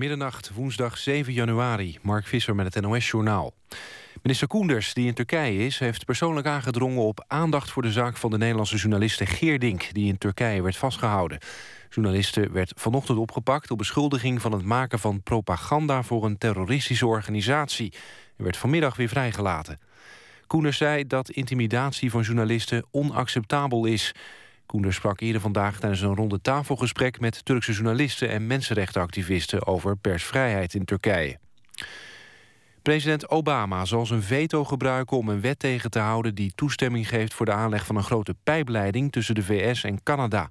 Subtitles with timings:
[0.00, 1.98] Middernacht, woensdag 7 januari.
[2.02, 3.52] Mark Visser met het NOS-journaal.
[4.22, 5.78] Minister Koenders, die in Turkije is...
[5.78, 8.16] heeft persoonlijk aangedrongen op aandacht voor de zaak...
[8.16, 9.92] van de Nederlandse journaliste Geerdink...
[9.92, 11.38] die in Turkije werd vastgehouden.
[11.90, 13.70] Journaliste werd vanochtend opgepakt...
[13.70, 16.02] op beschuldiging van het maken van propaganda...
[16.02, 17.92] voor een terroristische organisatie.
[18.36, 19.78] en werd vanmiddag weer vrijgelaten.
[20.46, 24.14] Koenders zei dat intimidatie van journalisten onacceptabel is...
[24.70, 27.20] Koenders sprak eerder vandaag tijdens een ronde tafelgesprek...
[27.20, 29.66] met Turkse journalisten en mensenrechtenactivisten...
[29.66, 31.38] over persvrijheid in Turkije.
[32.82, 36.34] President Obama zal zijn veto gebruiken om een wet tegen te houden...
[36.34, 39.12] die toestemming geeft voor de aanleg van een grote pijpleiding...
[39.12, 40.50] tussen de VS en Canada.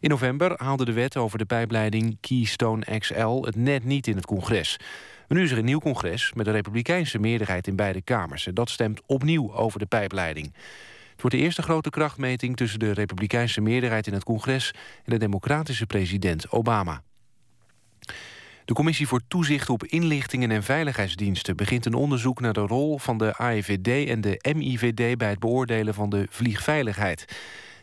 [0.00, 3.42] In november haalde de wet over de pijpleiding Keystone XL...
[3.42, 4.76] het net niet in het congres.
[5.28, 8.46] nu is er een nieuw congres met een republikeinse meerderheid in beide kamers.
[8.46, 10.52] En dat stemt opnieuw over de pijpleiding.
[11.22, 14.70] Wordt de eerste grote krachtmeting tussen de republikeinse meerderheid in het congres
[15.04, 17.02] en de democratische president Obama.
[18.64, 23.18] De Commissie voor Toezicht op Inlichtingen en Veiligheidsdiensten begint een onderzoek naar de rol van
[23.18, 27.24] de AIVD en de MIVD bij het beoordelen van de vliegveiligheid.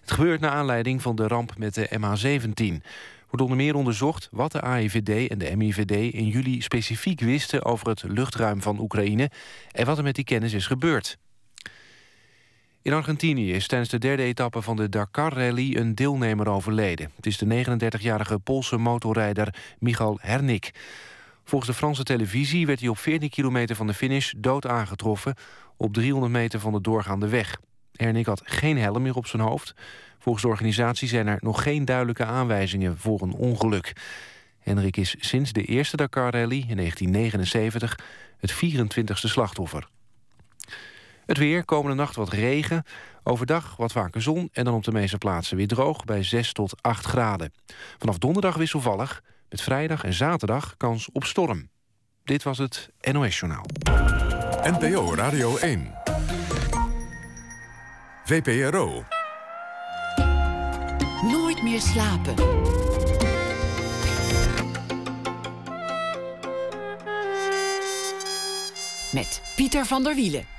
[0.02, 2.86] Het gebeurt naar aanleiding van de ramp met de MH17
[3.30, 7.88] wordt onder meer onderzocht wat de AIVD en de MIVD in juli specifiek wisten over
[7.88, 9.32] het luchtruim van Oekraïne
[9.72, 11.18] en wat er met die kennis is gebeurd.
[12.90, 17.12] In Argentinië is tijdens de derde etappe van de Dakar-rally een deelnemer overleden.
[17.16, 20.72] Het is de 39-jarige Poolse motorrijder Michal Hernik.
[21.44, 25.36] Volgens de Franse televisie werd hij op 14 kilometer van de finish dood aangetroffen...
[25.78, 27.58] op 300 meter van de doorgaande weg.
[27.94, 29.74] Hernik had geen helm meer op zijn hoofd.
[30.20, 33.94] Volgens de organisatie zijn er nog geen duidelijke aanwijzingen voor een ongeluk.
[34.60, 38.00] Henrik is sinds de eerste Dakar-rally in 1979
[38.38, 39.88] het 24e slachtoffer.
[41.30, 42.84] Het weer, komende nacht wat regen.
[43.24, 46.06] Overdag wat vaker zon en dan op de meeste plaatsen weer droog...
[46.06, 47.54] bij 6 tot 8 graden.
[47.98, 49.24] Vanaf donderdag wisselvallig.
[49.50, 51.70] Met vrijdag en zaterdag kans op storm.
[52.24, 53.66] Dit was het NOS Journaal.
[54.64, 55.94] NPO Radio 1.
[58.26, 59.04] VPRO.
[61.22, 62.36] Nooit meer slapen.
[69.12, 70.59] Met Pieter van der Wielen.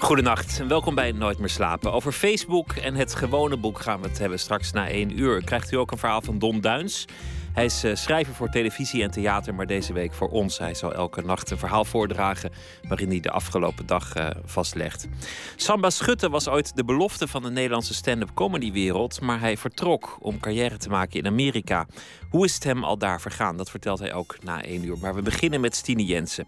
[0.00, 1.92] Goedenacht en welkom bij Nooit meer slapen.
[1.92, 5.44] Over Facebook en het gewone boek gaan we het hebben straks na één uur.
[5.44, 7.06] Krijgt u ook een verhaal van Don Duins.
[7.52, 10.58] Hij is uh, schrijver voor televisie en theater, maar deze week voor ons.
[10.58, 12.50] Hij zal elke nacht een verhaal voordragen
[12.88, 15.08] waarin hij de afgelopen dag uh, vastlegt.
[15.56, 20.16] Samba Schutte was ooit de belofte van de Nederlandse stand-up comedy wereld, maar hij vertrok
[20.20, 21.86] om carrière te maken in Amerika.
[22.30, 23.56] Hoe is het hem al daar vergaan?
[23.56, 24.98] Dat vertelt hij ook na één uur.
[24.98, 26.46] Maar we beginnen met Stine Jensen.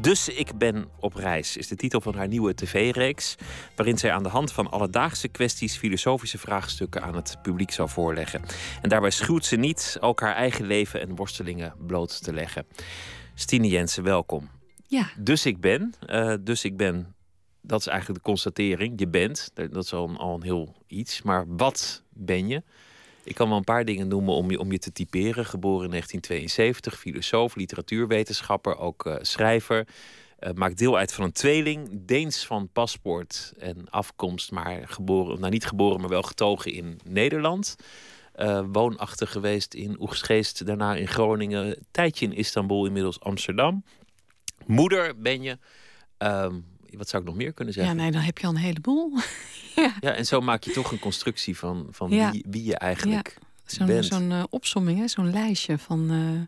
[0.00, 3.34] Dus ik ben op reis is de titel van haar nieuwe tv-reeks,
[3.76, 8.42] waarin zij aan de hand van alledaagse kwesties filosofische vraagstukken aan het publiek zal voorleggen.
[8.82, 12.66] En daarbij schuwt ze niet ook haar eigen leven en worstelingen bloot te leggen.
[13.34, 14.48] Stine Jensen, welkom.
[14.86, 15.10] Ja.
[15.18, 17.14] Dus ik ben, uh, dus ik ben,
[17.60, 19.00] dat is eigenlijk de constatering.
[19.00, 21.22] Je bent, dat is al een, al een heel iets.
[21.22, 22.62] Maar wat ben je?
[23.26, 25.46] Ik kan wel een paar dingen noemen om je, om je te typeren.
[25.46, 29.86] Geboren in 1972, filosoof, literatuurwetenschapper, ook uh, schrijver.
[30.40, 35.52] Uh, maakt deel uit van een tweeling, Deens van paspoort en afkomst, maar geboren, nou
[35.52, 37.76] niet geboren, maar wel getogen in Nederland.
[38.36, 43.84] Uh, woonachtig geweest in Oegstgeest, daarna in Groningen, tijdje in Istanbul, inmiddels Amsterdam.
[44.66, 45.58] Moeder ben je.
[46.18, 46.64] Um,
[46.96, 47.96] wat zou ik nog meer kunnen zeggen?
[47.96, 49.12] Ja, nee, dan heb je al een heleboel.
[49.76, 49.94] ja.
[50.00, 52.30] ja, en zo maak je toch een constructie van, van ja.
[52.30, 53.84] wie, wie je eigenlijk ja.
[53.86, 54.04] bent.
[54.04, 56.40] Zo'n uh, opsomming, zo'n lijstje van uh,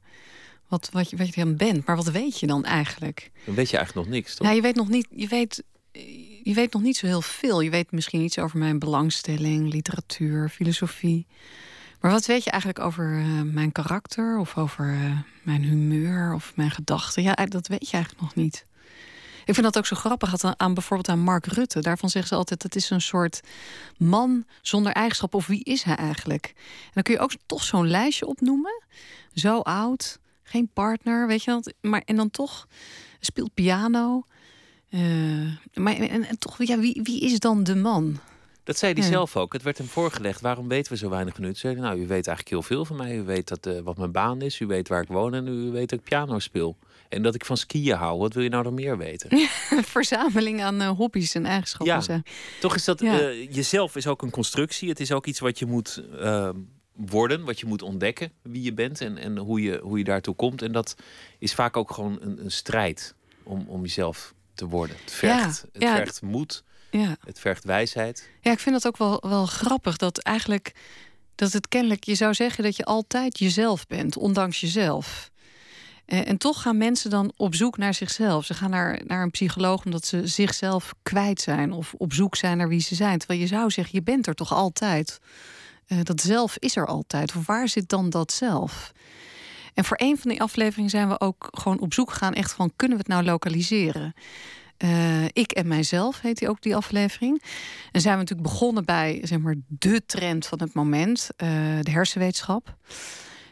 [0.68, 1.86] wat, wat, je, wat je dan bent.
[1.86, 3.30] Maar wat weet je dan eigenlijk?
[3.44, 4.46] Dan weet je eigenlijk nog niks, toch?
[4.46, 5.06] Ja, je weet nog niet...
[5.10, 5.62] Je weet,
[6.42, 7.60] je weet nog niet zo heel veel.
[7.60, 11.26] Je weet misschien iets over mijn belangstelling, literatuur, filosofie.
[12.00, 16.52] Maar wat weet je eigenlijk over uh, mijn karakter of over uh, mijn humeur of
[16.56, 17.22] mijn gedachten?
[17.22, 18.66] Ja, dat weet je eigenlijk nog niet.
[19.48, 21.80] Ik vind dat ook zo grappig aan, aan bijvoorbeeld aan Mark Rutte.
[21.80, 23.40] Daarvan zeggen ze altijd dat is een soort
[23.96, 25.34] man zonder eigenschap.
[25.34, 26.52] Of wie is hij eigenlijk?
[26.54, 28.82] En dan kun je ook toch zo'n lijstje opnoemen.
[29.34, 31.72] Zo oud, geen partner, weet je wat?
[31.80, 32.66] Maar en dan toch
[33.20, 34.22] speelt piano.
[34.90, 38.18] Uh, maar en, en, toch, ja, wie, wie is dan de man?
[38.64, 39.08] Dat zei hij ja.
[39.08, 39.52] zelf ook.
[39.52, 40.40] Het werd hem voorgelegd.
[40.40, 41.54] Waarom weten we zo weinig nu?
[41.54, 43.16] Zei, nou, u weet eigenlijk heel veel van mij.
[43.16, 44.60] U weet dat, uh, wat mijn baan is.
[44.60, 45.34] U weet waar ik woon.
[45.34, 46.76] En u weet dat ik piano speel.
[47.08, 48.18] En dat ik van skiën hou.
[48.18, 49.48] Wat wil je nou nog meer weten?
[49.96, 51.94] Verzameling aan uh, hobby's en eigenschappen.
[51.94, 52.22] Ja, zijn.
[52.60, 53.00] toch is dat...
[53.00, 53.20] Ja.
[53.20, 54.88] Uh, jezelf is ook een constructie.
[54.88, 56.50] Het is ook iets wat je moet uh,
[56.92, 57.44] worden.
[57.44, 58.32] Wat je moet ontdekken.
[58.42, 60.62] Wie je bent en, en hoe, je, hoe je daartoe komt.
[60.62, 60.96] En dat
[61.38, 63.14] is vaak ook gewoon een, een strijd.
[63.42, 64.96] Om, om jezelf te worden.
[65.00, 65.96] Het vergt, ja, het ja.
[65.96, 66.64] vergt moed.
[66.90, 67.16] Ja.
[67.24, 68.28] Het vergt wijsheid.
[68.40, 69.96] Ja, ik vind dat ook wel, wel grappig.
[69.96, 70.72] Dat eigenlijk
[71.34, 75.30] dat het kennelijk, je zou zeggen dat je altijd jezelf bent, ondanks jezelf.
[76.08, 78.44] Eh, en toch gaan mensen dan op zoek naar zichzelf.
[78.44, 82.56] Ze gaan naar, naar een psycholoog omdat ze zichzelf kwijt zijn of op zoek zijn
[82.56, 83.18] naar wie ze zijn.
[83.18, 85.20] Terwijl je zou zeggen, je bent er toch altijd.
[85.88, 87.36] Uh, dat zelf is er altijd.
[87.36, 88.92] Of waar zit dan dat zelf?
[89.74, 92.72] En voor een van die afleveringen zijn we ook gewoon op zoek gegaan, echt van
[92.76, 94.14] kunnen we het nou lokaliseren?
[94.78, 97.42] Uh, ik en mijzelf heet die ook die aflevering.
[97.92, 102.76] En zijn we natuurlijk begonnen bij zeg maar de trend van het moment, de hersenwetenschap.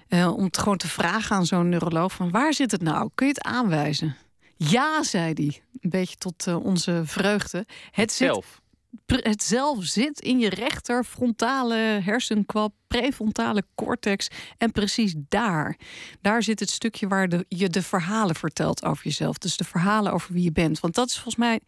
[0.08, 3.11] Uh, om het gewoon te vragen aan zo'n neuroloog van waar zit het nou?
[3.14, 4.17] Kun je het aanwijzen?
[4.56, 5.62] Ja, zei hij.
[5.81, 7.67] Een beetje tot onze vreugde.
[7.91, 8.61] Het, zelf
[9.06, 14.29] het zelf zit in je rechter frontale hersenkwap, prefrontale cortex.
[14.58, 15.79] En precies daar,
[16.20, 19.38] daar zit het stukje waar de, je de verhalen vertelt over jezelf.
[19.38, 20.81] Dus de verhalen over wie je bent.
[20.81, 21.61] Want dat is volgens mij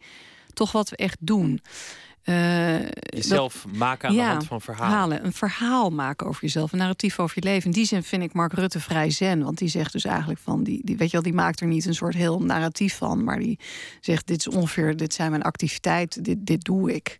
[0.53, 1.61] toch wat we echt doen.
[2.25, 5.25] Uh, jezelf maken aan de hand van verhalen.
[5.25, 7.65] Een verhaal maken over jezelf, een narratief over je leven.
[7.65, 9.43] In die zin vind ik Mark Rutte vrij zen.
[9.43, 11.85] Want die zegt dus eigenlijk van, die, die, weet je wel, die maakt er niet
[11.85, 13.23] een soort heel narratief van.
[13.23, 13.59] Maar die
[13.99, 17.19] zegt, dit is ongeveer, dit zijn mijn activiteiten, dit, dit doe ik.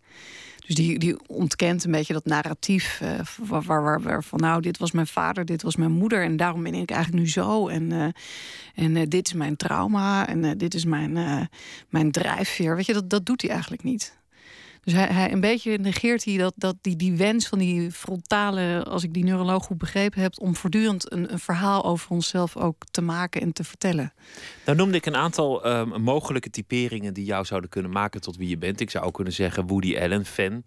[0.66, 3.00] Dus die, die ontkent een beetje dat narratief.
[3.02, 3.08] Uh,
[3.48, 6.24] waar, waar, waar, van nou, dit was mijn vader, dit was mijn moeder.
[6.24, 7.68] En daarom ben ik eigenlijk nu zo.
[7.68, 8.04] En, uh,
[8.74, 10.28] en uh, dit is mijn trauma.
[10.28, 11.12] En dit is mijn,
[11.88, 12.76] mijn drijfveer.
[12.76, 14.18] Weet je, dat, dat doet hij eigenlijk niet.
[14.82, 19.02] Dus hij, een beetje negeert hij dat, dat die, die wens van die frontale, als
[19.02, 23.00] ik die neuroloog goed begrepen heb, om voortdurend een, een verhaal over onszelf ook te
[23.00, 24.12] maken en te vertellen.
[24.64, 28.48] Nou noemde ik een aantal um, mogelijke typeringen die jou zouden kunnen maken tot wie
[28.48, 28.80] je bent.
[28.80, 30.62] Ik zou ook kunnen zeggen Woody Allen fan.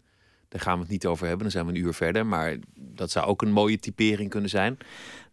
[0.49, 2.25] Daar gaan we het niet over hebben, dan zijn we een uur verder.
[2.25, 4.77] Maar dat zou ook een mooie typering kunnen zijn.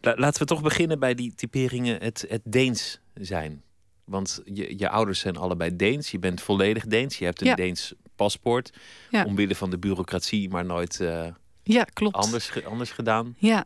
[0.01, 3.63] Laten we toch beginnen bij die typeringen het, het Deens zijn.
[4.11, 6.11] Want je, je ouders zijn allebei Deens.
[6.11, 7.19] Je bent volledig Deens.
[7.19, 8.71] Je hebt een Deens paspoort.
[9.11, 9.25] Ja.
[9.25, 11.27] Omwille van de bureaucratie, maar nooit uh,
[11.63, 12.17] ja, klopt.
[12.17, 13.35] Anders, anders gedaan.
[13.39, 13.65] Ja,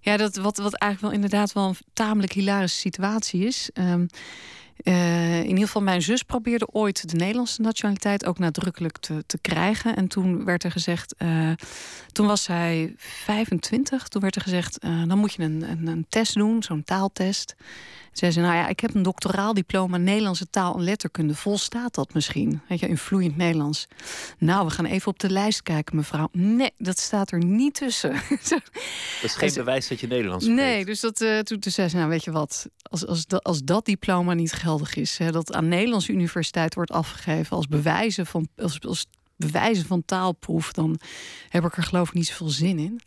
[0.00, 3.70] ja dat, wat, wat eigenlijk wel inderdaad wel een tamelijk hilarische situatie is.
[3.74, 4.06] Um,
[4.82, 9.38] uh, in ieder geval, mijn zus probeerde ooit de Nederlandse nationaliteit ook nadrukkelijk te, te
[9.38, 9.96] krijgen.
[9.96, 11.52] En toen werd er gezegd, uh,
[12.12, 16.06] toen was zij 25, toen werd er gezegd, uh, dan moet je een, een, een
[16.08, 17.54] test doen, zo'n taaltest.
[18.12, 21.34] Zei ze, nou ja, ik heb een doctoraal diploma Nederlandse taal en letterkunde.
[21.34, 22.60] Volstaat dat misschien?
[22.68, 23.86] Weet je, in vloeiend Nederlands.
[24.38, 26.28] Nou, we gaan even op de lijst kijken, mevrouw.
[26.32, 28.12] Nee, dat staat er niet tussen.
[28.48, 28.62] dat
[29.22, 30.60] is geen bewijs dat je Nederlands spreekt.
[30.60, 33.44] Nee, dus dat, uh, toen, toen zei ze, nou weet je wat, als, als, dat,
[33.44, 38.26] als dat diploma niet geldig is, hè, dat aan Nederlandse universiteit wordt afgegeven als bewijzen
[38.26, 39.06] van, als, als
[39.36, 41.00] bewijzen van taalproef, dan
[41.48, 43.00] heb ik er geloof ik niet zoveel zin in.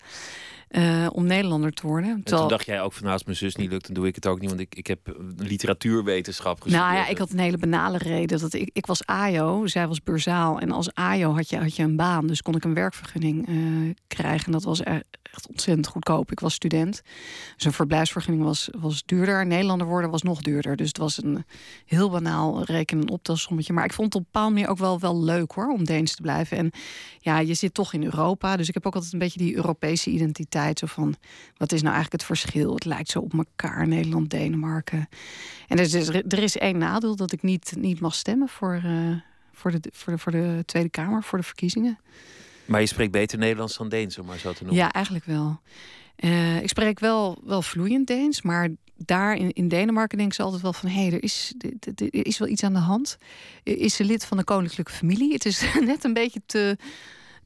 [0.72, 2.10] Uh, om Nederlander te worden.
[2.10, 4.16] En toen dacht jij ook van nou, als mijn zus niet lukt, dan doe ik
[4.16, 4.50] het ook niet.
[4.50, 6.84] Want ik, ik heb literatuurwetenschap gestudeerd.
[6.84, 8.40] Nou ja, ik had een hele banale reden.
[8.40, 10.60] Dat ik, ik was AJO, zij was burzaal.
[10.60, 12.28] En als AJO had je, had je een baan.
[12.28, 14.46] Dus kon ik een werkvergunning uh, krijgen.
[14.46, 16.32] En dat was echt ontzettend goedkoop.
[16.32, 17.02] Ik was student.
[17.56, 19.46] Dus een verblijfsvergunning was, was duurder.
[19.46, 20.76] Nederlander worden was nog duurder.
[20.76, 21.46] Dus het was een
[21.86, 23.74] heel banaal rekenen optelsommetje.
[23.74, 26.16] Maar ik vond het op een bepaalde manier ook wel, wel leuk hoor, om Deens
[26.16, 26.58] te blijven.
[26.58, 26.72] En
[27.20, 28.58] ja, je zit toch in Europa.
[28.58, 31.16] Dus ik heb ook altijd een beetje die Europese identiteit zo van,
[31.58, 32.74] wat is nou eigenlijk het verschil?
[32.74, 35.10] Het lijkt zo op elkaar, Nederland, Denemarken.
[35.68, 39.16] En er is, er is één nadeel, dat ik niet, niet mag stemmen voor, uh,
[39.52, 42.00] voor, de, voor, de, voor de Tweede Kamer, voor de verkiezingen.
[42.66, 44.81] Maar je spreekt beter Nederlands dan Deens, om maar zo te noemen.
[44.81, 45.60] Ja, eigenlijk wel.
[46.18, 50.62] Uh, ik spreek wel, wel vloeiend Deens, maar daar in, in Denemarken denken ze altijd
[50.62, 50.89] wel van...
[50.89, 51.53] hé, hey, er, is,
[51.96, 53.18] er is wel iets aan de hand.
[53.63, 55.34] Is ze lid van de koninklijke familie?
[55.34, 56.77] Het is net een beetje te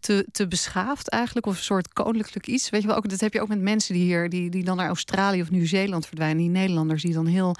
[0.06, 1.46] te, te beschaafd eigenlijk.
[1.46, 2.70] Of een soort koninklijk iets.
[2.70, 4.78] Weet je wel, ook, dat heb je ook met mensen die hier, die, die dan
[4.78, 6.38] naar Australië of Nieuw-Zeeland verdwijnen.
[6.38, 7.56] Die Nederlanders die dan heel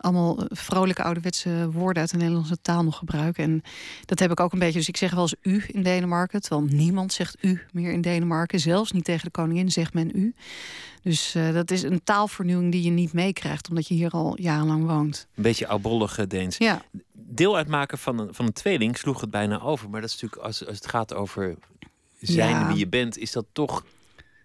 [0.00, 3.44] allemaal vrolijke ouderwetse woorden uit de Nederlandse taal nog gebruiken.
[3.44, 3.62] En
[4.04, 4.78] dat heb ik ook een beetje.
[4.78, 6.40] Dus ik zeg wel eens u in Denemarken.
[6.40, 8.60] Terwijl niemand zegt u meer in Denemarken.
[8.60, 10.34] Zelfs niet tegen de koningin zegt men u.
[11.02, 14.86] Dus uh, dat is een taalvernieuwing die je niet meekrijgt, omdat je hier al jarenlang
[14.86, 15.26] woont.
[15.34, 16.56] Een beetje oudbollige Deens.
[16.56, 16.82] Ja.
[17.12, 19.90] Deel uitmaken van een, van een tweeling sloeg het bijna over.
[19.90, 21.56] Maar dat is natuurlijk, als, als het gaat over
[22.20, 22.68] zijn ja.
[22.68, 23.84] wie je bent, is dat toch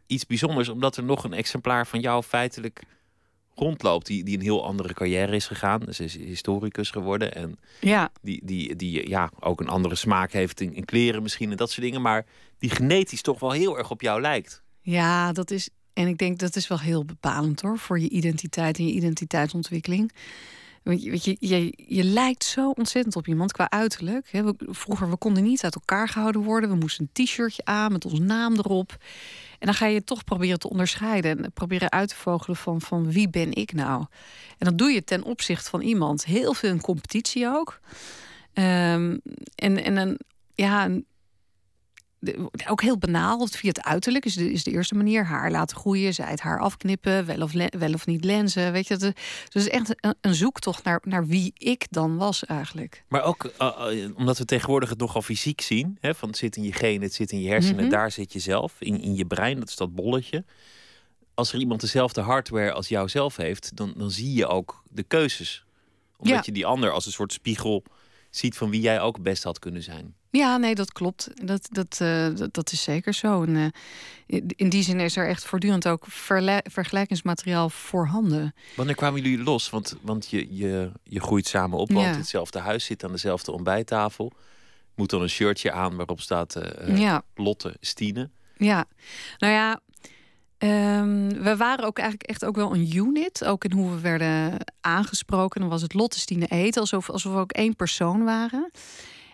[0.08, 0.70] iets bijzonders.
[0.70, 2.84] Omdat er nog een exemplaar van jou feitelijk
[3.56, 4.06] rondloopt.
[4.06, 5.82] Die, die een heel andere carrière is gegaan.
[5.90, 7.36] Ze is historicus geworden.
[7.36, 8.12] En ja.
[8.22, 11.72] die, die, die ja, ook een andere smaak heeft in, in kleren misschien en dat
[11.72, 12.02] soort dingen.
[12.02, 12.26] Maar
[12.58, 14.64] die genetisch toch wel heel erg op jou lijkt.
[14.82, 15.70] Ja, dat is.
[15.94, 17.78] En ik denk dat is wel heel bepalend hoor.
[17.78, 20.12] Voor je identiteit en je identiteitsontwikkeling.
[20.84, 24.30] Want je, weet je, je, je lijkt zo ontzettend op iemand qua uiterlijk.
[24.32, 26.70] We, vroeger, we konden niet uit elkaar gehouden worden.
[26.70, 28.98] We moesten een t-shirtje aan met ons naam erop.
[29.60, 31.44] En dan ga je toch proberen te onderscheiden.
[31.44, 34.06] En proberen uit te vogelen van, van wie ben ik nou?
[34.58, 36.26] En dat doe je ten opzichte van iemand.
[36.26, 37.80] Heel veel in competitie ook.
[38.54, 39.22] Um,
[39.56, 40.20] en, en een,
[40.56, 40.90] ja,
[42.68, 43.48] ook heel banaal.
[43.48, 45.26] Via het uiterlijk is de, is de eerste manier.
[45.26, 48.72] Haar laten groeien, zij het haar afknippen, wel of, wel of niet lenzen.
[48.72, 49.16] Weet je, het
[49.52, 53.04] is echt een, een zoektocht naar, naar wie ik dan was eigenlijk.
[53.08, 55.98] Maar ook uh, omdat we tegenwoordig het nogal fysiek zien.
[56.00, 57.94] Hè, van het zit in je genen, het zit in je hersenen, mhm.
[57.94, 58.76] daar zit je zelf.
[58.80, 60.46] In, in je brein, dat is dat bolletje.
[61.34, 65.04] Als er iemand dezelfde hardware als jou zelf heeft, dan, dan zie je ook de
[65.04, 65.66] keuzes.
[66.18, 67.84] Omdat je die ander als een soort spiegel
[68.30, 70.16] ziet van wie jij ook best had kunnen zijn.
[70.36, 71.30] Ja, nee, dat klopt.
[71.34, 73.44] Dat, dat, uh, dat, dat, is zeker zo.
[73.44, 76.06] En, uh, in die zin is er echt voortdurend ook
[76.66, 78.54] vergelijkingsmateriaal voorhanden.
[78.76, 79.70] Wanneer kwamen jullie los?
[79.70, 82.16] Want, want je, je, je groeit samen op, want ja.
[82.16, 84.32] hetzelfde huis zit aan dezelfde ontbijttafel.
[84.96, 87.24] Moet dan een shirtje aan waarop staat uh, ja.
[87.36, 88.30] Lotte Stine.
[88.58, 88.86] Ja,
[89.38, 89.80] nou ja,
[90.60, 93.46] Um, we waren ook eigenlijk echt ook wel een unit.
[93.46, 95.62] Ook in hoe we werden aangesproken.
[95.62, 98.72] Dan was het Lotte Stine Eten, alsof, alsof we ook één persoon waren.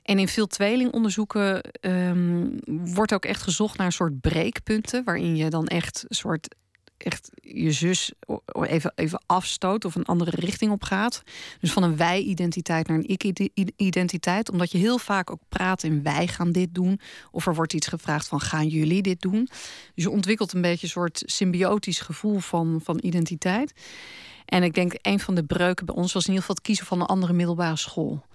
[0.04, 5.04] En in veel tweelingonderzoeken um, wordt ook echt gezocht naar een soort breekpunten.
[5.04, 6.56] Waarin je dan echt een soort
[7.04, 8.12] echt je zus
[8.62, 11.24] even, even afstoot of een andere richting op gaat.
[11.60, 14.52] Dus van een wij-identiteit naar een ik-identiteit.
[14.52, 17.00] Omdat je heel vaak ook praat in wij gaan dit doen.
[17.32, 19.50] Of er wordt iets gevraagd van gaan jullie dit doen.
[19.96, 23.74] Dus je ontwikkelt een beetje een soort symbiotisch gevoel van, van identiteit.
[24.46, 26.86] En ik denk een van de breuken bij ons was in ieder geval het kiezen
[26.86, 28.26] van een andere middelbare school.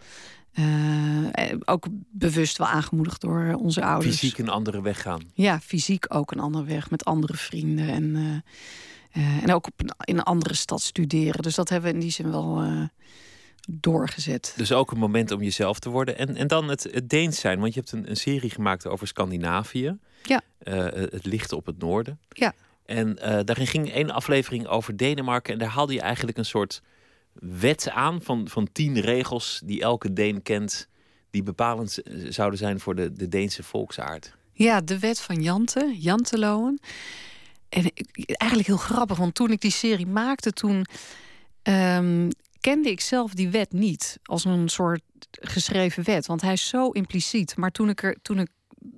[0.59, 1.29] Uh,
[1.65, 4.19] ook bewust wel aangemoedigd door onze ouders.
[4.19, 5.23] Fysiek een andere weg gaan.
[5.35, 7.89] Ja, fysiek ook een andere weg met andere vrienden.
[7.89, 8.05] En,
[9.13, 11.43] uh, en ook op een, in een andere stad studeren.
[11.43, 12.65] Dus dat hebben we in die zin wel
[13.69, 14.55] doorgezet.
[14.57, 16.19] Dus ook een moment om jezelf te worden.
[16.19, 17.61] En, en dan het, het Deens zijn.
[17.61, 19.97] Want je hebt een, een serie gemaakt over Scandinavië.
[20.23, 20.41] Ja.
[20.65, 22.19] het licht op het noorden.
[22.29, 22.53] Ja.
[22.87, 25.53] En daarin ging één aflevering over Denemarken.
[25.53, 26.83] En daar haalde je eigenlijk een soort
[27.40, 30.88] wet aan van, van tien regels die elke Deen kent,
[31.31, 34.35] die bepalend zouden zijn voor de, de Deense volksaard.
[34.52, 36.78] Ja, de wet van Jante, Janteloon.
[37.69, 37.93] En
[38.26, 40.87] eigenlijk heel grappig, want toen ik die serie maakte, toen
[41.62, 42.28] um,
[42.61, 46.90] kende ik zelf die wet niet als een soort geschreven wet, want hij is zo
[46.90, 47.57] impliciet.
[47.57, 48.49] Maar toen ik er, toen ik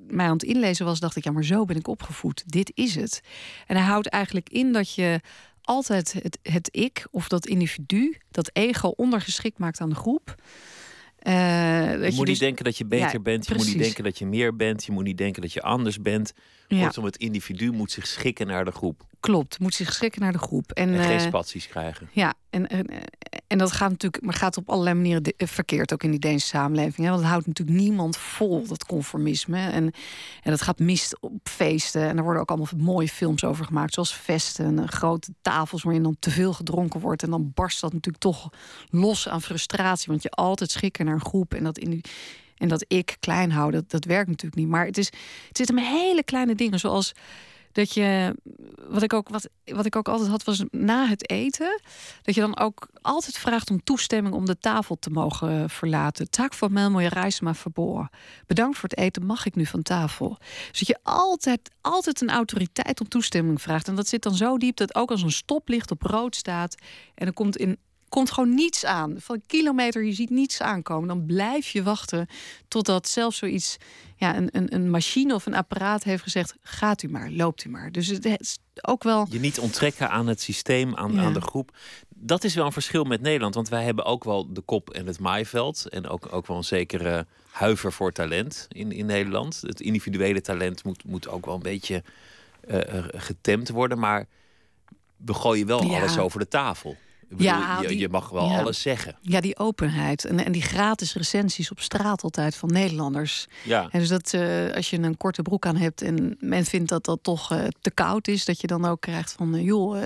[0.06, 2.42] mij aan het inlezen was, dacht ik, ja, maar zo ben ik opgevoed.
[2.46, 3.20] Dit is het.
[3.66, 5.20] En hij houdt eigenlijk in dat je
[5.68, 10.34] altijd het, het ik of dat individu, dat ego, ondergeschikt maakt aan de groep.
[11.22, 13.46] Uh, je moet niet dus- denken dat je beter bent.
[13.46, 14.84] Je moet niet denken dat je meer bent.
[14.84, 16.32] Je moet niet denken dat je anders bent.
[16.68, 16.84] Ja.
[16.84, 19.06] Kortom, het individu moet zich schikken naar de groep.
[19.20, 20.72] Klopt, moet zich schikken naar de groep.
[20.72, 22.08] En, en geen uh, spaties krijgen.
[22.12, 22.86] Ja, en, en,
[23.46, 26.46] en, dat gaat natuurlijk, maar gaat op allerlei manieren eh, verkeerd ook in die Deense
[26.46, 26.96] samenleving.
[26.96, 27.08] Hè?
[27.08, 29.58] Want het houdt natuurlijk niemand vol, dat conformisme.
[29.58, 29.84] En,
[30.42, 32.02] en dat gaat mist op feesten.
[32.02, 36.16] En er worden ook allemaal mooie films over gemaakt, zoals festen, grote tafels waarin dan
[36.18, 37.22] te veel gedronken wordt.
[37.22, 38.48] En dan barst dat natuurlijk toch
[38.90, 42.04] los aan frustratie, want je altijd schikken naar een groep en dat in die
[42.58, 44.68] en dat ik klein hou, dat, dat werkt natuurlijk niet.
[44.68, 45.06] Maar het, is,
[45.48, 47.14] het zit in hele kleine dingen, zoals
[47.72, 48.34] dat je,
[48.88, 51.80] wat ik, ook, wat, wat ik ook altijd had, was na het eten,
[52.22, 56.30] dat je dan ook altijd vraagt om toestemming om de tafel te mogen verlaten.
[56.30, 58.10] Taak van mij mooie reis maar verboren.
[58.46, 60.36] Bedankt voor het eten, mag ik nu van tafel?
[60.70, 63.88] Dus dat je altijd, altijd een autoriteit om toestemming vraagt.
[63.88, 66.74] En dat zit dan zo diep dat ook als een stoplicht op rood staat
[67.14, 69.14] en er komt in komt gewoon niets aan.
[69.18, 71.08] Van een kilometer, je ziet niets aankomen.
[71.08, 72.26] Dan blijf je wachten
[72.68, 73.76] totdat zelfs zoiets,
[74.16, 77.68] ja, een, een, een machine of een apparaat heeft gezegd: gaat u maar, loopt u
[77.68, 77.92] maar.
[77.92, 79.26] Dus het is ook wel.
[79.30, 81.76] Je niet onttrekken aan het systeem, aan, aan de groep.
[82.08, 85.06] Dat is wel een verschil met Nederland, want wij hebben ook wel de kop en
[85.06, 85.88] het maaiveld.
[85.88, 89.60] En ook, ook wel een zekere huiver voor talent in, in Nederland.
[89.60, 92.02] Het individuele talent moet, moet ook wel een beetje
[92.68, 92.78] uh,
[93.14, 93.98] getemd worden.
[93.98, 94.26] Maar
[95.16, 96.96] we gooien wel alles over de tafel
[97.36, 99.16] ja, je, je, mag wel alles zeggen.
[99.20, 100.24] Ja, die openheid.
[100.24, 103.46] En, en die gratis recensies op straat altijd van Nederlanders.
[103.64, 103.88] Ja.
[103.90, 107.04] En dus dat uh, als je een korte broek aan hebt en men vindt dat
[107.04, 110.02] dat toch uh, te koud is, dat je dan ook krijgt van, uh, joh,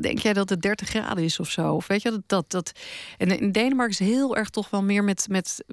[0.00, 1.74] denk jij dat het 30 graden is of zo?
[1.74, 2.50] Of weet je dat dat.
[2.50, 2.72] dat
[3.18, 5.64] en in Denemarken is heel erg toch wel meer met, met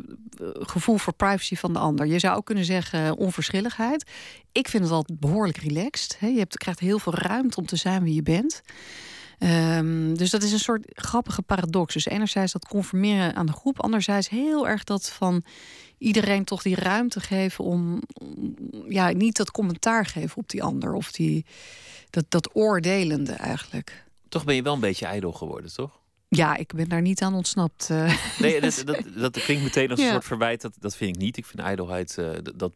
[0.54, 2.06] gevoel voor privacy van de ander.
[2.06, 4.10] Je zou ook kunnen zeggen onverschilligheid.
[4.52, 6.16] Ik vind het altijd behoorlijk relaxed.
[6.20, 6.28] Hè?
[6.28, 8.62] Je hebt, krijgt heel veel ruimte om te zijn wie je bent.
[9.40, 11.94] Um, dus dat is een soort grappige paradox.
[11.94, 15.44] Dus enerzijds dat conformeren aan de groep, anderzijds heel erg dat van
[15.98, 18.02] iedereen toch die ruimte geven om,
[18.88, 21.46] ja, niet dat commentaar geven op die ander of die
[22.10, 24.06] dat, dat oordelende eigenlijk.
[24.30, 26.00] Toch ben je wel een beetje ijdel geworden, toch?
[26.28, 27.88] Ja, ik ben daar niet aan ontsnapt.
[27.92, 28.14] Uh.
[28.40, 30.62] Nee, dat, dat, dat klinkt meteen als een soort verwijt.
[30.62, 31.38] Dat, dat vind ik niet.
[31.38, 32.72] Ik vind ijdelheid, uh, dat,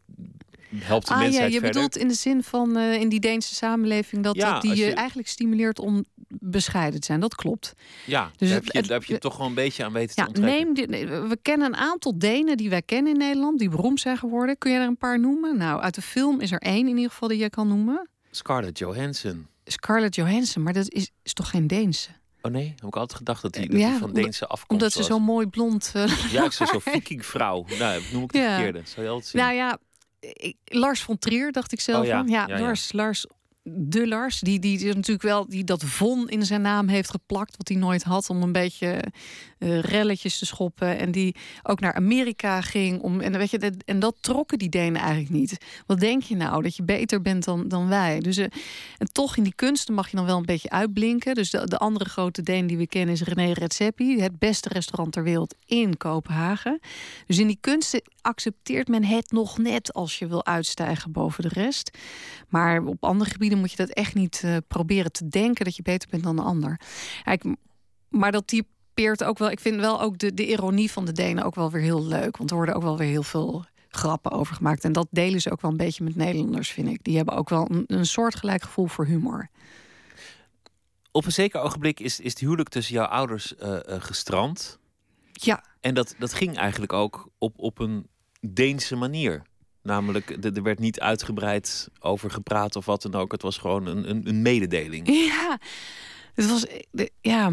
[0.82, 4.22] helpt de ah, ja, je bedoelt in de zin van uh, in die Deense samenleving
[4.22, 7.20] dat, dat die je, eigenlijk stimuleert om bescheiden te zijn.
[7.20, 7.72] Dat klopt.
[8.06, 9.92] Ja, Dus daar, het- heb je, het- daar heb je toch gewoon een beetje aan
[9.92, 10.64] weten te Ja, onttrekken.
[10.64, 14.00] neem dit, nee, we kennen een aantal Denen die wij kennen in Nederland, die beroemd
[14.00, 14.58] zijn geworden.
[14.58, 15.56] Kun je er een paar noemen?
[15.56, 18.08] Nou, uit de film is er één in ieder geval die je kan noemen.
[18.30, 19.46] Scarlett Johansson.
[19.64, 22.08] Scarlett Johansson, maar dat is, is toch geen Deense?
[22.42, 24.98] Oh nee, heb ik altijd gedacht dat hij, Eh, ja, van Deense afkomst Omdat ze
[24.98, 25.06] was.
[25.06, 25.90] zo mooi blond.
[25.94, 27.64] eh, Ja, ik zei zo vikingvrouw.
[27.78, 28.54] Nou, noem ik de Ja.
[28.54, 28.80] verkeerde.
[28.84, 29.40] Zou je altijd zien.
[29.42, 29.78] nou ja,
[30.32, 32.22] ik- Lars von Trier dacht ik zelf Oh ja.
[32.46, 32.60] Ja.
[32.60, 33.26] Lars, Lars,
[33.66, 37.56] de Lars, die, die, die natuurlijk wel die dat von in zijn naam heeft geplakt,
[37.56, 39.00] wat hij nooit had, om een beetje
[39.58, 40.98] eh, relletjes te schoppen.
[40.98, 43.00] En die ook naar Amerika ging.
[43.00, 45.56] Om, en, weet je, dat- en dat trokken die Denen eigenlijk niet.
[45.86, 46.62] Wat denk je nou?
[46.62, 48.20] Dat je beter bent dan, dan wij.
[48.20, 48.44] Dus, eh,
[48.98, 51.34] en toch in die kunsten mag je dan wel een beetje uitblinken.
[51.34, 54.20] Dus de, de andere grote Deen die we kennen is René Redzepi.
[54.20, 56.80] Het beste restaurant ter wereld in Kopenhagen.
[57.26, 61.60] Dus in die kunsten accepteert men het nog net als je wil uitstijgen boven de
[61.60, 61.98] rest.
[62.48, 65.82] Maar op andere gebieden moet je dat echt niet eh, proberen te denken dat je
[65.82, 66.80] beter bent dan de ander.
[67.22, 67.44] Kijk,
[68.08, 69.50] maar dat typeert ook wel.
[69.50, 72.36] Ik vind wel ook de, de ironie van de Denen ook wel weer heel leuk.
[72.36, 74.84] Want er worden ook wel weer heel veel grappen over gemaakt.
[74.84, 77.04] En dat delen ze ook wel een beetje met Nederlanders, vind ik.
[77.04, 79.48] Die hebben ook wel een, een soortgelijk gevoel voor humor.
[81.10, 84.78] Op een zeker ogenblik is, is het huwelijk tussen jouw ouders eh, eh, gestrand.
[85.32, 88.06] Ja, En dat, dat ging eigenlijk ook op, op een
[88.46, 89.42] Deense manier.
[89.82, 93.32] Namelijk, er werd niet uitgebreid over gepraat of wat dan ook.
[93.32, 95.08] Het was gewoon een, een, een mededeling.
[95.28, 95.58] Ja,
[96.34, 96.66] het was.
[96.90, 97.52] de- Ja,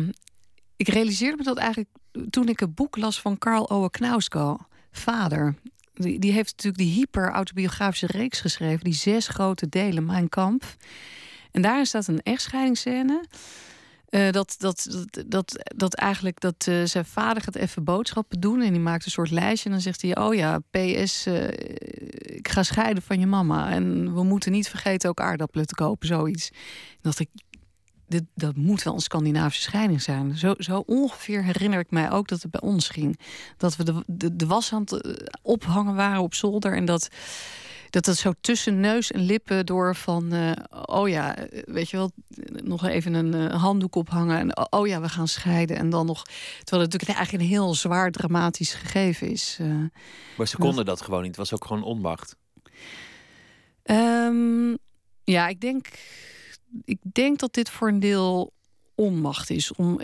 [0.76, 1.90] ik realiseerde me dat eigenlijk
[2.30, 5.56] toen ik het boek las van Karl Ove Knausgård, vader.
[5.94, 10.64] Die, die heeft natuurlijk die hyper-autobiografische reeks geschreven, die zes grote delen, Mijn Kamp.
[11.52, 13.24] En daarin staat een echtscheidingsscène.
[14.12, 18.72] Eh, dat, dat, dat, dat, eigenlijk dat eh, zijn vader gaat even boodschappen doen en
[18.72, 21.48] die maakt een soort lijstje en dan zegt hij: Oh ja, PS, eh,
[22.22, 26.08] ik ga scheiden van je mama en we moeten niet vergeten ook aardappelen te kopen,
[26.08, 26.50] zoiets.
[26.50, 27.30] En dacht ik,
[28.08, 30.38] dit, dat moet wel een Scandinavische scheiding zijn.
[30.38, 33.20] Zo, zo ongeveer herinner ik mij ook dat het bij ons ging.
[33.58, 36.76] Dat we de, de, de was aan het eh, ophangen waren op zolder.
[36.76, 37.10] En dat
[37.92, 40.34] dat het zo tussen neus en lippen door van...
[40.34, 40.52] eh,
[40.86, 42.12] oh ja, weet je wel,
[42.64, 44.38] nog even een eh, handdoek ophangen.
[44.38, 45.78] En oh, ja, we gaan scheiden.
[45.78, 46.24] En dan nog...
[46.24, 49.58] Terwijl het natuurlijk eigenlijk een heel zwaar dramatisch gegeven is.
[49.60, 49.68] eh.
[50.38, 51.38] Maar ze konden dat gewoon niet.
[51.38, 52.36] Het was ook gewoon onmacht.
[53.84, 54.76] Ehm,
[55.24, 55.88] ja, ik denk,
[56.86, 58.54] ik denk dat dit voor een deel
[58.96, 59.74] onmacht is.
[59.74, 60.00] Om,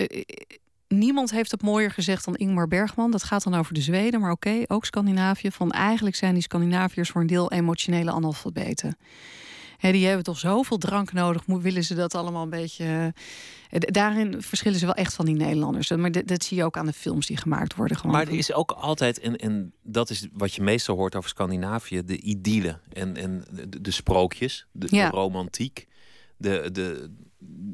[0.87, 3.11] niemand heeft het mooier gezegd dan Ingmar Bergman.
[3.11, 5.51] Dat gaat dan over de Zweden, maar oké, ook Scandinavië.
[5.51, 8.97] Van eigenlijk zijn die Scandinaviërs voor een deel emotionele analfabeten.
[9.81, 11.43] Die hebben toch zoveel drank nodig.
[11.45, 13.13] Willen ze dat allemaal een beetje.
[13.69, 15.89] eh, Daarin verschillen ze wel echt van die Nederlanders.
[15.89, 17.97] Maar dat, dat zie je ook aan de films die gemaakt worden.
[17.97, 21.29] Gewoon Maar er is ook altijd, en, en dat is wat je meestal hoort over
[21.29, 25.09] Scandinavië, de idylle en, en de, de sprookjes, de, Ja.
[25.09, 25.87] de romantiek,
[26.37, 27.15] de, de,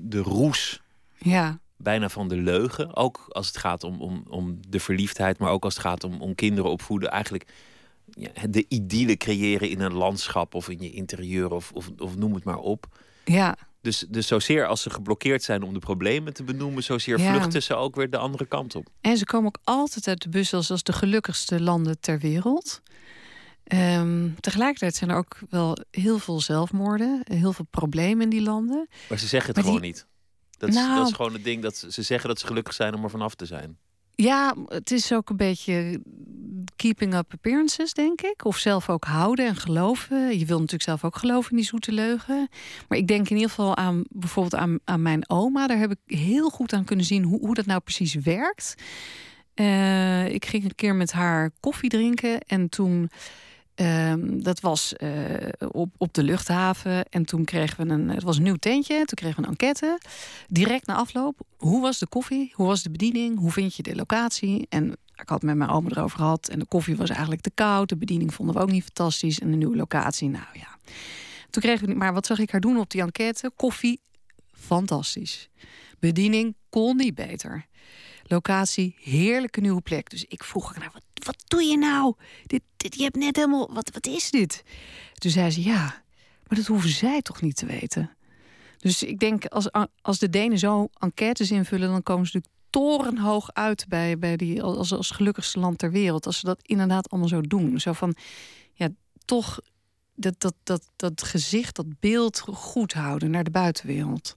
[0.06, 0.82] de roes
[1.18, 2.96] Ja, bijna van de leugen.
[2.96, 6.22] Ook als het gaat om, om, om de verliefdheid, maar ook als het gaat om,
[6.22, 7.12] om kinderen opvoeden.
[7.12, 7.48] Eigenlijk
[8.12, 12.34] ja, de idylle creëren in een landschap of in je interieur of, of, of noem
[12.34, 12.86] het maar op.
[13.26, 13.56] ja.
[13.82, 17.34] Dus, dus zozeer als ze geblokkeerd zijn om de problemen te benoemen, zozeer Ja.
[17.34, 18.88] vluchten ze ook weer de andere kant op.
[19.02, 22.82] En ze komen ook altijd uit de bus als, als de gelukkigste landen ter wereld.
[23.64, 28.88] Ehm, tegelijkertijd zijn er ook wel heel veel zelfmoorden, heel veel problemen in die landen.
[29.10, 30.06] Maar ze zeggen het Maar die- gewoon niet.
[30.66, 32.74] Dat is, Nou- dat is gewoon het ding dat ze, ze zeggen dat ze gelukkig
[32.74, 33.78] zijn om er vanaf te zijn.
[34.16, 36.02] Ja, het is ook een beetje
[36.76, 38.46] keeping up appearances, denk ik.
[38.46, 40.40] Of zelf ook houden en geloven.
[40.40, 42.48] Je wil natuurlijk zelf ook geloven in die zoete leugen.
[42.88, 45.68] Maar ik denk in ieder geval aan bijvoorbeeld aan, aan mijn oma.
[45.68, 48.76] Daar heb ik heel goed aan kunnen zien hoe, hoe dat nou precies werkt.
[49.54, 53.10] Eh, ik ging een keer met haar koffie drinken en toen.
[53.76, 55.10] Ehm, dat was eh,
[55.72, 57.06] op, op de luchthaven.
[57.10, 58.10] En toen kregen we een.
[58.10, 58.96] Het was een nieuw tentje.
[58.96, 60.00] Toen kregen we een enquête.
[60.48, 61.40] Direct na afloop.
[61.58, 62.52] Hoe was de koffie?
[62.56, 63.40] Hoe was de bediening?
[63.40, 64.66] Hoe vind je de locatie?
[64.70, 66.50] En ik had het met mijn oma erover gehad.
[66.50, 67.90] En de koffie was eigenlijk te koud.
[67.90, 69.40] De bediening vonden we ook niet fantastisch.
[69.40, 70.78] En de nieuwe locatie, nou ja.
[71.50, 71.94] Toen kregen we.
[71.94, 73.52] Maar wat zag ik haar doen op die enquête?
[73.56, 74.02] Koffie,
[74.52, 75.50] fantastisch.
[76.00, 77.66] Bediening kon niet beter.
[78.24, 80.10] Locatie, heerlijke nieuwe plek.
[80.10, 82.14] Dus ik vroeg haar, nou, wat, wat doe je nou?
[82.46, 84.64] Dit, dit, je hebt net helemaal, wat, wat is dit?
[85.14, 86.04] Toen zei ze, ja,
[86.48, 88.12] maar dat hoeven zij toch niet te weten?
[88.78, 89.70] Dus ik denk, als,
[90.02, 91.90] als de Denen zo enquêtes invullen...
[91.90, 96.26] dan komen ze natuurlijk torenhoog uit bij, bij die, als, als gelukkigste land ter wereld.
[96.26, 97.80] Als ze dat inderdaad allemaal zo doen.
[97.80, 98.16] Zo van,
[98.74, 98.90] ja,
[99.26, 99.60] toch
[100.16, 104.36] dat, dat, dat, dat gezicht, dat beeld goed houden naar de buitenwereld.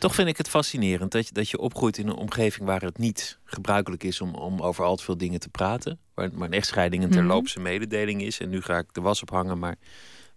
[0.00, 2.98] Toch vind ik het fascinerend dat je, dat je opgroeit in een omgeving waar het
[2.98, 5.98] niet gebruikelijk is om, om over al te veel dingen te praten.
[6.14, 8.40] Waar, waar een echtscheiding een terloopse mededeling is.
[8.40, 9.76] En nu ga ik de was ophangen, maar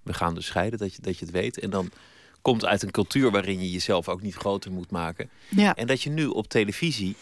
[0.03, 1.59] we gaan dus scheiden, dat je, dat je het weet.
[1.59, 1.89] En dan
[2.41, 5.29] komt uit een cultuur waarin je jezelf ook niet groter moet maken.
[5.49, 5.75] Ja.
[5.75, 7.15] En dat je nu op televisie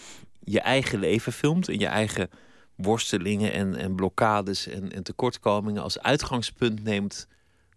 [0.44, 2.30] je eigen leven filmt en je eigen
[2.76, 7.28] worstelingen en, en blokkades en, en tekortkomingen als uitgangspunt neemt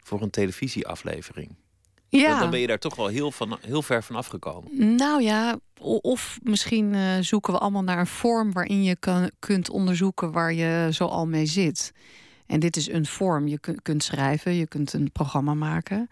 [0.03, 1.55] voor een televisieaflevering.
[2.21, 2.31] Ja.
[2.31, 4.97] Dan, dan ben je daar toch wel heel, van, heel ver van afgekomen.
[4.97, 5.57] Nou ja,
[6.01, 10.53] of misschien eh, zoeken we allemaal naar een vorm waarin je kan, kunt onderzoeken waar
[10.53, 11.93] je zo al mee zit.
[12.47, 13.47] En dit is een vorm.
[13.49, 16.09] Je kun- kunt schrijven, je kunt een programma maken.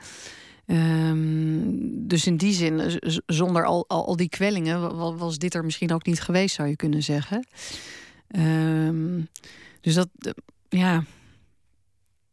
[0.67, 1.61] Ehm,
[2.09, 5.65] dus in die zin, zonder al, al, al die kwellingen, wa- wa- was dit er
[5.65, 7.47] misschien ook niet geweest, zou je kunnen zeggen.
[8.29, 9.21] Ehm,
[9.81, 10.09] dus dat,
[10.69, 11.05] ja.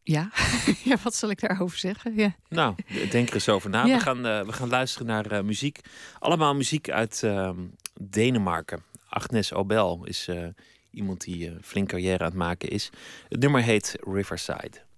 [0.10, 0.30] Ja.
[0.90, 2.16] ja, wat zal ik daarover zeggen?
[2.16, 2.36] Ja.
[2.48, 2.76] Nou,
[3.10, 3.86] denk er eens over na.
[3.86, 3.96] Ja.
[3.98, 5.80] We, gaan, eh, we gaan luisteren naar eh, muziek.
[6.20, 7.60] Allemaal muziek uit ehm,
[8.02, 8.84] Denemarken.
[9.10, 10.48] Agnes Obel is eh,
[10.92, 12.90] iemand die flink carrière aan het maken is.
[13.28, 14.89] Het nummer heet Riverside.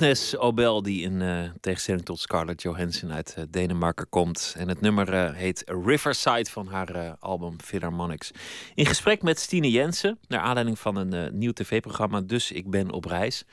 [0.00, 4.54] Agnes Obel, die in eh, tegenstelling tot Scarlett Johansson uit eh, Denemarken komt.
[4.56, 8.30] En het nummer eh, heet Riverside van haar album Philharmonics.
[8.74, 13.04] In gesprek met Stine Jensen, naar aanleiding van een nieuw tv-programma Dus Ik Ben op
[13.04, 13.44] reis.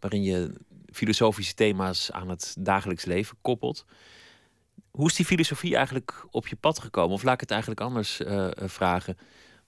[0.00, 0.52] Waarin je
[0.92, 3.84] filosofische thema's aan het dagelijks leven koppelt.
[4.90, 7.14] Hoe is die filosofie eigenlijk op je pad gekomen?
[7.14, 8.20] Of laat ik het eigenlijk anders
[8.54, 9.18] vragen.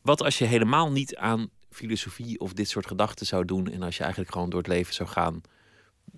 [0.02, 3.70] Wat als je helemaal niet aan filosofie of dit soort gedachten zou doen...
[3.70, 5.42] en als je eigenlijk gewoon door het leven zou gaan...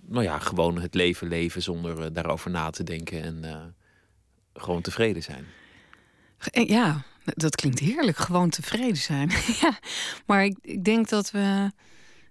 [0.00, 3.22] nou ja, gewoon het leven leven zonder eh, daarover na te denken...
[3.22, 3.64] en eh,
[4.54, 5.44] gewoon tevreden zijn.
[6.38, 8.16] Eh, Ja, dat klinkt heerlijk.
[8.16, 9.30] Gewoon tevreden zijn.
[9.62, 9.78] ja,
[10.26, 11.70] maar ik, ik denk dat we.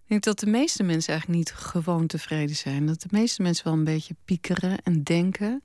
[0.02, 2.86] Ik denk dat de meeste mensen eigenlijk niet gewoon tevreden zijn.
[2.86, 5.64] Dat de meeste mensen wel een beetje piekeren en denken.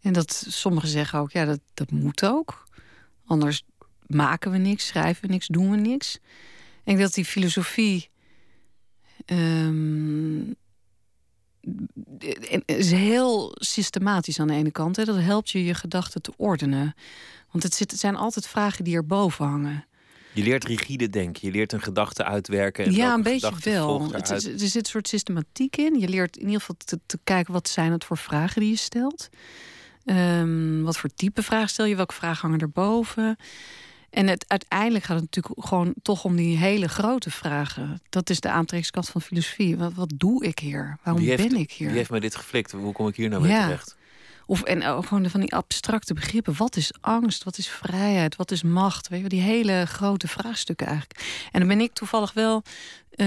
[0.00, 2.64] En dat sommigen zeggen ook, ja, dat, dat moet ook.
[3.24, 3.62] Anders
[4.06, 6.14] maken we niks, schrijven we niks, doen we niks.
[6.14, 6.20] Ik
[6.84, 8.10] denk dat die filosofie.
[9.24, 10.42] ehm,
[12.64, 14.96] is heel systematisch aan de ene kant.
[14.96, 15.04] Hè.
[15.04, 16.94] Dat helpt je je gedachten te ordenen.
[17.50, 19.84] Want het, zit, het zijn altijd vragen die erboven hangen.
[20.32, 21.46] Je leert rigide denken.
[21.46, 22.84] Je leert een gedachte uitwerken.
[22.84, 24.12] En ja, een beetje wel.
[24.12, 26.00] Het, er zit een soort systematiek in.
[26.00, 28.76] Je leert in ieder geval te, te kijken wat zijn het voor vragen die je
[28.76, 29.28] stelt.
[30.04, 31.96] Ehm, wat voor type vraag stel je?
[31.96, 33.36] Welke vragen hangen erboven?
[34.10, 38.00] En het, uiteindelijk gaat het natuurlijk gewoon toch om die hele grote vragen.
[38.08, 39.76] Dat is de aantrekkingskracht van filosofie.
[39.76, 40.98] Wat, wat doe ik hier?
[41.02, 41.88] Waarom heeft- ben ik hier?
[41.88, 42.72] Wie heeft mij dit geflikt?
[42.72, 43.62] Hoe kom ik hier nou weer Ja.
[43.64, 43.96] terecht?
[44.48, 46.54] Of en ook gewoon van die abstracte begrippen.
[46.56, 47.44] Wat is angst?
[47.44, 48.36] Wat is vrijheid?
[48.36, 49.08] Wat is macht?
[49.08, 51.48] Weet je, die hele grote vraagstukken eigenlijk.
[51.52, 52.62] En dan ben ik toevallig wel.
[53.10, 53.26] eh,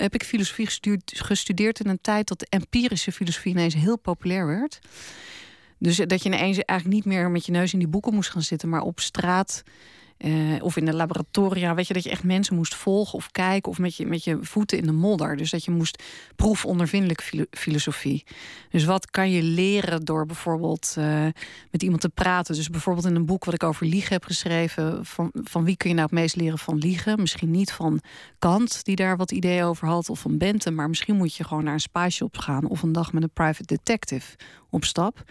[0.00, 4.46] heb ik filosofie gestudeerd, gestudeerd in een tijd dat de empirische filosofie ineens heel populair
[4.46, 4.78] werd.
[5.80, 8.42] Dus dat je ineens eigenlijk niet meer met je neus in die boeken moest gaan
[8.42, 9.62] zitten, maar op straat
[10.20, 11.74] eh, of in de laboratoria.
[11.74, 14.38] Weet je, dat je echt mensen moest volgen of kijken of met je, met je
[14.40, 15.36] voeten in de modder.
[15.36, 16.02] Dus dat je moest
[16.36, 18.24] proefondervindelijke filo- filosofie.
[18.70, 21.26] Dus wat kan je leren door bijvoorbeeld eh,
[21.70, 22.54] met iemand te praten?
[22.54, 25.06] Dus bijvoorbeeld in een boek wat ik over liegen heb geschreven.
[25.06, 27.20] Van, van wie kun je nou het meest leren van liegen?
[27.20, 28.00] Misschien niet van
[28.38, 30.74] Kant, die daar wat ideeën over had, of van Bentham.
[30.74, 33.32] Maar misschien moet je gewoon naar een spy shop gaan of een dag met een
[33.32, 34.36] private detective
[34.70, 35.22] op stap.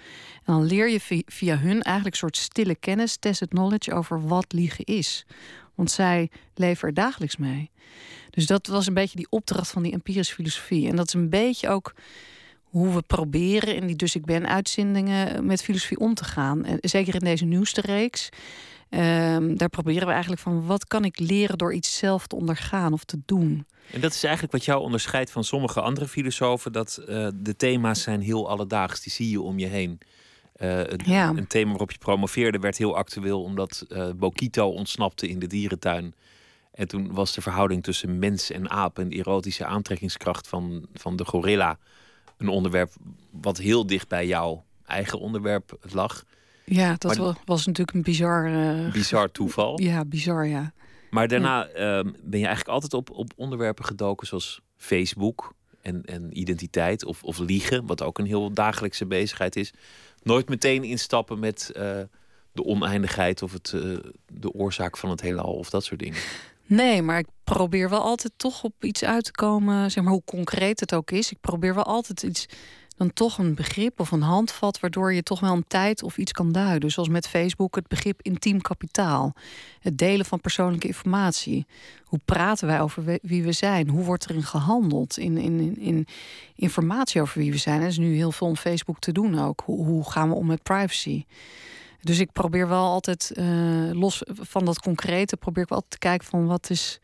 [0.43, 4.27] En dan leer je vi- via hun eigenlijk een soort stille kennis, tacit knowledge over
[4.27, 5.25] wat liegen is.
[5.75, 7.71] Want zij leven er dagelijks mee.
[8.29, 10.89] Dus dat was een beetje die opdracht van die empirische filosofie.
[10.89, 11.93] En dat is een beetje ook
[12.63, 16.65] hoe we proberen in die Dus Ik Ben uitzendingen met filosofie om te gaan.
[16.81, 18.29] Zeker in deze nieuwste reeks.
[18.89, 22.93] ehm, daar proberen we eigenlijk van wat kan ik leren door iets zelf te ondergaan
[22.93, 23.65] of te doen.
[23.91, 26.71] En dat is eigenlijk wat jou onderscheidt van sommige andere filosofen.
[26.71, 29.01] Dat eh, de thema's zijn heel alledaags.
[29.01, 29.99] Die zie je om je heen.
[30.59, 31.29] Eh, een, Ja.
[31.29, 33.43] een thema waarop je promoveerde werd heel actueel.
[33.43, 36.13] Omdat eh Bokito ontsnapte in de dierentuin.
[36.71, 38.99] En toen was de verhouding tussen mens en aap...
[38.99, 41.77] en de erotische aantrekkingskracht van, van de gorilla...
[42.37, 42.91] een onderwerp
[43.31, 46.23] wat heel dicht bij jouw eigen onderwerp lag.
[46.65, 48.45] Ja, dat Maar- wa- was natuurlijk een bizar.
[48.45, 49.79] eh, Bizar toeval.
[49.83, 50.71] Ja, bizar, ja.
[51.09, 56.39] Maar daarna ehm, ben je eigenlijk altijd op, op onderwerpen gedoken zoals Facebook en, en
[56.39, 59.73] identiteit of, of liegen, wat ook een heel dagelijkse bezigheid is.
[60.23, 61.99] Nooit meteen instappen met eh,
[62.51, 63.81] de oneindigheid of het, eh,
[64.27, 66.19] de oorzaak van het heelal of dat soort dingen.
[66.65, 70.23] Nee, maar ik probeer wel altijd toch op iets uit te komen, zeg maar hoe
[70.25, 71.31] concreet het ook is.
[71.31, 72.45] Ik probeer wel altijd iets,
[72.99, 76.31] dan toch een begrip of een handvat, waardoor je toch wel een tijd of iets
[76.31, 76.91] kan duiden.
[76.91, 79.33] Zoals met Facebook het begrip intiem kapitaal.
[79.79, 81.65] Het delen van persoonlijke informatie.
[82.03, 83.89] Hoe praten wij over wie we zijn?
[83.89, 86.07] Hoe wordt erin gehandeld in, in, in, in
[86.55, 87.81] informatie over wie we zijn?
[87.81, 89.61] Er is nu heel veel om Facebook te doen ook.
[89.65, 91.25] Hoe, gaan we om met privacy?
[92.01, 93.45] Dus ik probeer wel altijd, eh,
[93.91, 96.99] los van dat concrete, probeer ik wel te kijken van wat is,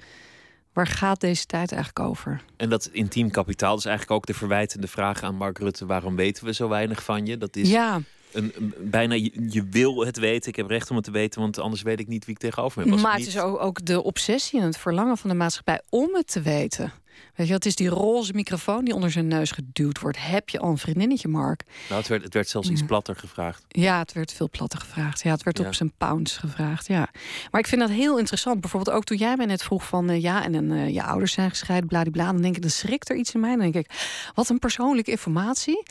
[0.76, 2.42] waar gaat deze tijd eigenlijk over?
[2.58, 6.46] En dat intiem kapitaal is eigenlijk ook de verwijtende vraag aan Mark Rutte: waarom weten
[6.46, 7.38] we zo weinig van je?
[7.38, 10.50] Dat is ja, een, een- bijna je, je wil het weten.
[10.50, 12.86] Ik heb recht om het te weten, want anders weet ik niet wie ik tegenover
[12.86, 13.00] me heb.
[13.02, 16.10] Maar het niet- is ook, ook de obsessie en het verlangen van de maatschappij om
[16.16, 16.92] het te weten.
[17.36, 20.18] Weet je, het is die roze microfoon die onder zijn neus geduwd wordt.
[20.22, 21.64] Heb je al een vriendinnetje, Mark?
[21.90, 23.64] Nou, het, werd, het werd zelfs iets platter gevraagd.
[23.68, 25.22] Ja, het werd veel platter gevraagd.
[25.22, 25.66] Ja, het werd Ja.
[25.68, 26.88] op zijn pounds gevraagd.
[26.88, 27.08] Ja.
[27.52, 28.62] Maar ik vind dat heel interessant.
[28.62, 31.32] Bijvoorbeeld ook toen jij mij net vroeg van eh, ja, en dan, eh, je ouders
[31.34, 32.32] zijn gescheiden, bladibla.
[32.32, 33.50] Dan denk ik, dan schrikt er iets in mij.
[33.56, 35.84] Dan denk ik, wat een persoonlijke informatie.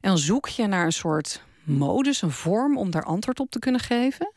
[0.00, 3.58] En dan zoek je naar een soort modus, een vorm om daar antwoord op te
[3.58, 4.32] kunnen geven.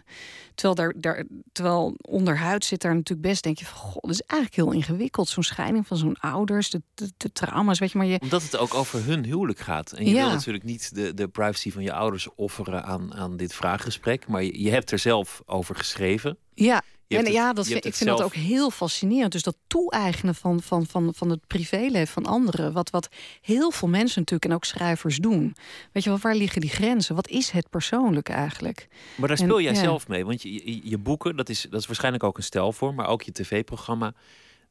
[0.56, 4.22] Terwijl, daar, daar, terwijl onderhuid zit daar natuurlijk best, denk je van, god, dat is
[4.22, 5.28] eigenlijk heel ingewikkeld.
[5.28, 8.58] Zo'n scheiding van zo'n ouders, de, de, de trauma's, weet je, maar je, Omdat het
[8.58, 9.92] ook over hun huwelijk gaat.
[9.92, 10.22] En je Ja.
[10.26, 14.28] wil natuurlijk niet de, de privacy van je ouders offeren aan, aan dit vraaggesprek.
[14.28, 16.38] Maar je, je hebt er zelf over geschreven.
[16.54, 19.32] Ja, Het- ja, dat vind, ik vind dat zelf- ook heel fascinerend.
[19.32, 22.74] Dus dat toe-eigenen van, van, van, van het privéleven van anderen.
[22.74, 23.10] Wat, wat
[23.42, 25.56] heel veel mensen natuurlijk en ook schrijvers doen.
[25.92, 27.16] Weet je wel, waar liggen die grenzen?
[27.16, 28.88] Wat is het persoonlijke eigenlijk?
[29.18, 29.80] Maar daar En- speel jij ja.
[29.80, 30.26] zelf mee.
[30.26, 32.96] Want je, je, je boeken, dat is, dat is waarschijnlijk ook een stijlvorm.
[32.96, 34.14] Maar ook je tv-programma.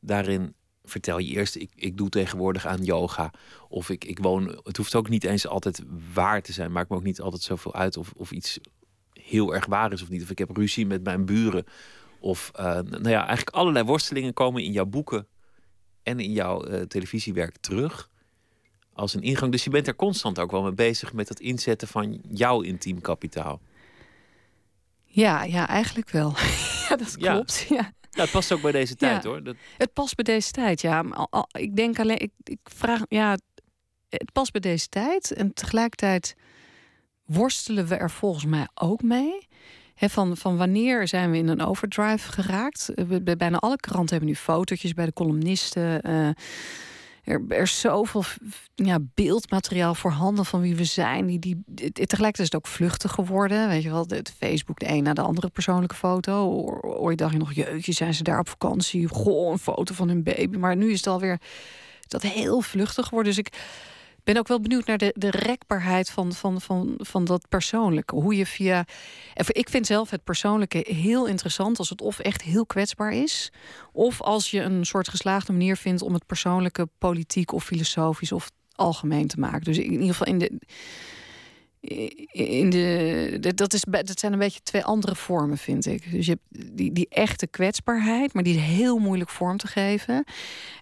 [0.00, 3.30] Daarin vertel je eerst, ik, ik doe tegenwoordig aan yoga.
[3.68, 4.60] Of ik, ik woon.
[4.62, 5.82] Het hoeft ook niet eens altijd
[6.14, 6.72] waar te zijn.
[6.72, 8.58] Maakt me ook niet altijd zoveel uit of, of iets
[9.12, 10.22] heel erg waar is of niet.
[10.22, 11.64] Of ik heb ruzie met mijn buren.
[12.24, 15.26] Of uh, nou ja, eigenlijk allerlei worstelingen komen in jouw boeken
[16.02, 18.10] en in jouw uh, televisiewerk terug.
[18.92, 19.52] Als een ingang.
[19.52, 23.00] Dus je bent er constant ook wel mee bezig met het inzetten van jouw intiem
[23.00, 23.60] kapitaal.
[25.04, 26.34] Ja, ja, eigenlijk wel.
[26.88, 27.66] ja, dat klopt.
[27.68, 27.92] Ja.
[28.10, 28.22] ja.
[28.22, 29.42] het past ook bij deze tijd hoor.
[29.42, 29.56] Dat...
[29.78, 31.00] Het past bij deze tijd, ja.
[31.00, 33.38] Al, al, ik denk alleen, ik, ik vraag, ja,
[34.08, 35.32] het past bij deze tijd.
[35.32, 36.36] En tegelijkertijd
[37.24, 39.48] worstelen we er volgens mij ook mee.
[39.96, 42.90] Van, van wanneer zijn we in een overdrive geraakt?
[43.22, 46.10] Bij bijna alle kranten hebben nu fotootjes bij de columnisten.
[46.10, 46.28] Uh,
[47.24, 48.24] er, er is zoveel
[48.74, 51.26] ja, beeldmateriaal voorhanden van wie we zijn.
[51.26, 53.68] Die, die, tegelijkertijd is het ook vluchtig geworden.
[53.68, 56.48] Weet je wel, het Facebook de een na de andere persoonlijke foto.
[56.80, 59.08] Ooit dacht je nog, jeugdje, zijn ze daar op vakantie?
[59.08, 60.56] Goh, een foto van hun baby.
[60.56, 61.40] Maar nu is het alweer
[62.08, 63.34] dat heel vluchtig geworden.
[63.34, 63.52] Dus ik
[64.24, 68.14] ben ook wel benieuwd naar de, de rekbaarheid van, van, van, van dat persoonlijke.
[68.14, 68.86] Hoe je via.
[69.46, 73.52] Ik vind zelf het persoonlijke heel interessant als het of echt heel kwetsbaar is.
[73.92, 78.50] Of als je een soort geslaagde manier vindt om het persoonlijke politiek of filosofisch of
[78.74, 79.64] algemeen te maken.
[79.64, 80.60] Dus in ieder geval in de.
[82.32, 86.10] In de, dat, is, dat zijn een beetje twee andere vormen, vind ik.
[86.10, 90.24] Dus je hebt die, die echte kwetsbaarheid, maar die is heel moeilijk vorm te geven.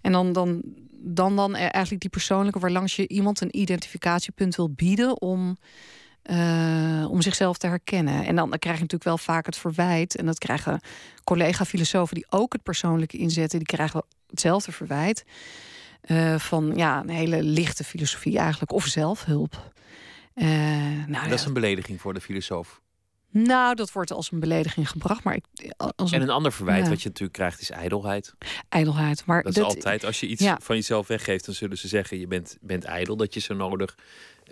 [0.01, 0.63] En dan, dan
[1.05, 5.57] dan dan eigenlijk die persoonlijke waarlangs je iemand een identificatiepunt wil bieden om,
[6.31, 8.25] uh, om zichzelf te herkennen.
[8.25, 10.17] En dan, dan krijg je natuurlijk wel vaak het verwijt.
[10.17, 10.81] En dat krijgen
[11.25, 15.25] collega-filosofen die ook het persoonlijke inzetten, die krijgen hetzelfde verwijt.
[16.07, 19.73] Uh, van ja, een hele lichte filosofie eigenlijk, of zelfhulp.
[20.35, 20.47] Uh,
[21.07, 22.82] nou, dat is een belediging voor de filosoof.
[23.33, 25.25] Nou, dat wordt als een belediging gebracht.
[25.25, 25.45] Maar ik,
[25.97, 28.35] als En een ander verwijt wat je natuurlijk krijgt is ijdelheid.
[28.69, 29.27] Ijdelheid.
[29.27, 32.27] Maar dat, is altijd, als je iets van jezelf weggeeft, dan zullen ze zeggen: je
[32.27, 33.17] bent, bent ijdel.
[33.17, 33.97] Dat je zo nodig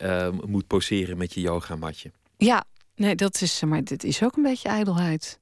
[0.03, 2.13] uh, moet poseren met je yogamatje.
[2.37, 2.65] Ja,
[2.95, 5.39] nee, dat is, maar dit is ook een beetje ijdelheid.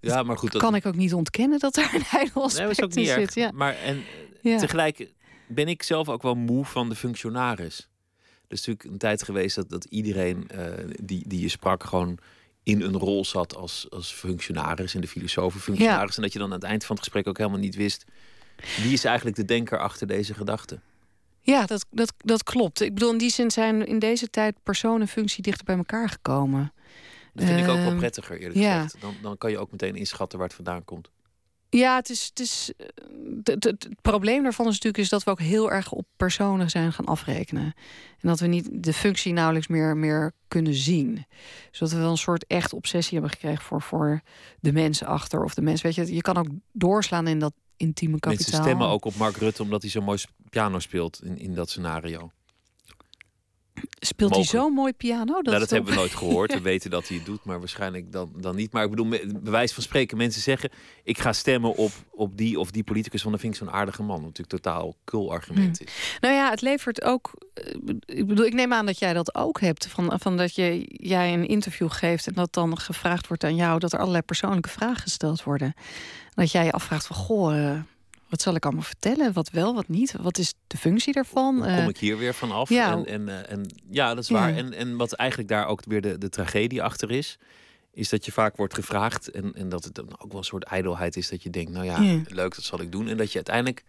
[0.00, 0.52] Ja, maar goed.
[0.52, 3.14] Dat kan ik ook niet ontkennen dat er een ijdel aspect nee, ook niet in
[3.14, 3.34] zit.
[3.34, 3.50] Ja.
[3.52, 4.02] Maar en
[4.42, 5.12] tegelijk
[5.46, 7.88] ben ik zelf ook wel moe van de functionaris.
[8.46, 10.66] Er is natuurlijk een tijd geweest dat, dat iedereen uh,
[11.02, 12.18] die, die je sprak gewoon
[12.64, 16.10] in een rol zat als, als functionaris in de filosofenfunctionaris.
[16.10, 16.16] Ja.
[16.16, 18.04] En dat je dan aan het eind van het gesprek ook helemaal niet wist
[18.56, 20.80] wie is eigenlijk de denker achter deze gedachte.
[21.40, 22.80] Ja, dat, dat, dat klopt.
[22.80, 26.08] Ik bedoel, in die zin zijn in deze tijd persoon en functie dichter bij elkaar
[26.08, 26.72] gekomen.
[27.32, 28.82] Dat vind ik ook wel ehm, prettiger, eerlijk ja.
[28.82, 29.00] gezegd.
[29.00, 31.10] Dan, dan kan je ook meteen inschatten waar het vandaan komt.
[31.78, 32.24] Ja, het is.
[32.24, 32.72] Het, is
[33.44, 36.92] het, het, probleem daarvan is natuurlijk is dat we ook heel erg op personen zijn
[36.92, 37.64] gaan afrekenen.
[38.20, 41.26] En dat we niet de functie nauwelijks meer, meer kunnen zien.
[41.70, 44.20] Zodat we wel een soort echt obsessie hebben gekregen voor, voor
[44.60, 45.44] de mensen achter.
[45.44, 45.86] Of de mensen.
[45.86, 48.44] Weet je, je kan ook doorslaan in dat intieme kapitaal.
[48.44, 50.18] Mensen stemmen ook op Mark Rutte omdat hij zo mooi
[50.50, 52.30] piano speelt in, in dat scenario.
[53.98, 55.32] Speelt hij zo mooi piano?
[55.34, 56.52] Dat, nou, dat hebben we nooit gehoord.
[56.52, 58.72] We weten dat hij het doet, maar waarschijnlijk dan, dan niet.
[58.72, 60.70] Maar ik bedoel, bewijs van spreken, mensen zeggen...
[61.02, 64.02] ik ga stemmen op, op die of die politicus, want dan vind ik zo'n aardige
[64.02, 64.16] man.
[64.16, 65.86] Wat natuurlijk totaal kul argument hmm.
[65.86, 66.18] is.
[66.20, 67.32] Nou ja, het levert ook...
[67.54, 69.86] Eh, ik bedoel, ik neem aan dat jij dat ook hebt.
[69.86, 73.78] Van, van dat je, jij een interview geeft en dat dan gevraagd wordt aan jou...
[73.78, 75.74] dat er allerlei persoonlijke vragen gesteld worden.
[76.34, 77.78] Dat jij je afvraagt van, goh...
[78.34, 79.32] Wat zal ik allemaal vertellen?
[79.32, 80.14] Wat wel, wat niet?
[80.20, 81.54] Wat is de functie daarvan?
[81.54, 82.68] Kom eh, ik hier weer vanaf?
[82.68, 82.92] Ja.
[82.92, 84.54] En, en, eh, en ja, dat is waar.
[84.54, 87.38] En, en wat eigenlijk daar ook weer de, de tragedie achter is,
[87.92, 90.64] is dat je vaak wordt gevraagd en, en dat het dan ook wel een soort
[90.64, 93.08] ijdelheid is dat je denkt, nou ja, leuk, dat zal ik doen.
[93.08, 93.84] En dat je uiteindelijk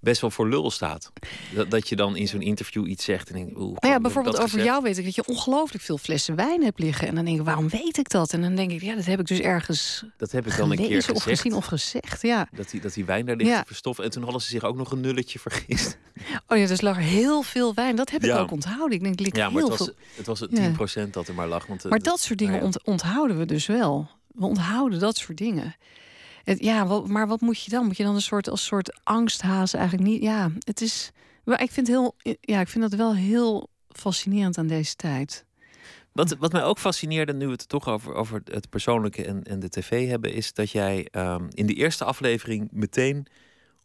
[0.00, 1.12] best wel voor lul staat.
[1.54, 4.64] Dat, dat je dan in zo'n interview iets zegt en denk, nou ja, bijvoorbeeld over
[4.64, 7.08] jou weet ik dat je ongelooflijk veel flessen wijn hebt liggen.
[7.08, 8.32] En dan denk ik, waarom weet ik dat?
[8.32, 10.04] En dan denk ik, ja, dat heb ik dus ergens.
[10.16, 11.16] Dat heb ik dan een keer gezegd.
[11.16, 12.48] Of gezien of gezegd, ja.
[12.52, 13.60] Dat die, dat die wijn daar ligt ja.
[13.60, 14.04] te verstoffen.
[14.04, 15.98] En toen hadden ze zich ook nog een nulletje vergist.
[16.48, 17.96] Oh ja, dus lag er heel veel wijn.
[17.96, 18.96] Dat heb ik ook onthouden.
[18.96, 19.96] Ik denk, ligt ja, maar heel het was, veel.
[20.14, 21.66] Het was het 10% dat er maar lag.
[21.66, 24.08] Want, maar dat soort dingen onthouden we dus wel.
[24.26, 25.74] We onthouden dat soort dingen
[26.54, 27.86] ja, wat, maar wat moet je dan?
[27.86, 30.22] Moet je dan een soort als soort angsthaas eigenlijk niet?
[30.22, 31.10] Ja, het is.
[31.44, 35.44] Ik vind, heel, ja, ik vind dat wel heel fascinerend aan deze tijd.
[36.12, 39.60] Wat, wat mij ook fascineerde, nu we het toch over, over het persoonlijke en, en
[39.60, 43.26] de tv hebben, is dat jij um, in de eerste aflevering meteen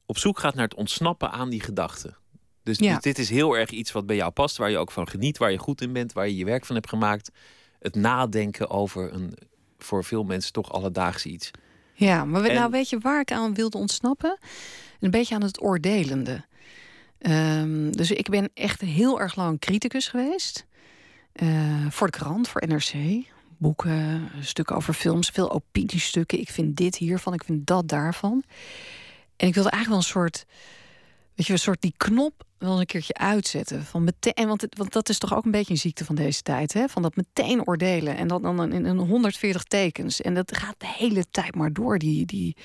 [0.06, 2.17] op zoek gaat naar het ontsnappen aan die gedachten.
[2.63, 2.93] Dus, ja.
[2.93, 5.38] dus dit is heel erg iets wat bij jou past, waar je ook van geniet,
[5.38, 7.32] waar je goed in bent, waar je je werk van hebt gemaakt.
[7.80, 9.34] Het nadenken over een
[9.78, 11.51] voor veel mensen toch alledaagse iets.
[12.06, 14.38] Ja, maar nou weet je waar ik aan wilde ontsnappen?
[14.99, 16.45] Een beetje aan het oordelende.
[17.20, 20.66] Um, dus ik ben echt heel erg lang criticus geweest.
[21.43, 22.93] Uh, voor de krant, voor NRC.
[23.58, 26.39] Boeken, stukken over films, veel opiniestukken.
[26.39, 28.43] Ik vind dit hiervan, ik vind dat daarvan.
[29.36, 30.45] En ik wilde eigenlijk wel een soort
[31.36, 33.84] weet je, een soort die knop wel eens een keertje uitzetten.
[33.86, 36.41] Van meteen, en want, want dat is toch ook een beetje een ziekte van deze
[36.41, 36.88] tijd, hè?
[36.88, 40.22] Van dat meteen oordelen en dat dan in een 140 tekens.
[40.22, 42.26] En dat gaat de hele tijd maar door, die.
[42.26, 42.55] die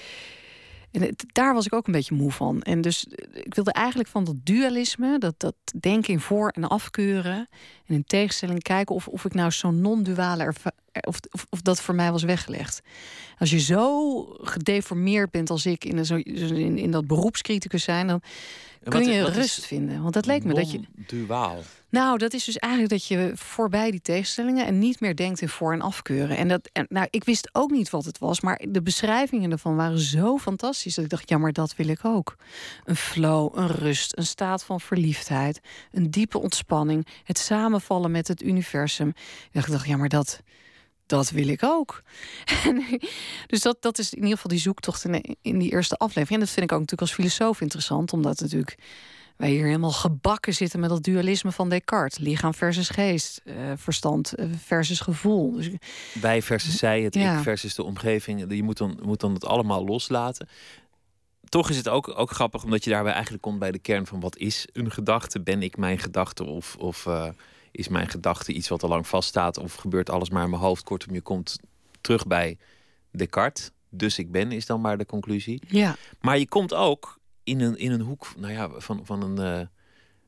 [0.91, 2.63] en daar was ik ook een beetje moe van.
[2.63, 6.69] En dus eh, ik wilde eigenlijk van dat dualisme, dat, dat denken in voor- en
[6.69, 7.49] afkeuren.
[7.87, 11.81] En in tegenstelling kijken of, of ik nou zo'n non-duale erva- of, of, of dat
[11.81, 12.81] voor mij was weggelegd.
[13.39, 16.25] Als je zo gedeformeerd bent als ik in, een,
[16.57, 18.21] in, in dat beroepscriticus zijn, dan
[18.89, 20.03] kun je wat rust vinden.
[20.03, 20.81] Want dat leek me dat je.
[21.07, 21.59] Duaal.
[21.89, 25.49] Nou, dat is dus eigenlijk dat je voorbij die tegenstellingen en niet meer denkt in
[25.49, 26.37] voor- en afkeuren.
[26.37, 29.77] En dat, en, nou, ik wist ook niet wat het was, maar de beschrijvingen ervan
[29.77, 32.37] waren zo fantastisch dat ik dacht, ja, maar dat wil ik ook.
[32.85, 35.61] Een flow, een rust, een staat van verliefdheid,
[35.93, 39.09] een diepe ontspanning, het samenvallen met het universum.
[39.53, 40.41] Ik dacht, ja, maar dat,
[41.07, 42.03] dat wil ik ook.
[43.47, 46.41] Dus dat, dat is in ieder geval die zoektocht in, in die eerste aflevering.
[46.41, 48.77] En dat vind ik ook natuurlijk als filosoof interessant, omdat natuurlijk
[49.37, 52.19] wij hier helemaal gebakken zitten met dat dualisme van Descartes.
[52.19, 55.53] Lichaam versus geest, eh, verstand eh, versus gevoel.
[55.53, 55.71] Dus,
[56.21, 57.37] Wij versus zij, het Ja.
[57.37, 58.45] ik versus de omgeving.
[58.49, 60.49] Je moet dan, moet dan het allemaal loslaten.
[61.49, 64.21] Toch is het ook, ook grappig, omdat je daarbij eigenlijk komt bij de kern van
[64.21, 65.41] wat is een gedachte?
[65.41, 67.29] Ben ik mijn gedachte of, of eh,
[67.77, 69.59] is mijn gedachte iets wat al lang vaststaat?
[69.59, 70.85] Of gebeurt alles maar in mijn hoofd?
[70.85, 71.59] Kortom, je komt
[72.01, 72.59] terug bij
[73.11, 73.71] Descartes.
[73.89, 75.63] Dus ik ben, is dan maar de conclusie.
[75.69, 79.39] ja, Maar je komt ook in een, in een hoek nou ja, van, van een,
[79.39, 79.67] eh,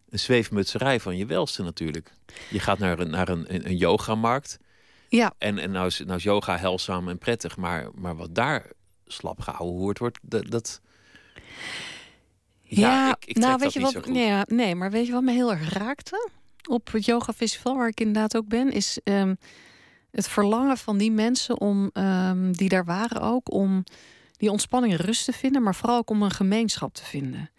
[0.09, 2.12] een zweefmutserij van je welste natuurlijk.
[2.51, 4.59] Je gaat naar een, naar een, een, yogamarkt.
[5.09, 8.70] ja, En, en nou, is, nou is yoga helzaam en prettig, maar, maar wat daar
[9.07, 10.51] slap gehoord wordt, dat.
[10.51, 10.80] dat
[12.62, 14.07] ja, ik, ik nou dat weet je wat?
[14.07, 16.30] Nee, nee, maar weet je wat me heel erg raakte
[16.69, 19.35] op het yoga festival waar ik inderdaad ook ben, is ehm,
[20.11, 23.85] het verlangen van die mensen om ehm, die daar waren ook om
[24.37, 27.51] die ontspanning en rust te vinden, maar vooral ook om een gemeenschap te vinden.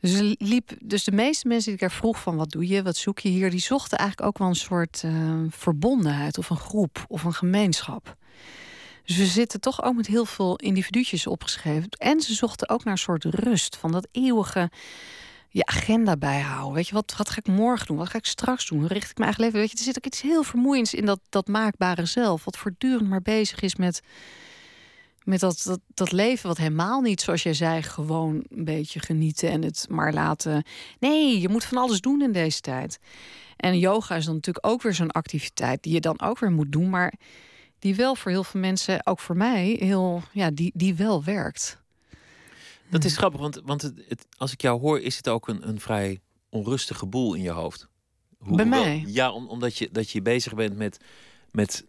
[0.00, 2.96] Dus, liep, dus de meeste mensen die ik daar vroeg van wat doe je, wat
[2.96, 7.04] zoek je hier, die zochten eigenlijk ook wel een soort ehm, verbondenheid of een groep
[7.08, 8.16] of een gemeenschap.
[9.04, 11.88] Dus we zitten toch ook met heel veel individuutjes opgeschreven.
[11.88, 14.70] En ze zochten ook naar een soort rust van dat eeuwige
[15.56, 16.74] je agenda bijhouden.
[16.74, 17.96] Weet je, wat, wat ga ik morgen doen?
[17.96, 18.78] Wat ga ik straks doen?
[18.78, 19.60] Hoe richt ik mijn eigen leven?
[19.60, 22.44] Weet je, er zit ook iets heel vermoeiends in dat, dat maakbare zelf.
[22.44, 24.00] Wat voortdurend maar bezig is met,
[25.24, 29.50] met dat, dat, dat leven wat helemaal niet, zoals jij zei, gewoon een beetje genieten
[29.50, 30.64] en het maar laten.
[30.98, 32.98] Nee, je moet van alles doen in deze tijd.
[33.56, 36.72] En yoga is dan natuurlijk ook weer zo'n activiteit die je dan ook weer moet
[36.72, 37.14] doen, maar
[37.78, 41.84] die wel voor heel veel mensen, ook voor mij, heel, ja, die, die wel werkt.
[42.90, 45.68] Dat is grappig, want, want het, het- als ik jou hoor, is het ook een,
[45.68, 46.20] een vrij
[46.50, 47.88] onrustige boel in je hoofd.
[48.38, 49.04] Hoe- Bij mij?
[49.06, 50.98] Ja, om, omdat je, dat je bezig bent met,
[51.50, 51.86] met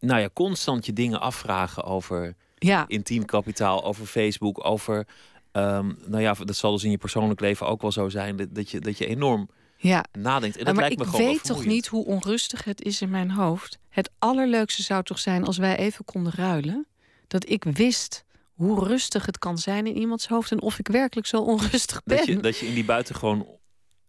[0.00, 5.06] nou ja, constant je dingen afvragen over Ja, intiem kapitaal, over Facebook, over.
[5.52, 8.54] ehm, nou ja, dat zal dus in je persoonlijk leven ook wel zo zijn dat,
[8.54, 10.04] dat, je, dat je enorm ja.
[10.18, 10.56] nadenkt.
[10.56, 12.82] En dat Ja, maar lijkt ik me gewoon wel weet toch niet hoe onrustig het
[12.82, 13.78] is in mijn hoofd.
[13.88, 16.86] Het allerleukste zou toch zijn als wij even konden ruilen.
[17.26, 18.24] Dat ik wist
[18.58, 22.16] hoe rustig het kan zijn in iemands hoofd en of ik werkelijk zo onrustig ben.
[22.16, 23.46] Dat je, dat je in die buitengewoon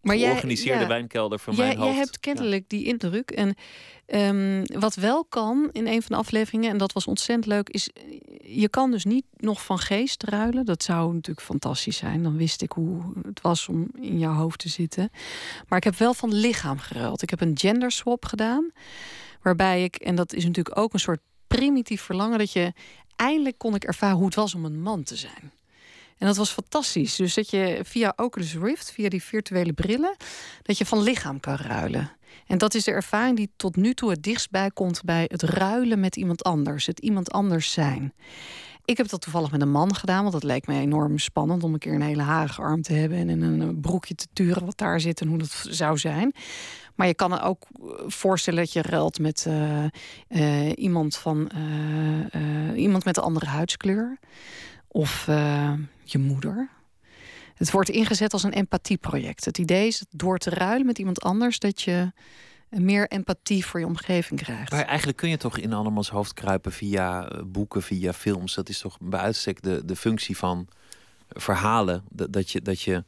[0.01, 1.89] maar georganiseerde ja, wijnkelder van jij, mijn hoofd...
[1.89, 3.31] jij hebt kennelijk die indruk.
[3.31, 3.55] En
[4.05, 7.89] ehm, wat wel kan in een van de afleveringen, en dat was ontzettend leuk, is
[8.41, 10.65] je kan dus niet nog van geest ruilen.
[10.65, 12.23] Dat zou natuurlijk fantastisch zijn.
[12.23, 15.09] Dan wist ik hoe het was om in jouw hoofd te zitten.
[15.67, 17.21] Maar ik heb wel van lichaam geruild.
[17.21, 18.71] Ik heb een gender swap gedaan.
[19.41, 22.73] Waarbij ik, en dat is natuurlijk ook een soort primitief verlangen, dat je
[23.15, 25.51] eindelijk kon ik ervaren hoe het was om een man te zijn.
[26.17, 27.15] En dat was fantastisch.
[27.15, 30.15] Dus dat je via Oculus Rift, via die virtuele brillen,
[30.61, 32.11] dat je van lichaam kan ruilen.
[32.47, 35.41] En dat is de ervaring die tot nu toe het dichtst bij komt bij het
[35.41, 38.13] ruilen met iemand anders, het iemand anders zijn.
[38.85, 41.73] Ik heb dat toevallig met een man gedaan, want dat leek me enorm spannend om
[41.73, 44.77] een keer een hele harige arm te hebben en in een broekje te turen wat
[44.77, 46.33] daar zit en hoe dat zou zijn.
[46.99, 49.83] Maar je kan ook eh, voorstellen dat je ruilt met eh,
[50.27, 51.51] eh, iemand van
[52.75, 54.19] iemand met een andere huidskleur
[54.87, 55.25] of
[56.03, 56.69] je moeder.
[57.53, 59.45] Het wordt ingezet als een empathieproject.
[59.45, 62.11] Het idee is door te ruilen met iemand anders dat je
[62.69, 64.71] meer empathie voor je omgeving krijgt.
[64.71, 68.55] Maar eigenlijk kun je toch in andermans hoofd kruipen via boeken, via films.
[68.55, 70.67] Dat is toch bij uitstek de, de functie van
[71.29, 72.03] verhalen.
[72.09, 73.03] Dat, dat, je, dat je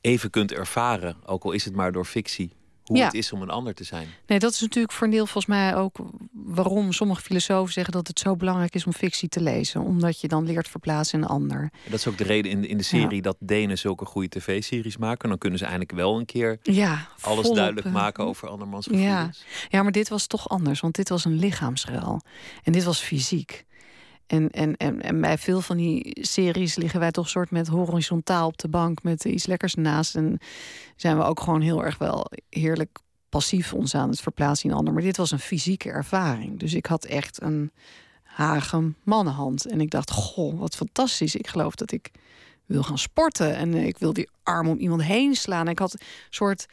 [0.00, 2.52] even kunt ervaren, ook al is het maar door fictie,
[2.84, 3.04] hoe Ja.
[3.04, 4.08] het is om een ander te zijn.
[4.26, 5.96] Nee, dat is natuurlijk voor een deel volgens mij ook
[6.32, 9.80] waarom sommige filosofen zeggen dat het zo belangrijk is om fictie te lezen.
[9.80, 11.60] Omdat je dan leert verplaatsen in een ander.
[11.60, 14.28] En dat is ook de reden in de, in de serie dat Denen zulke goede
[14.28, 15.28] tv-series maken.
[15.28, 18.92] Dan kunnen ze eindelijk wel een keer Ja, alles volop, duidelijk maken over andermans Ja.
[18.96, 19.44] gevoelens.
[19.68, 22.20] Ja, maar dit was toch anders, want dit was een lichaamsruil.
[22.62, 23.64] En dit was fysiek.
[24.26, 28.46] En, en, en, en bij veel van die series liggen wij toch soort met horizontaal
[28.46, 30.14] op de bank met iets lekkers naast.
[30.14, 30.38] En
[30.96, 32.98] zijn we ook gewoon heel erg wel heerlijk
[33.28, 34.94] passief ons aan het verplaatsen in een ander.
[34.94, 36.58] Maar dit was een fysieke ervaring.
[36.58, 37.70] Dus ik had echt een
[38.22, 39.66] hagem mannenhand.
[39.66, 41.34] En ik dacht, goh, wat fantastisch.
[41.34, 42.10] Ik geloof dat ik
[42.66, 43.56] wil gaan sporten.
[43.56, 45.68] En ik wil die arm om iemand heen slaan.
[45.68, 46.66] ik had een soort,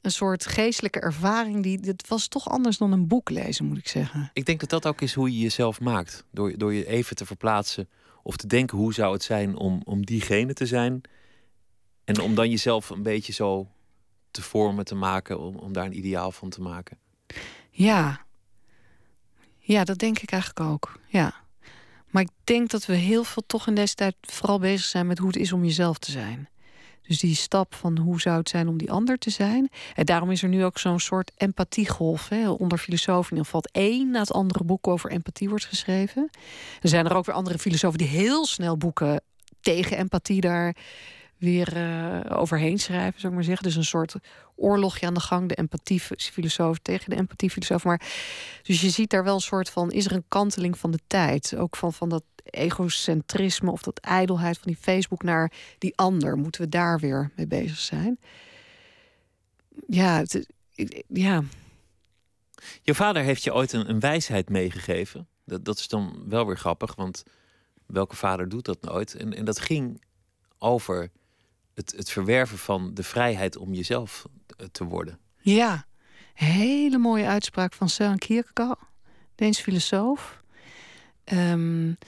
[0.00, 1.62] een soort geestelijke ervaring.
[1.62, 4.30] Die, dit was toch anders dan een boek lezen, moet ik zeggen.
[4.32, 6.24] Ik denk dat dat ook is hoe je jezelf maakt.
[6.30, 7.88] Door, door je even te verplaatsen
[8.22, 11.00] of te denken hoe zou het zijn om, om diegene te zijn.
[12.04, 13.68] En om dan jezelf een beetje zo
[14.30, 16.98] te vormen, te maken, om, om daar een ideaal van te maken.
[17.70, 18.26] Ja.
[19.58, 21.00] Ja, dat denk ik eigenlijk ook.
[21.06, 21.34] Ja.
[22.06, 25.18] Maar ik denk dat we heel veel toch in deze tijd vooral bezig zijn met
[25.18, 26.48] hoe het is om jezelf te zijn.
[27.08, 29.70] Dus die stap van hoe zou het zijn om die ander te zijn.
[29.94, 32.28] En daarom is er nu ook zo'n soort empathiegolf.
[32.28, 33.82] Hè, onder filosofen in ieder geval.
[33.82, 36.30] één na het andere boek over empathie wordt geschreven.
[36.80, 39.22] Er zijn er ook weer andere filosofen die heel snel boeken
[39.60, 40.76] tegen empathie daar
[41.38, 43.64] weer uh, overheen schrijven, zou ik maar zeggen.
[43.64, 44.14] Dus een soort
[44.56, 47.84] oorlogje aan de gang, de empathiefilosoof tegen de empathiefilosoof.
[47.84, 48.00] Maar
[48.62, 51.56] dus je ziet daar wel een soort van, is er een kanteling van de tijd?
[51.56, 56.36] Ook van, van dat egocentrisme of dat ijdelheid van die Facebook naar die ander.
[56.36, 58.18] Moeten we daar weer mee bezig zijn?
[59.86, 60.46] Ja, het,
[61.08, 61.42] ja.
[62.82, 65.28] Je vader heeft je ooit een, een wijsheid meegegeven.
[65.44, 67.22] Dat, dat is dan wel weer grappig, want
[67.86, 69.14] welke vader doet dat nooit?
[69.14, 70.02] En, en dat ging
[70.58, 71.10] over
[71.74, 74.26] het, het verwerven van de vrijheid om jezelf
[74.56, 75.18] eh, te worden.
[75.40, 75.86] Ja,
[76.34, 78.78] hele mooie uitspraak van Søren Kierkegaard,
[79.34, 80.42] Deens filosoof.
[81.32, 81.98] Um,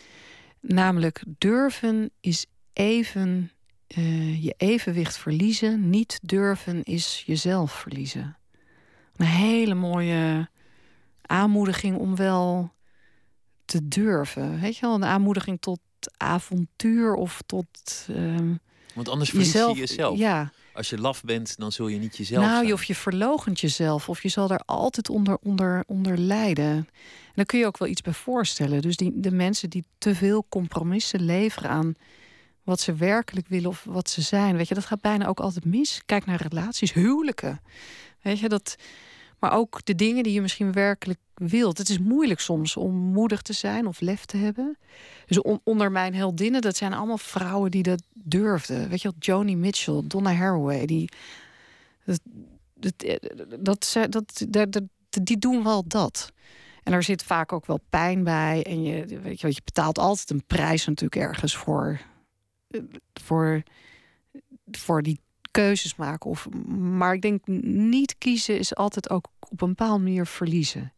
[0.60, 3.50] namelijk durven is even
[3.98, 5.90] uh, je evenwicht verliezen.
[5.90, 8.36] Niet durven is jezelf verliezen.
[9.16, 10.48] Een hele mooie
[11.22, 12.72] aanmoediging om wel
[13.64, 14.60] te durven.
[14.60, 15.80] Weet je wel, een aanmoediging tot
[16.16, 18.60] avontuur of tot um,
[18.94, 20.18] want anders verlies jezelf, je jezelf.
[20.18, 20.52] Ja.
[20.72, 22.72] Als je laf bent, dan zul je niet jezelf nou, zijn.
[22.72, 24.08] of je verlogent jezelf.
[24.08, 26.64] Of je zal daar altijd onder, onder, onder lijden.
[26.64, 26.86] En
[27.34, 28.82] daar kun je ook wel iets bij voorstellen.
[28.82, 31.94] Dus die, de mensen die te veel compromissen leveren aan
[32.64, 34.56] wat ze werkelijk willen of wat ze zijn.
[34.56, 36.02] Weet je, dat gaat bijna ook altijd mis.
[36.06, 37.60] Kijk naar relaties, huwelijken.
[38.22, 38.76] Weet je, dat
[39.40, 41.78] maar ook de dingen die je misschien werkelijk wilt.
[41.78, 44.78] Het is moeilijk soms om moedig te zijn of lef te hebben.
[45.26, 48.88] Dus onder mijn heldinnen, dat zijn allemaal vrouwen die dat durfden.
[48.88, 51.08] Weet je wel, Joni Mitchell, Donna Haraway, die.
[52.04, 52.20] Dat,
[53.60, 53.96] dat,
[54.68, 54.82] dat,
[55.22, 56.32] die doen wel dat.
[56.82, 58.62] En er zit vaak ook wel pijn bij.
[58.62, 62.00] En je, weet je, je betaalt altijd een prijs natuurlijk ergens voor.
[63.12, 63.62] Voor,
[64.70, 65.20] voor die
[65.50, 66.30] keuzes maken.
[66.30, 66.48] Of,
[66.78, 70.92] maar ik denk niet kiezen is altijd ook op een bepaalde manier verliezen.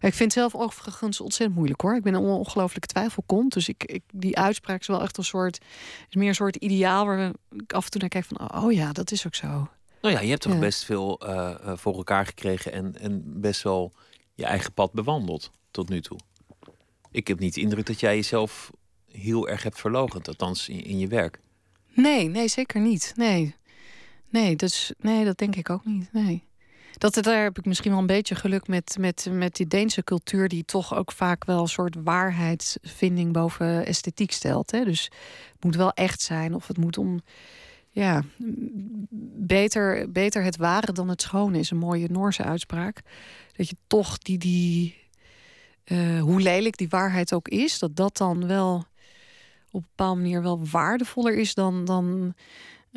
[0.00, 1.96] Ik vind zelf overigens ontzettend moeilijk hoor.
[1.96, 3.52] Ik ben een ongelooflijke twijfelkont.
[3.52, 5.58] Dus ik, ik, die uitspraak is wel echt een soort.
[6.08, 8.64] is meer een soort ideaal waar ik af en toe naar kijk van.
[8.64, 9.68] Oh ja, dat is ook zo.
[10.00, 12.72] Nou ja, je hebt toch best veel uh, voor elkaar gekregen.
[12.72, 13.92] En, en best wel
[14.34, 16.18] je eigen pad bewandeld tot nu toe.
[17.10, 18.70] Ik heb niet de indruk dat jij jezelf
[19.10, 20.28] heel erg hebt verlogend.
[20.28, 21.40] Althans in, in je werk.
[21.94, 23.12] Nee, nee, zeker niet.
[23.16, 23.54] Nee.
[24.30, 26.12] Nee, dus, nee, dat denk ik ook niet.
[26.12, 26.46] Nee.
[26.98, 30.48] Dat, daar heb ik misschien wel een beetje geluk met, met, met die Deense cultuur,
[30.48, 34.70] die toch ook vaak wel een soort waarheidsvinding boven esthetiek stelt.
[34.70, 34.84] Hè?
[34.84, 35.04] Dus
[35.52, 37.20] het moet wel echt zijn, of het moet om.
[37.90, 38.22] Ja,
[39.36, 43.00] beter, beter het ware dan het schone is een mooie Noorse uitspraak.
[43.56, 44.96] Dat je toch die, die
[45.84, 48.84] uh, hoe lelijk die waarheid ook is, dat dat dan wel
[49.70, 52.34] op een bepaalde manier wel waardevoller is dan, dan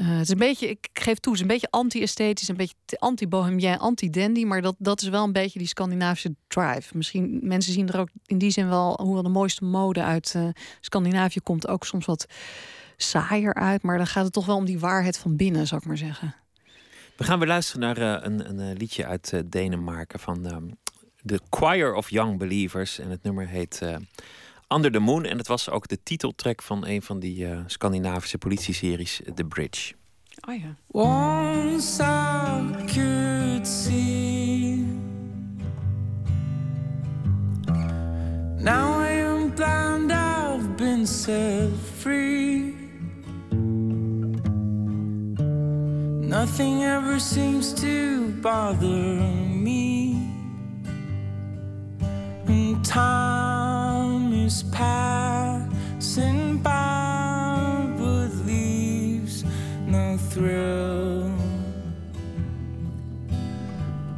[0.02, 2.76] uh, het is een beetje, ik geef toe, het is een beetje anti-esthetisch, een beetje
[2.98, 6.98] anti-bohemien, anti-dandy, maar dat, dat is wel een beetje die Scandinavische drive.
[6.98, 10.48] Misschien mensen zien er ook in die zin wel, hoewel de mooiste mode uit uh,
[10.80, 12.26] Scandinavië komt, ook soms wat
[12.98, 15.88] saaier uit, maar dan gaat het toch wel om die waarheid van binnen, zou ik
[15.88, 16.36] maar zeggen.
[17.18, 20.78] We gaan weer luisteren naar uh, een, een, liedje uit Denemarken van um,
[21.26, 23.82] The Choir of Young Believers en het nummer heet
[24.74, 25.26] Under the Moon.
[25.26, 29.94] En het was ook de titeltrack van een van die uh, Scandinavische politieseries, The Bridge.
[30.48, 30.76] Oh ja.
[30.88, 34.86] Once I could see
[38.58, 42.76] Now I am blind, I've been set free
[46.22, 50.16] Nothing ever seems to bother me
[52.48, 53.81] In time
[54.52, 59.46] is passing by, but leaves
[59.88, 61.32] no thrill.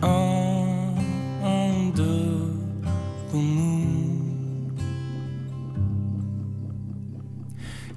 [0.01, 2.17] Under
[3.31, 4.75] the moon.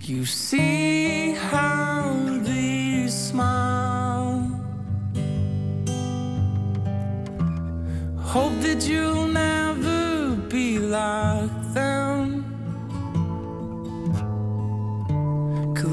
[0.03, 2.14] You see how
[2.49, 4.43] they smile.
[8.34, 11.36] Hope that you'll never be like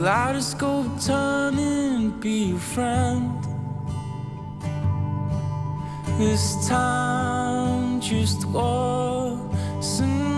[0.04, 3.42] Kaleidoscope turn and be your friend.
[6.20, 10.33] This time just wasn't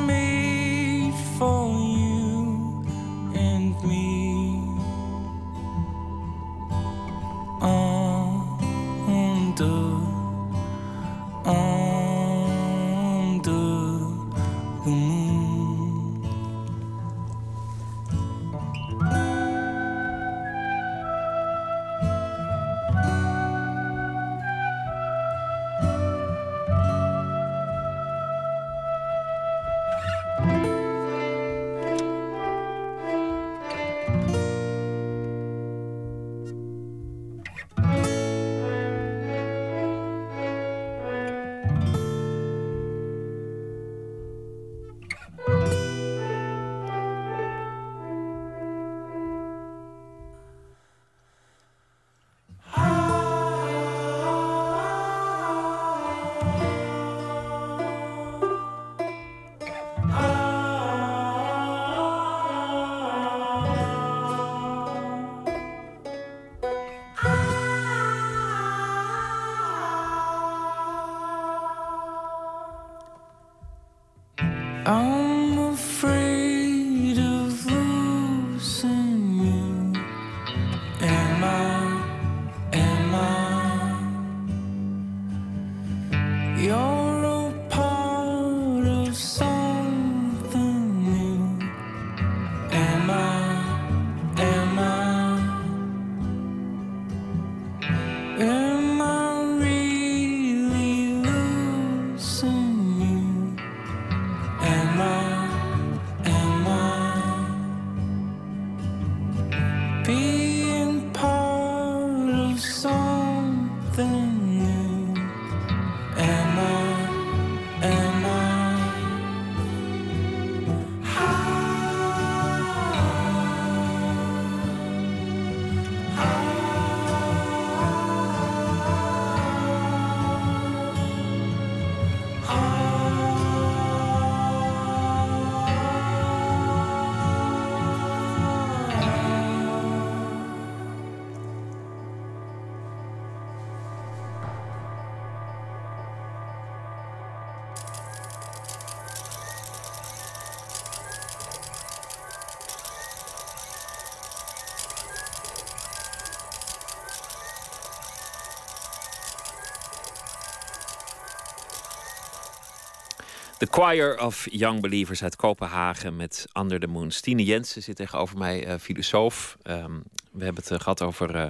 [163.65, 167.11] The Choir of Young Believers uit Kopenhagen met Under the Moon.
[167.11, 169.57] Stine Jensen zit tegenover mij, eh, filosoof.
[169.61, 169.99] Ehm,
[170.31, 171.47] we hebben het eh, gehad over eh,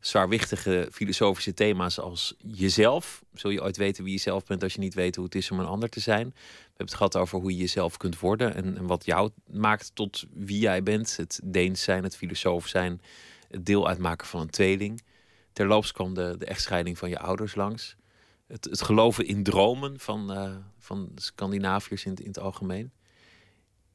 [0.00, 3.22] zwaarwichtige filosofische thema's als jezelf.
[3.34, 5.50] Zul je ooit weten wie je zelf bent als je niet weet hoe het is
[5.50, 6.26] om een ander te zijn?
[6.26, 9.90] We hebben het gehad over hoe je jezelf kunt worden en, en wat jou maakt
[9.94, 11.16] tot wie jij bent.
[11.16, 13.00] Het Deens zijn, het filosoof zijn,
[13.50, 15.02] het deel uitmaken van een tweeling.
[15.52, 17.96] Terloops kwam de, de echtscheiding van je ouders langs.
[18.52, 22.92] Het, het geloven in dromen van, eh, van Scandinaviërs in, het- in het algemeen.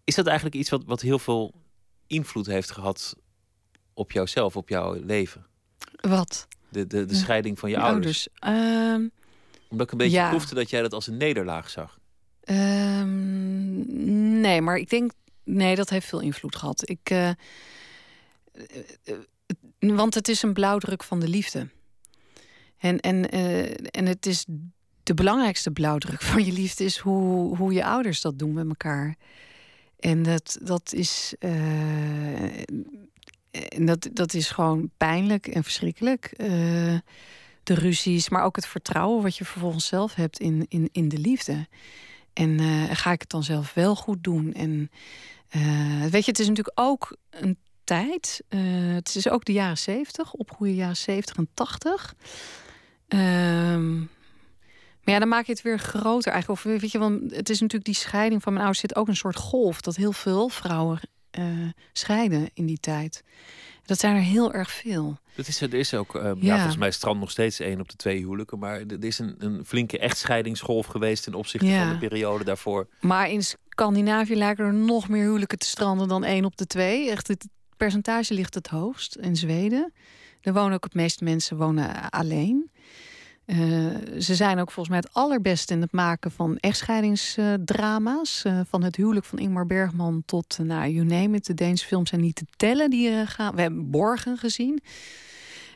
[0.04, 1.54] Is dat eigenlijk iets wat, wat heel veel
[2.08, 3.16] invloed heeft gehad
[3.94, 5.46] op jouzelf, op jouw leven?
[5.96, 6.48] Wat?
[6.70, 7.20] De, de, de Ja.
[7.20, 8.28] scheiding van je Je ouders.
[8.34, 9.08] Ehm,
[9.70, 10.30] Omdat ik een beetje Ja.
[10.30, 12.00] proefde dat jij dat als een nederlaag zag.
[12.44, 15.12] Ehm, nee, maar ik denk...
[15.44, 16.90] Nee, dat heeft veel invloed gehad.
[16.90, 17.36] Ik, eh, eh,
[19.80, 21.68] want het is een blauwdruk van de liefde.
[22.78, 24.46] En, en, eh, en het is
[25.04, 26.84] de belangrijkste blauwdruk van je liefde...
[26.84, 29.16] is hoe, hoe je ouders dat doen met elkaar.
[30.00, 31.34] En dat, dat is...
[31.40, 32.62] eh,
[33.52, 36.26] en dat, dat is gewoon pijnlijk en verschrikkelijk.
[36.26, 36.48] Eh,
[37.64, 41.18] de ruzies, maar ook het vertrouwen wat je vervolgens zelf hebt in, in, in de
[41.18, 41.68] liefde.
[42.34, 42.60] En
[42.96, 44.54] ga ik het dan zelf wel goed doen?
[44.54, 44.92] En
[46.10, 48.44] weet je, het is natuurlijk ook een tijd.
[48.94, 52.16] het is ook de jaren zeventig, opgroeien jaren zeventig en tachtig.
[53.08, 53.98] Ehm,
[55.04, 56.66] maar ja, dan maak je het weer groter eigenlijk.
[56.66, 59.16] Of weet je, want het is natuurlijk die scheiding van mijn ouders zit ook een
[59.16, 61.00] soort golf dat heel veel vrouwen
[61.30, 61.46] eh,
[61.94, 63.24] scheiden in die tijd.
[63.86, 65.18] Dat zijn er heel erg veel.
[65.36, 66.34] Dat is, er is ook, eh, ja.
[66.40, 66.56] Ja.
[66.56, 68.60] volgens mij strand nog steeds één op de twee huwelijken.
[68.60, 71.84] Maar er is een, een flinke echtscheidingsgolf geweest ten opzichte Ja.
[71.84, 72.88] van de periode daarvoor.
[73.00, 77.10] Maar in Scandinavië lijken er nog meer huwelijken te stranden dan één op de twee.
[77.10, 77.48] Echt, het,
[77.78, 79.94] percentage ligt het hoogst in Zweden.
[80.42, 82.72] Er wonen ook het meeste mensen wonen alleen.
[83.46, 83.58] Eh,
[84.20, 88.44] ze zijn ook volgens mij het allerbeste in het maken van echtscheidingsdrama's.
[88.48, 91.46] Uh, van het huwelijk van Ingmar Bergman tot, uh, nou, you name it.
[91.46, 93.56] De Deense films zijn niet te tellen die gaan.
[93.56, 94.82] We hebben Borgen gezien.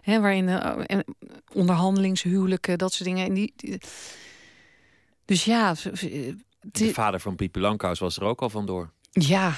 [0.02, 0.62] Hè, waarin
[1.54, 3.26] onderhandelingshuwelijken, dat soort dingen.
[3.26, 3.82] En die, die...
[5.26, 5.76] Dus ja...
[6.62, 8.92] De vader van Piepi Lankhuis was er ook al vandoor.
[9.12, 9.54] Ja,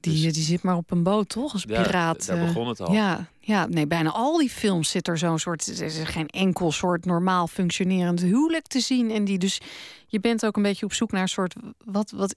[0.00, 1.52] die, dus, die zit maar op een boot, toch?
[1.52, 2.24] Als piraat.
[2.26, 2.92] Ja, daar begon het al.
[2.92, 5.66] Ja, ja, nee, bijna al die films zit er zo'n soort.
[5.66, 9.10] Er is geen enkel soort normaal functionerend huwelijk te zien.
[9.10, 9.60] En die dus.
[10.10, 11.54] Je bent ook een beetje op zoek naar een soort.
[11.84, 12.10] Wat.
[12.10, 12.34] wat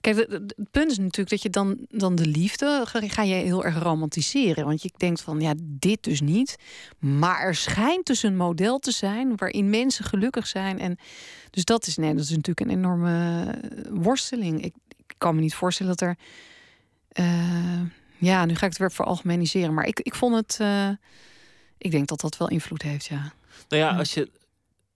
[0.00, 2.82] kijk, het punt is natuurlijk dat je dan, dan de liefde.
[2.84, 4.64] ga je heel erg romantiseren.
[4.64, 6.56] Want je denkt van ja, dit dus niet.
[6.98, 9.36] Maar er schijnt dus een model te zijn.
[9.36, 10.78] waarin mensen gelukkig zijn.
[10.78, 10.98] En
[11.50, 11.96] dus dat is.
[11.96, 13.46] Nee, dat is natuurlijk een enorme
[13.90, 14.64] worsteling.
[14.64, 14.74] Ik,
[15.06, 16.16] ik kan me niet voorstellen dat er
[17.18, 17.80] uh,
[18.18, 19.74] ja, nu ga ik het weer veralgemeniseren.
[19.74, 20.58] Maar ik, ik vond het.
[20.60, 20.88] Uh,
[21.78, 23.32] ik denk dat dat wel invloed heeft, ja.
[23.68, 24.30] Nou ja, als je,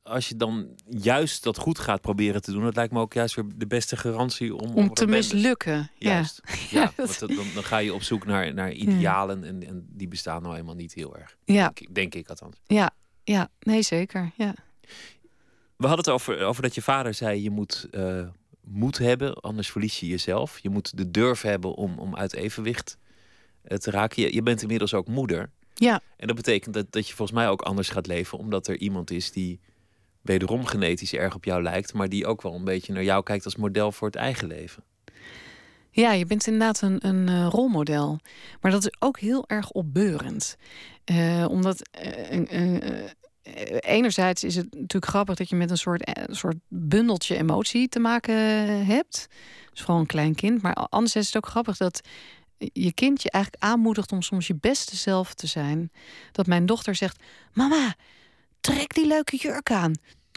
[0.03, 3.35] als je dan juist dat goed gaat proberen te doen, dat lijkt me ook juist
[3.35, 4.75] weer de beste garantie om.
[4.75, 5.91] Om te mislukken.
[5.99, 6.41] Juist.
[6.71, 10.09] Ja, ja want dan, dan, ga je op zoek naar, naar idealen en, en die
[10.09, 11.37] bestaan nou helemaal niet heel erg.
[11.45, 11.64] Ja.
[11.64, 12.57] Denk, ik, denk ik althans.
[12.66, 12.91] Ja,
[13.25, 14.31] ja, nee, zeker.
[14.37, 14.55] Ja.
[15.77, 17.89] We hadden het over, over dat je vader zei: je moet.
[17.91, 18.29] Uh,
[18.65, 20.59] moed hebben, anders verlies je jezelf.
[20.59, 22.99] Je moet de durf hebben om, om uit evenwicht
[23.63, 24.23] eh, te raken.
[24.23, 25.51] Je, je bent inmiddels ook moeder.
[25.75, 26.01] Ja.
[26.17, 29.11] En dat betekent dat, dat je volgens mij ook anders gaat leven, omdat er iemand
[29.11, 29.61] is die
[30.23, 33.45] wederom genetisch erg op jou lijkt, maar die ook wel een beetje naar jou kijkt
[33.45, 34.85] als model voor het eigen leven.
[35.91, 38.19] Ja, je bent inderdaad een, een uh, rolmodel.
[38.61, 40.57] Maar dat is ook heel erg opbeurend.
[41.11, 43.05] Uh, omdat uh,
[43.80, 47.99] enerzijds is het natuurlijk grappig dat je met een soort, een soort bundeltje emotie te
[47.99, 48.34] maken
[48.86, 49.26] hebt.
[49.70, 50.62] Dus vooral een klein kind.
[50.62, 52.01] Maar anderzijds is het ook grappig dat
[52.72, 55.91] je kind je eigenlijk aanmoedigt om soms je beste zelf te zijn.
[56.32, 57.22] Dat mijn dochter zegt:
[57.53, 57.95] Mama,
[58.61, 59.95] trek die leuke jurk aan.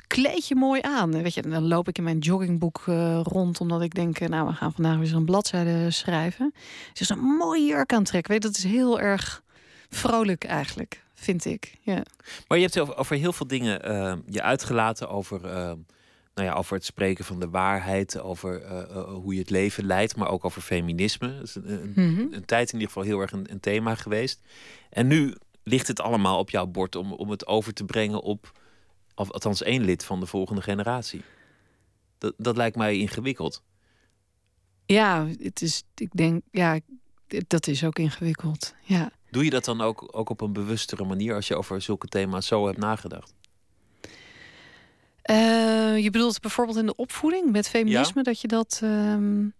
[0.08, 1.22] Kleed je mooi aan.
[1.22, 2.84] Weet je, dan loop ik in mijn joggingboek
[3.24, 6.54] rond, omdat ik denk: Nou, we gaan vandaag weer zo'n bladzijde schrijven.
[6.94, 8.32] Ze is een mooie jurk aantrekken.
[8.32, 9.44] Weet dat is heel erg
[9.90, 11.78] vrolijk eigenlijk, vind ik.
[11.82, 12.04] Ja.
[12.48, 15.42] Maar je hebt over, over heel veel dingen uh, je uitgelaten over
[16.34, 19.86] nou ja, over het spreken van de waarheid, over uh, uh, hoe je het leven
[19.86, 21.36] leidt, maar ook over feminisme.
[21.36, 22.34] Dat is een, een, mm -hmm.
[22.34, 24.42] een, tijd in ieder geval heel erg een, een, thema geweest.
[24.90, 28.60] En nu ligt het allemaal op jouw bord om, om het over te brengen op,
[29.16, 31.22] of, althans één lid van de volgende generatie.
[32.18, 33.64] Dat, dat lijkt mij ingewikkeld.
[34.86, 36.80] Ja, het is, ik denk, ja,
[37.48, 38.76] dat is ook ingewikkeld.
[38.82, 39.12] Ja.
[39.34, 42.48] Doe je dat dan ook, ook op een bewustere manier als je over zulke thema's
[42.48, 43.34] zo hebt nagedacht?
[45.30, 48.24] Uh, je bedoelt bijvoorbeeld in de opvoeding met feminisme, ja.
[48.24, 48.82] dat je dat.
[48.84, 49.54] Um,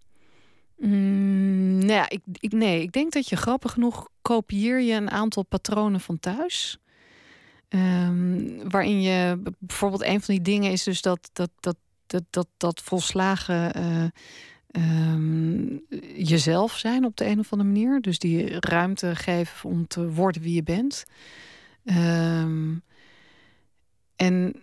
[0.78, 5.12] mm, nou ja, ik, ik, nee, ik denk dat je grappig genoeg kopieer je een
[5.12, 6.78] aantal patronen van thuis.
[7.70, 12.48] Um, waarin je bijvoorbeeld een van die dingen is dus dat dat dat dat dat,
[12.58, 14.06] dat volslagen uh,
[14.76, 15.82] um,
[16.16, 18.02] jezelf zijn op de een of andere manier.
[18.02, 21.06] Dus die ruimte geven om te worden wie je bent.
[21.84, 22.82] Um,
[24.16, 24.56] en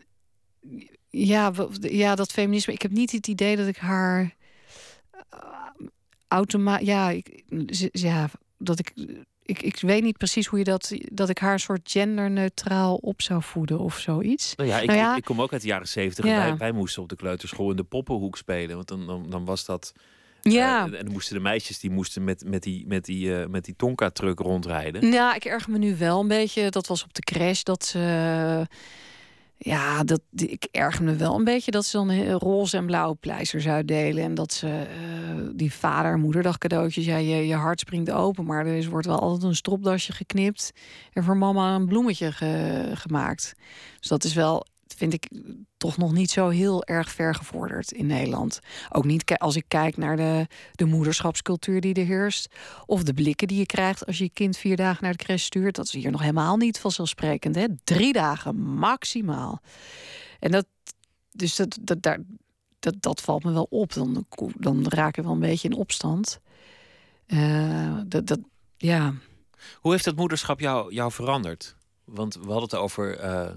[1.11, 2.73] ja, ja, dat feminisme.
[2.73, 5.41] Ik heb niet het idee dat ik haar uh,
[6.29, 6.87] automatisch.
[6.87, 7.15] Ja,
[7.93, 8.93] ja, dat ik.
[9.43, 10.93] Ik, ik weet niet precies hoe je dat.
[11.12, 14.55] dat ik haar een soort genderneutraal op zou voeden of zoiets.
[14.57, 16.24] Nou ja, ik, nou ja, ik kom ook uit de jaren zeventig.
[16.24, 16.38] Ja.
[16.38, 18.76] Wij, wij moesten op de kleuterschool in de poppenhoek spelen.
[18.76, 19.93] Want dan, dan, dan was dat.
[20.43, 20.86] Ja.
[20.86, 23.64] Uh, en dan moesten de meisjes die moesten met, met die, met die, uh, met
[23.64, 25.11] die Tonka-truck rondrijden.
[25.11, 26.70] Ja, ik erg me nu wel een beetje.
[26.70, 28.66] Dat was op de crash dat ze.
[29.63, 33.69] Ja, dat, ik erger me wel een beetje dat ze dan roze en blauwe pleisters
[33.69, 34.25] uitdelen.
[34.25, 38.45] En dat ze uh, die vader- moederdag cadeautjes, ja, je, je hart springt open.
[38.45, 40.73] Maar er is, wordt wel altijd een stropdasje geknipt.
[41.13, 43.55] En voor mama een bloemetje ge, gemaakt.
[43.99, 44.67] Dus dat is wel
[45.01, 45.29] vind ik
[45.77, 48.61] toch nog niet zo heel erg ver gevorderd in Nederland.
[48.91, 52.55] Ook niet als ik kijk naar de, de moederschapscultuur die er heerst.
[52.87, 55.43] Of de blikken die je krijgt als je je kind vier dagen naar de crash
[55.43, 55.75] stuurt.
[55.75, 57.55] Dat is hier nog helemaal niet vanzelfsprekend.
[57.55, 57.67] Hè?
[57.85, 59.61] Drie dagen maximaal.
[60.39, 60.67] En dat,
[61.31, 62.03] dus dat, dat,
[62.79, 63.93] dat, dat valt me wel op.
[63.93, 64.27] Dan,
[64.57, 66.41] dan raak ik wel een beetje in opstand.
[67.27, 68.41] Uh, dat, dat,
[68.77, 69.15] ja.
[69.75, 71.77] Hoe heeft dat moederschap jou, jou veranderd?
[72.05, 73.51] Want we hadden het over uh,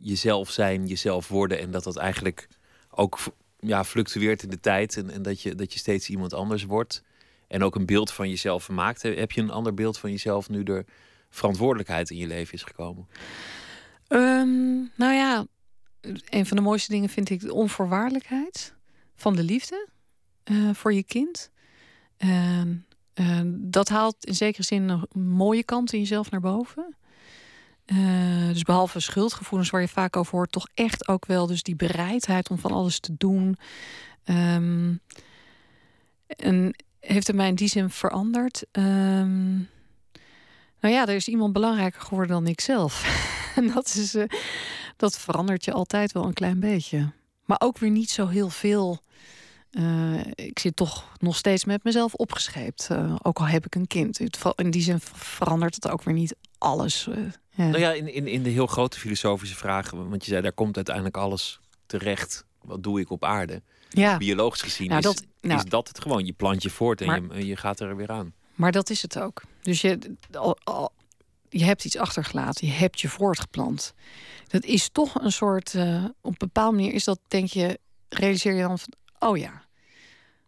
[0.00, 1.58] jezelf zijn, jezelf worden.
[1.58, 2.48] En dat dat eigenlijk
[2.90, 3.18] ook
[3.58, 4.96] ja, fluctueert in de tijd.
[4.96, 7.02] En, en dat, je, dat je steeds iemand anders wordt.
[7.48, 9.02] En ook een beeld van jezelf maakt.
[9.02, 10.84] Heb je een ander beeld van jezelf nu er
[11.30, 13.08] verantwoordelijkheid in je leven is gekomen?
[14.08, 15.46] Um, nou ja,
[16.28, 18.74] een van de mooiste dingen vind ik de onvoorwaardelijkheid
[19.16, 19.88] van de liefde
[20.44, 21.50] uh, voor je kind.
[22.18, 22.60] Uh,
[23.12, 26.96] eh, dat haalt in zekere zin een mooie kant in jezelf naar boven.
[27.90, 31.76] Eh, dus behalve schuldgevoelens waar je vaak over hoort, toch echt ook wel dus die
[31.76, 33.56] bereidheid om van alles te doen.
[34.24, 34.94] Ehm,
[36.26, 38.64] en heeft het mij in die zin veranderd?
[38.72, 39.54] Ehm,
[40.80, 43.04] nou ja, er is iemand belangrijker geworden dan ik zelf.
[43.56, 44.24] en dat, is, eh,
[44.96, 47.12] dat verandert je altijd wel een klein beetje.
[47.44, 49.02] Maar ook weer niet zo heel veel.
[49.70, 52.88] Eh, ik zit toch nog steeds met mezelf opgescheept.
[53.22, 54.20] Ook al heb ik een kind.
[54.54, 57.08] In die zin verandert het ook weer niet alles.
[57.60, 57.68] Ja.
[57.68, 60.08] Nou ja, in, in, in de heel grote filosofische vragen.
[60.08, 62.44] Want je zei, daar komt uiteindelijk alles terecht.
[62.62, 63.62] Wat doe ik op aarde?
[63.88, 64.16] Ja.
[64.16, 66.26] Biologisch gezien nou, dat, is, nou, is dat het gewoon.
[66.26, 68.34] Je plant je voort en maar, je, je gaat er weer aan.
[68.54, 69.42] Maar dat is het ook.
[69.62, 70.92] Dus je, al, al,
[71.48, 72.66] je hebt iets achtergelaten.
[72.66, 73.94] Je hebt je voortgeplant.
[74.46, 75.74] Dat is toch een soort...
[75.74, 77.78] Uh, op een bepaalde manier is dat, denk je...
[78.08, 78.92] Realiseer je dan van...
[79.18, 79.64] Oh ja,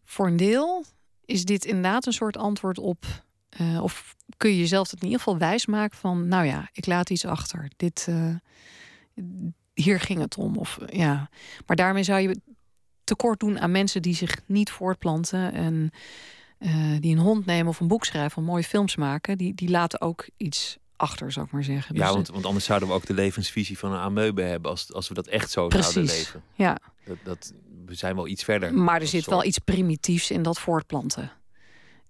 [0.05, 0.85] voor een deel
[1.25, 3.05] is dit inderdaad een soort antwoord op...
[3.61, 6.29] Uh, of kun je jezelf het in ieder geval wijsmaken van...
[6.29, 7.71] Nou ja, ik laat iets achter.
[7.77, 8.07] Dit...
[8.09, 8.35] Uh,
[9.75, 10.57] hier ging het om.
[10.57, 11.31] Of, ja.
[11.67, 12.41] Maar daarmee zou je
[13.05, 15.91] tekort doen aan mensen die zich niet voortplanten en
[16.59, 19.71] uh, die een hond nemen of een boek schrijven of mooie films maken, die, die
[19.71, 21.95] laten ook iets achter, zou ik maar zeggen.
[21.95, 24.93] Ja, dus, want, want anders zouden we ook de levensvisie van een ameube hebben als,
[24.93, 26.43] als we dat echt zo precies, zouden leven.
[26.55, 26.79] Ja.
[27.05, 27.53] Dat, dat,
[27.87, 28.75] we zijn wel iets verder.
[28.75, 31.33] Maar er zit wel iets primitiefs in dat voortplanten.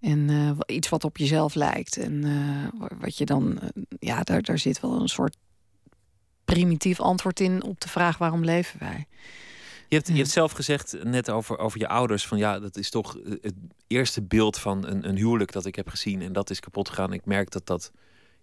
[0.02, 1.96] En uh, iets wat op jezelf lijkt.
[1.96, 3.58] En uh, wat je dan,
[3.98, 5.36] ja, daar, daar zit wel een soort
[6.44, 9.06] primitief antwoord in op de vraag waarom leven wij.
[9.88, 12.90] Je hebt, je hebt zelf gezegd net over, over je ouders: van ja, dat is
[12.90, 13.54] toch het
[13.86, 17.12] eerste beeld van een, een huwelijk dat ik heb gezien en dat is kapot gegaan.
[17.12, 17.92] Ik merk dat dat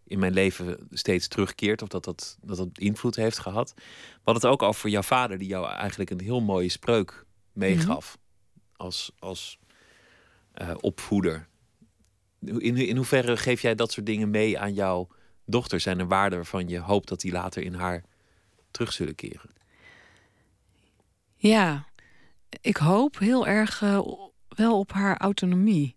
[0.03, 3.73] in mijn leven steeds terugkeert of dat dat, dat, dat invloed heeft gehad.
[4.23, 8.17] Hadden het ook over jouw vader, die jou eigenlijk een heel mooie spreuk meegaf
[8.75, 9.59] als, als
[10.61, 11.47] uh, opvoeder.
[12.41, 15.07] In, in hoeverre geef jij dat soort dingen mee aan jouw
[15.45, 15.79] dochter?
[15.79, 18.03] Zijn er waarden waarvan je hoopt dat die later in haar
[18.71, 19.51] terug zullen keren?
[21.35, 21.87] Ja,
[22.61, 24.01] ik hoop heel erg uh,
[24.47, 25.95] wel op haar autonomie.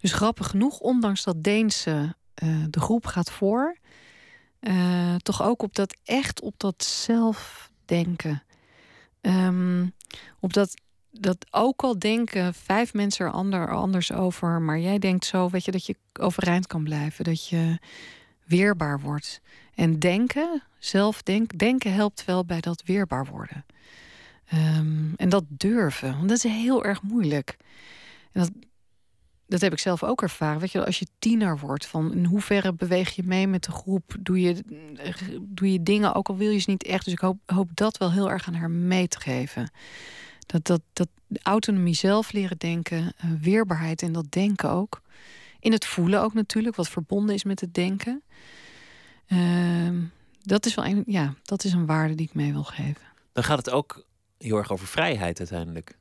[0.00, 3.76] Dus grappig genoeg, ondanks dat Deense uh, de groep gaat voor,
[4.60, 8.42] uh, toch ook op dat echt op dat zelfdenken.
[9.20, 9.92] Um,
[10.40, 10.74] op dat,
[11.20, 15.64] dat ook al denken vijf mensen er ander, anders over, maar jij denkt zo, weet
[15.64, 17.78] je, dat je overeind kan blijven, dat je
[18.44, 19.40] weerbaar wordt.
[19.74, 23.64] En denken, zelf denk, denken helpt wel bij dat weerbaar worden.
[24.54, 27.56] Um, en dat durven, want dat is heel erg moeilijk.
[28.32, 28.50] En dat,
[29.46, 30.60] dat heb ik zelf ook ervaren.
[30.60, 34.16] Weet je, als je tiener wordt, van in hoeverre beweeg je mee met de groep?
[34.20, 34.64] Doe je,
[35.40, 37.04] doe je dingen, ook al wil je ze niet echt.
[37.04, 39.70] Dus ik hoop, hoop dat wel heel erg aan haar mee te geven.
[40.48, 41.08] Dat, dat, dat
[41.42, 45.02] autonomie zelf leren denken, uh, weerbaarheid en dat denken ook.
[45.60, 48.22] In het voelen ook natuurlijk, wat verbonden is met het denken.
[49.28, 50.02] Uh,
[50.42, 53.02] dat is wel een, ja, dat is een waarde die ik mee wil geven.
[53.32, 54.04] Dan gaat het ook
[54.38, 55.98] heel erg over vrijheid uiteindelijk.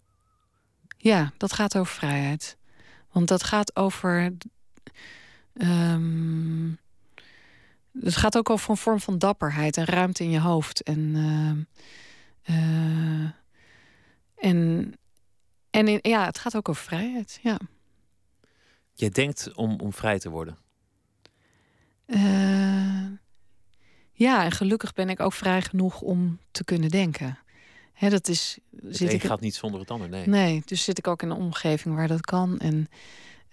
[0.98, 2.58] Ja, dat gaat over vrijheid.
[3.12, 4.34] Want dat gaat over.
[5.54, 6.78] Um,
[8.02, 10.84] het gaat ook over een vorm van dapperheid en ruimte in je hoofd.
[10.84, 11.00] En.
[11.00, 13.30] Uh, uh,
[14.38, 14.94] en,
[15.70, 17.40] en in, ja, het gaat ook over vrijheid.
[17.42, 17.60] Ja.
[18.94, 20.58] Je denkt om, om vrij te worden.
[22.08, 23.08] Uh,
[24.12, 27.40] ja, en gelukkig ben ik ook vrij genoeg om te kunnen denken.
[27.94, 30.28] Hè, dat is, het zit ik, gaat niet zonder het ander, nee.
[30.28, 32.60] Nee, dus zit ik ook in een omgeving waar dat kan.
[32.60, 32.88] En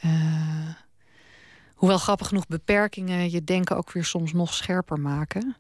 [0.04, 0.74] uh,
[1.74, 5.56] hoewel grappig genoeg beperkingen je denken ook weer soms nog scherper maken.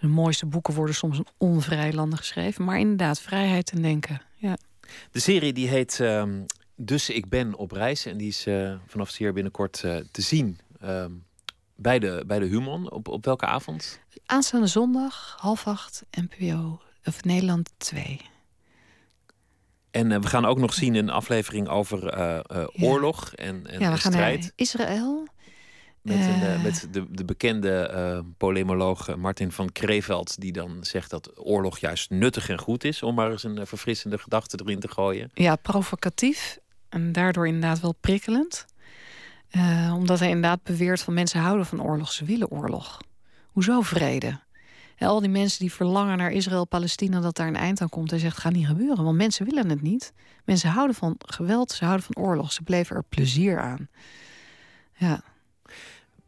[0.00, 2.64] De mooiste boeken worden soms onvrij landen geschreven.
[2.64, 4.22] Maar inderdaad, vrijheid en denken.
[5.10, 8.06] De serie die heet um, Dus ik ben op reis.
[8.06, 10.58] En die is uh, vanaf zeer binnenkort uh, te zien.
[10.84, 11.24] Um,
[11.76, 12.90] bij de, bij de Human.
[12.90, 14.00] Op, op welke avond?
[14.26, 18.20] Aanstaande zondag, half acht, NPO of Nederland 2.
[19.90, 22.14] En uh, we gaan ook nog zien een aflevering over
[22.82, 24.42] oorlog en, en ja, we strijd.
[24.42, 25.28] Gaan Israël.
[26.02, 31.78] Met, een, met de, de bekende polemoloog Martin van Kreveld, die dan zegt dat oorlog
[31.78, 35.30] juist nuttig en goed is, om maar eens een verfrissende gedachte erin te gooien.
[35.34, 38.66] Ja, provocatief en daardoor inderdaad wel prikkelend.
[39.92, 43.00] omdat hij inderdaad beweert van mensen houden van oorlog, ze willen oorlog.
[43.46, 44.40] Hoezo vrede?
[44.96, 48.10] En al die mensen die verlangen naar Israël, Palestina, dat daar een eind aan komt.
[48.10, 50.12] Hij zegt, gaat niet gebeuren, want mensen willen het niet.
[50.44, 52.52] Mensen houden van geweld, ze houden van oorlog.
[52.52, 53.88] Ze bleven er plezier aan.
[54.96, 55.22] Ja.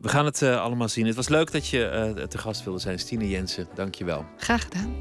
[0.02, 1.06] We gaan het eh, allemaal zien.
[1.06, 3.68] Het was leuk dat je eh, te gast wilde zijn, Stine Jensen.
[3.74, 4.24] Dank je wel.
[4.36, 4.94] Graag gedaan.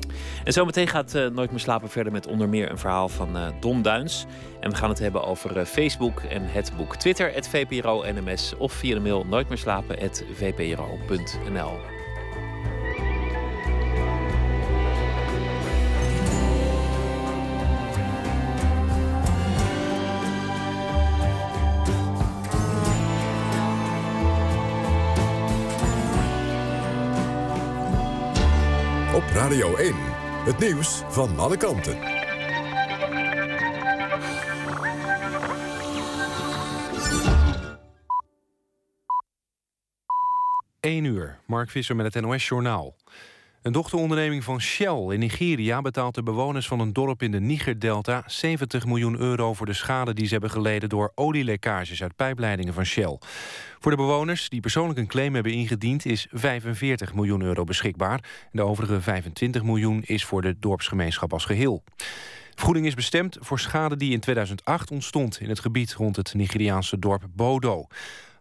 [0.44, 3.82] En zometeen gaat uh, Nooit meer slapen verder met onder meer een verhaal van Don
[3.82, 4.26] Duins.
[4.60, 6.96] En we gaan het hebben over Facebook en het boek.
[6.96, 12.01] Twitter, het VPRO NMS of via de mail nooitmeerslapen.vpro.nl.
[29.52, 29.96] Radio 1.
[30.46, 31.98] Het nieuws van alle kanten.
[40.80, 42.96] 1 uur, Mark Visser met het NOS-journaal.
[43.62, 48.24] Een dochteronderneming van Shell in Nigeria betaalt de bewoners van een dorp in de Niger-delta
[48.26, 52.86] 70 miljoen euro voor de schade die ze hebben geleden door olielekkages uit pijpleidingen van
[52.86, 53.18] Shell.
[53.80, 58.24] Voor de bewoners die persoonlijk een claim hebben ingediend is 45 miljoen euro beschikbaar.
[58.52, 61.84] De overige 25 miljoen is voor de dorpsgemeenschap als geheel.
[62.56, 67.00] Vergoeding is bestemd voor schade die in 2008 ontstond in het gebied rond het Nigeriaanse
[67.00, 67.88] dorp Bodo.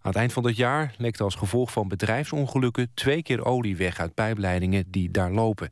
[0.03, 2.91] Aan het eind van het jaar lekte als gevolg van bedrijfsongelukken...
[2.95, 5.71] twee keer olie weg uit pijpleidingen die daar lopen.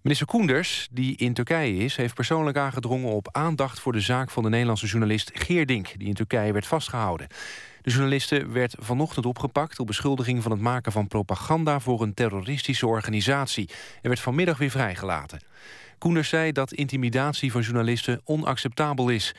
[0.00, 1.96] Minister Koenders, die in Turkije is...
[1.96, 5.98] heeft persoonlijk aangedrongen op aandacht voor de zaak van de Nederlandse journalist Geerdink...
[5.98, 7.26] die in Turkije werd vastgehouden.
[7.82, 12.86] De journaliste werd vanochtend opgepakt op beschuldiging van het maken van propaganda voor een terroristische
[12.86, 13.68] organisatie
[14.02, 15.40] en werd vanmiddag weer vrijgelaten.
[15.98, 19.34] Koenders zei dat intimidatie van journalisten onacceptabel is.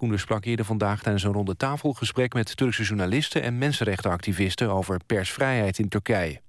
[0.00, 2.34] Koenders sprak eerder vandaag tijdens een ronde tafelgesprek...
[2.34, 4.70] met Turkse journalisten en mensenrechtenactivisten...
[4.70, 6.40] over persvrijheid in Turkije.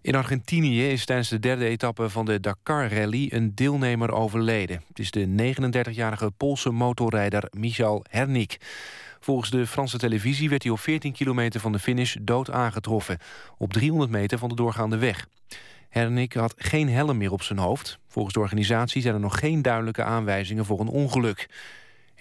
[0.00, 3.28] In Argentinië is tijdens de derde etappe van de Dakar-rally...
[3.32, 4.82] een deelnemer overleden.
[4.88, 8.56] Het is de 39-jarige Poolse motorrijder Michal Hernik.
[9.20, 13.18] Volgens de Franse televisie werd hij op 14 kilometer van de finish dood aangetroffen.
[13.58, 15.26] Op 300 meter van de doorgaande weg.
[15.88, 17.98] Hernik had geen helm meer op zijn hoofd.
[18.08, 21.48] Volgens de organisatie zijn er nog geen duidelijke aanwijzingen voor een ongeluk.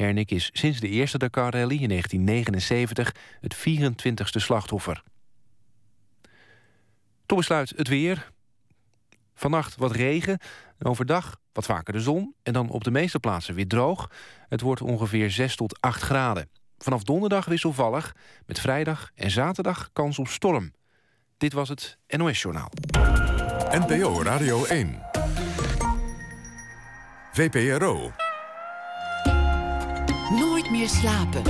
[0.01, 5.03] Hernik is sinds de eerste Dakar-rally in 1979 het 24ste slachtoffer.
[7.25, 8.31] Tot besluit het weer.
[9.33, 10.39] Vannacht wat regen,
[10.81, 12.35] overdag wat vaker de zon...
[12.43, 14.11] en dan op de meeste plaatsen weer droog.
[14.47, 16.49] Het wordt ongeveer 6 tot 8 graden.
[16.77, 20.73] Vanaf donderdag wisselvallig, met vrijdag en zaterdag kans op storm.
[21.37, 22.71] Dit was het NOS Journaal.
[23.71, 25.01] NPO Radio 1.
[27.31, 28.11] VPRO.
[30.87, 31.41] Slapen.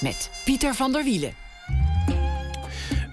[0.00, 1.34] Met Pieter van der Wielen.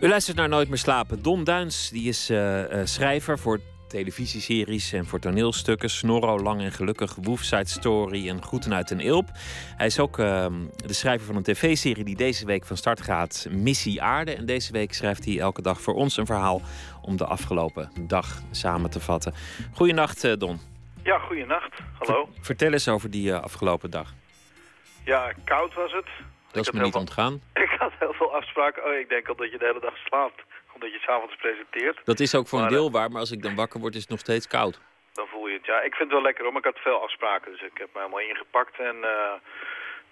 [0.02, 1.22] U luistert naar Nooit meer slapen.
[1.22, 5.90] Don Duins die is uh, uh, schrijver voor televisieseries en voor toneelstukken.
[5.90, 9.30] Snorro, Lang en Gelukkig, Woofside Story en Groeten uit een Ilp.
[9.78, 10.46] Hij is ook uh,
[10.76, 14.36] de schrijver van een tv-serie die deze week van start gaat, Missie Aarde.
[14.36, 16.62] En deze week schrijft hij elke dag voor ons een verhaal
[17.10, 19.34] om de afgelopen dag samen te vatten.
[19.74, 20.60] Goedenacht, uh, Don.
[21.04, 21.74] Ja, goedenacht.
[22.00, 22.30] Hallo.
[22.42, 24.10] vertel eens over die uh, afgelopen dag.
[25.06, 26.10] Ja, koud was het.
[26.52, 27.34] Dat is me niet ontgaan.
[27.66, 28.86] Ik had heel veel afspraken.
[28.86, 30.42] Oh, ik denk al dat je de hele dag slaapt
[30.74, 32.00] omdat je s'avonds presenteert.
[32.04, 34.02] Dat is ook voor een deel eh, waar, maar als ik dan wakker word is
[34.02, 34.80] het nog steeds koud.
[35.14, 35.66] Dan voel je het.
[35.66, 37.52] Ja, ik vind het wel lekker hoor, maar ik had veel afspraken.
[37.52, 38.80] Dus ik heb me helemaal ingepakt.
[38.80, 39.34] En eh,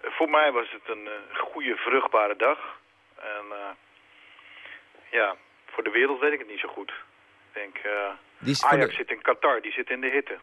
[0.02, 2.60] voor mij was het een eh, goede, vruchtbare dag.
[3.16, 3.74] En eh,
[5.12, 5.36] ja,
[5.78, 6.90] voor de wereld weet ik het niet zo goed.
[6.90, 7.92] Ik denk, eh,
[8.38, 10.38] Die Ajax de- zit in Qatar, die zit in de hitte.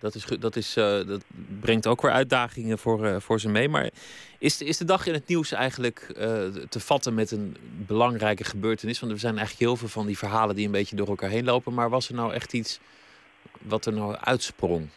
[0.00, 1.24] Dat, is, dat, is, eh, dat
[1.60, 3.68] brengt ook weer uitdagingen voor, eh, voor ze mee.
[3.68, 3.90] Maar
[4.38, 5.98] is, de- is de dag in het nieuws eigenlijk
[6.68, 9.00] te vatten met een belangrijke gebeurtenis?
[9.00, 11.44] Want er zijn eigenlijk heel veel van die verhalen die een beetje door elkaar heen
[11.44, 11.74] lopen.
[11.74, 12.80] Maar was er nou echt iets
[13.60, 14.88] wat er nou uitsprong?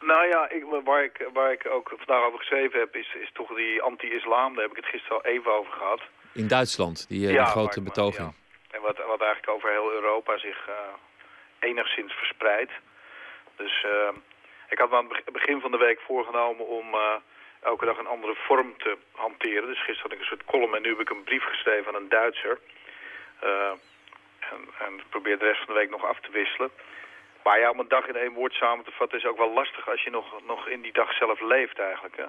[0.00, 3.54] Nou ja, ik, waar, ik, waar ik ook vandaag over geschreven heb, is, is toch
[3.56, 4.52] die anti-islam.
[4.54, 6.00] Daar heb ik het gisteren al even over gehad.
[6.32, 8.32] In Duitsland, die, Ja, die grote betoging.
[8.74, 10.74] En wat, wat eigenlijk over heel Europa zich eh,
[11.58, 12.72] enigszins verspreidt.
[13.56, 14.08] Dus eh,
[14.68, 17.14] ik had me aan het beg- begin van de week voorgenomen om eh,
[17.60, 19.66] elke dag een andere vorm te hanteren.
[19.66, 22.02] Dus gisteren had ik een soort column en nu heb ik een brief geschreven aan
[22.02, 22.58] een Duitser.
[24.50, 26.70] En, en probeer de rest van de week nog af te wisselen.
[27.42, 29.88] Maar ja, om een dag in één woord samen te vatten is ook wel lastig
[29.88, 32.16] als je nog, nog in die dag zelf leeft eigenlijk.
[32.16, 32.24] Hè?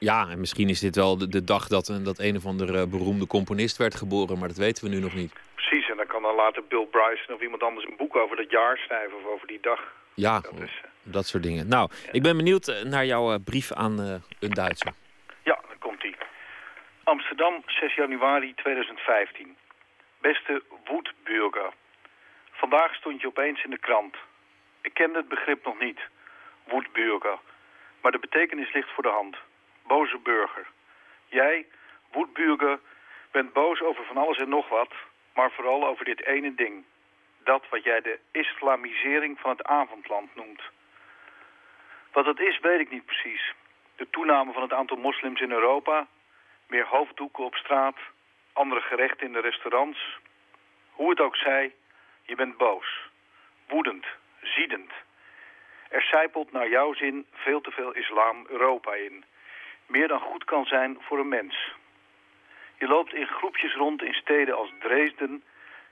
[0.00, 2.86] Ja, en misschien is dit wel de, de dag dat, een- dat een of andere
[2.86, 4.38] beroemde componist werd geboren.
[4.38, 5.32] Maar dat weten we nu nog niet.
[5.54, 8.50] Precies, en dan kan dan later Bill Bryson of iemand anders een boek over dat
[8.50, 9.80] jaar schrijven of over die dag.
[10.14, 11.68] Ja, Dat is, eh, dat soort dingen.
[11.68, 14.92] Nou, ik ben benieuwd eh, naar jouw eh, brief aan eh, een Duitser.
[15.42, 16.16] Ja, dan komt ie.
[17.04, 19.56] Amsterdam, 6 januari 2015.
[20.20, 21.70] Beste Woedburger.
[22.52, 24.14] Vandaag stond je opeens in de krant.
[24.82, 26.00] Ik kende het begrip nog niet.
[26.68, 27.38] Woedburger.
[28.00, 29.36] Maar de betekenis ligt voor de hand.
[29.86, 30.66] Boze burger.
[31.26, 31.66] Jij,
[32.12, 32.80] woedburger,
[33.30, 34.92] bent boos over van alles en nog wat,
[35.34, 36.84] maar vooral over dit ene ding.
[37.44, 40.62] Dat wat jij de islamisering van het avondland noemt.
[42.12, 43.52] Wat dat is, weet ik niet precies.
[43.96, 46.06] De toename van het aantal moslims in Europa,
[46.66, 47.96] meer hoofddoeken op straat,
[48.52, 50.18] andere gerechten in de restaurants.
[50.90, 51.74] Hoe het ook zij,
[52.22, 53.10] je bent boos,
[53.68, 54.06] woedend,
[54.42, 54.92] ziedend.
[55.88, 59.24] Er zijpelt naar jouw zin veel te veel islam Europa in.
[59.90, 61.74] Meer dan goed kan zijn voor een mens.
[62.78, 65.44] Je loopt in groepjes rond in steden als Dresden.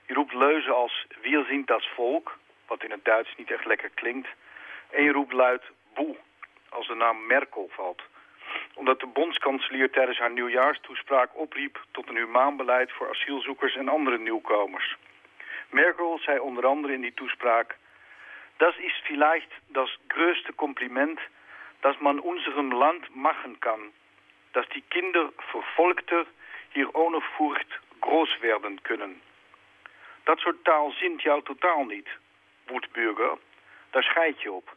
[0.05, 2.37] Je roept leuzen als Wir sind das Volk,
[2.67, 4.27] wat in het Duits niet echt lekker klinkt.
[4.89, 5.61] En je roept luid
[5.93, 6.15] boe,
[6.69, 8.01] als de naam Merkel valt.
[8.73, 14.17] Omdat de bondskanselier tijdens haar nieuwjaarstoespraak opriep tot een humaan beleid voor asielzoekers en andere
[14.17, 14.95] nieuwkomers.
[15.69, 17.77] Merkel zei onder andere in die toespraak...
[18.57, 21.19] Das ist vielleicht das größte Kompliment,
[21.81, 23.91] das man unserem Land machen kann.
[24.53, 26.25] Dass die Kinder Verfolgter
[26.71, 27.79] hier ohne Furcht
[28.41, 29.21] werden kunnen.
[30.23, 32.09] Dat soort taal zint jou totaal niet,
[32.67, 33.37] woedburger.
[33.89, 34.75] Daar scheid je op.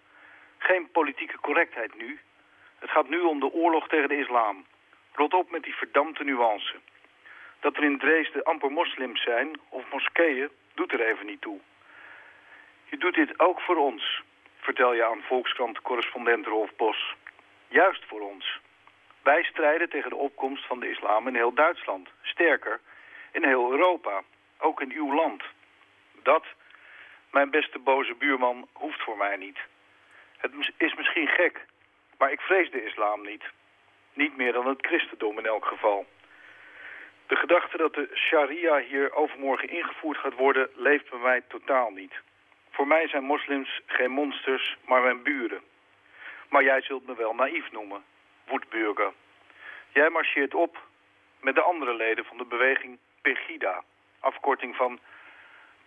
[0.59, 2.21] Geen politieke correctheid nu.
[2.79, 4.67] Het gaat nu om de oorlog tegen de islam.
[5.13, 6.75] Rot op met die verdampte nuance.
[7.61, 11.61] Dat er in Dresden amper moslims zijn, of moskeeën, doet er even niet toe.
[12.85, 14.23] Je doet dit ook voor ons,
[14.63, 17.15] vertel je aan Volkskrant-correspondent Rolf Bos.
[17.69, 18.61] Juist voor ons.
[19.23, 22.09] Wij strijden tegen de opkomst van de islam in heel Duitsland.
[22.23, 22.81] Sterker,
[23.33, 24.23] in heel Europa.
[24.59, 25.43] Ook in uw land.
[26.23, 26.45] Dat,
[27.31, 29.59] mijn beste boze buurman, hoeft voor mij niet.
[30.37, 31.65] Het is misschien gek,
[32.19, 33.45] maar ik vrees de islam niet.
[34.13, 36.07] Niet meer dan het christendom in elk geval.
[37.27, 40.71] De gedachte dat de sharia hier overmorgen ingevoerd gaat worden...
[40.75, 42.13] leeft bij mij totaal niet.
[42.73, 45.63] Voor mij zijn moslims geen monsters, maar mijn buren.
[46.49, 48.05] Maar jij zult me wel naïef noemen,
[48.47, 49.13] woedburger.
[49.93, 50.79] Jij marcheert op
[51.41, 53.83] met de andere leden van de beweging Pegida...
[54.21, 55.01] afkorting van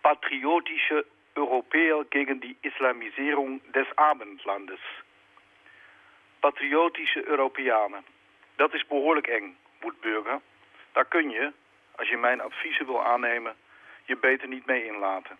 [0.00, 4.80] Patriotische Europäer gegen die Islamisierung des Abendlandes.
[6.40, 8.04] Patriotische Europeanen.
[8.56, 10.40] Dat is behoorlijk eng, woedburger.
[10.92, 11.52] Daar kun je,
[11.96, 13.56] als je mijn adviezen wil aannemen,
[14.04, 15.38] je beter niet mee inlaten.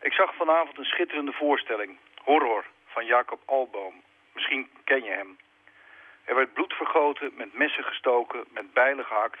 [0.00, 4.02] Ik zag vanavond een schitterende voorstelling, Horror, van Jacob Alboom.
[4.32, 5.38] Misschien ken je hem.
[6.24, 9.40] Er werd bloed vergoten, met messen gestoken, met bijlen gehakt...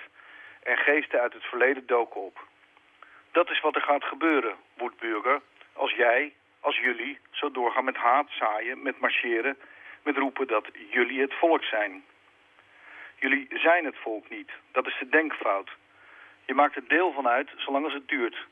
[0.62, 2.46] en geesten uit het verleden doken op.
[3.32, 5.40] Dat is wat er gaat gebeuren, woedburger,
[5.72, 9.58] als jij, als jullie, zo doorgaan met haat zaaien, met marcheren...
[10.02, 12.04] met roepen dat jullie het volk zijn.
[13.16, 14.50] Jullie zijn het volk niet.
[14.72, 15.70] Dat is de denkfout.
[16.44, 18.46] Je maakt er deel van uit, zolang als het duurt.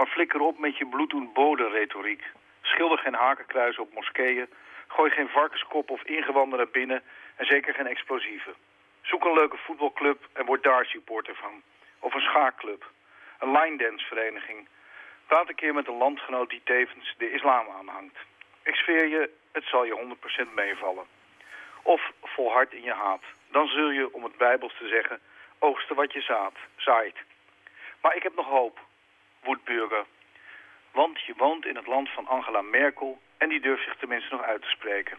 [0.00, 1.32] Maar flikker op met je bloeddoen
[1.72, 2.22] retoriek.
[2.62, 4.48] Schilder geen hakenkruis op moskeeën.
[4.86, 7.02] Gooi geen varkenskop of ingewanden naar binnen.
[7.36, 8.54] En zeker geen explosieven.
[9.02, 11.62] Zoek een leuke voetbalclub en word daar supporter van.
[11.98, 12.90] Of een schaakclub.
[13.38, 14.68] Een line dance vereniging.
[15.26, 18.16] Praat een keer met een landgenoot die tevens de islam aanhangt.
[18.62, 20.16] Ik sfeer je, het zal je
[20.50, 21.04] 100% meevallen.
[21.82, 23.22] Of volhard in je haat.
[23.50, 25.20] Dan zul je, om het bijbels te zeggen,
[25.58, 27.16] oogsten wat je zaad, zaait.
[28.00, 28.78] Maar ik heb nog hoop,
[29.42, 30.04] woedburger.
[30.92, 34.44] Want je woont in het land van Angela Merkel en die durft zich tenminste nog
[34.44, 35.18] uit te spreken.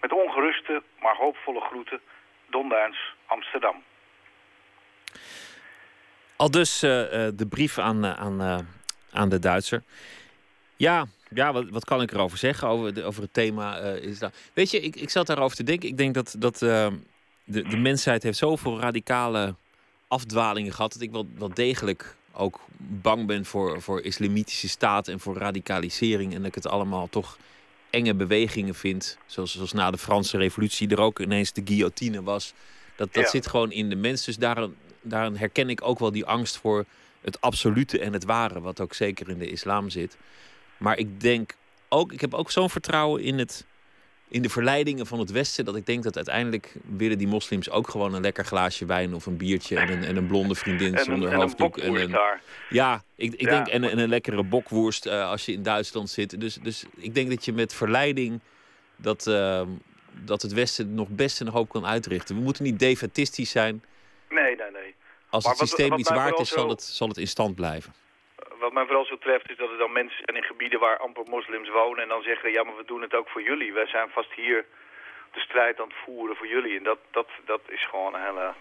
[0.00, 2.00] Met ongeruste, maar hoopvolle groeten,
[2.46, 3.82] Don Duins, Amsterdam.
[6.36, 6.90] Al dus uh,
[7.34, 8.68] de brief aan, uh, aan,
[9.12, 9.82] aan de Duitser.
[10.76, 13.76] Ja, ja wat, wat kan ik erover zeggen over, de, over het thema?
[13.78, 14.50] is dat...
[14.54, 15.88] Weet je, ik, ik zat daarover te denken.
[15.88, 16.98] Ik denk dat, dat de,
[17.44, 19.54] de mensheid heeft zoveel radicale
[20.08, 20.92] afdwalingen gehad...
[20.92, 26.32] dat ik wel, wel degelijk ook bang ben voor, voor islamitische staat en voor radicalisering.
[26.32, 27.38] En dat ik het allemaal toch
[27.90, 29.18] enge bewegingen vind.
[29.26, 32.54] Zoals, zoals na de Franse revolutie er ook ineens de guillotine was.
[32.96, 34.24] Dat, dat zit gewoon in de mens.
[34.24, 36.84] Dus daarin, daarin herken ik ook wel die angst voor
[37.20, 38.60] het absolute en het ware.
[38.60, 40.16] Wat ook zeker in de islam zit.
[40.76, 41.54] Maar ik denk
[41.88, 43.64] ook, ik heb ook zo'n vertrouwen in het
[44.28, 45.64] in de verleidingen van het Westen.
[45.64, 49.26] Dat ik denk dat uiteindelijk willen die moslims ook gewoon een lekker glaasje wijn of
[49.26, 51.78] een biertje en een, en een blonde vriendin zonder en hoofddoek.
[51.78, 52.16] En een,
[52.68, 56.40] ja, ik, ik denk en, en, een lekkere bokworst uh, als je in Duitsland zit.
[56.40, 58.40] Dus, dus ik denk dat je met verleiding
[58.96, 59.62] dat, uh,
[60.24, 62.36] dat het Westen nog best een hoop kan uitrichten.
[62.36, 63.84] We moeten niet defatistisch zijn.
[64.28, 64.94] Nee, nee, nee.
[65.28, 67.92] Als het systeem wat, wat iets waard is, zal, het, zal het in stand blijven
[68.64, 71.24] wat mij vooral zo treft is dat er dan mensen zijn in gebieden waar amper
[71.26, 72.02] moslims wonen...
[72.02, 73.72] en dan zeggen, ja, maar we doen het ook voor jullie.
[73.72, 74.64] Wij zijn vast hier
[75.32, 76.76] de strijd aan het voeren voor jullie.
[76.76, 78.52] En dat, dat, dat is gewoon een hele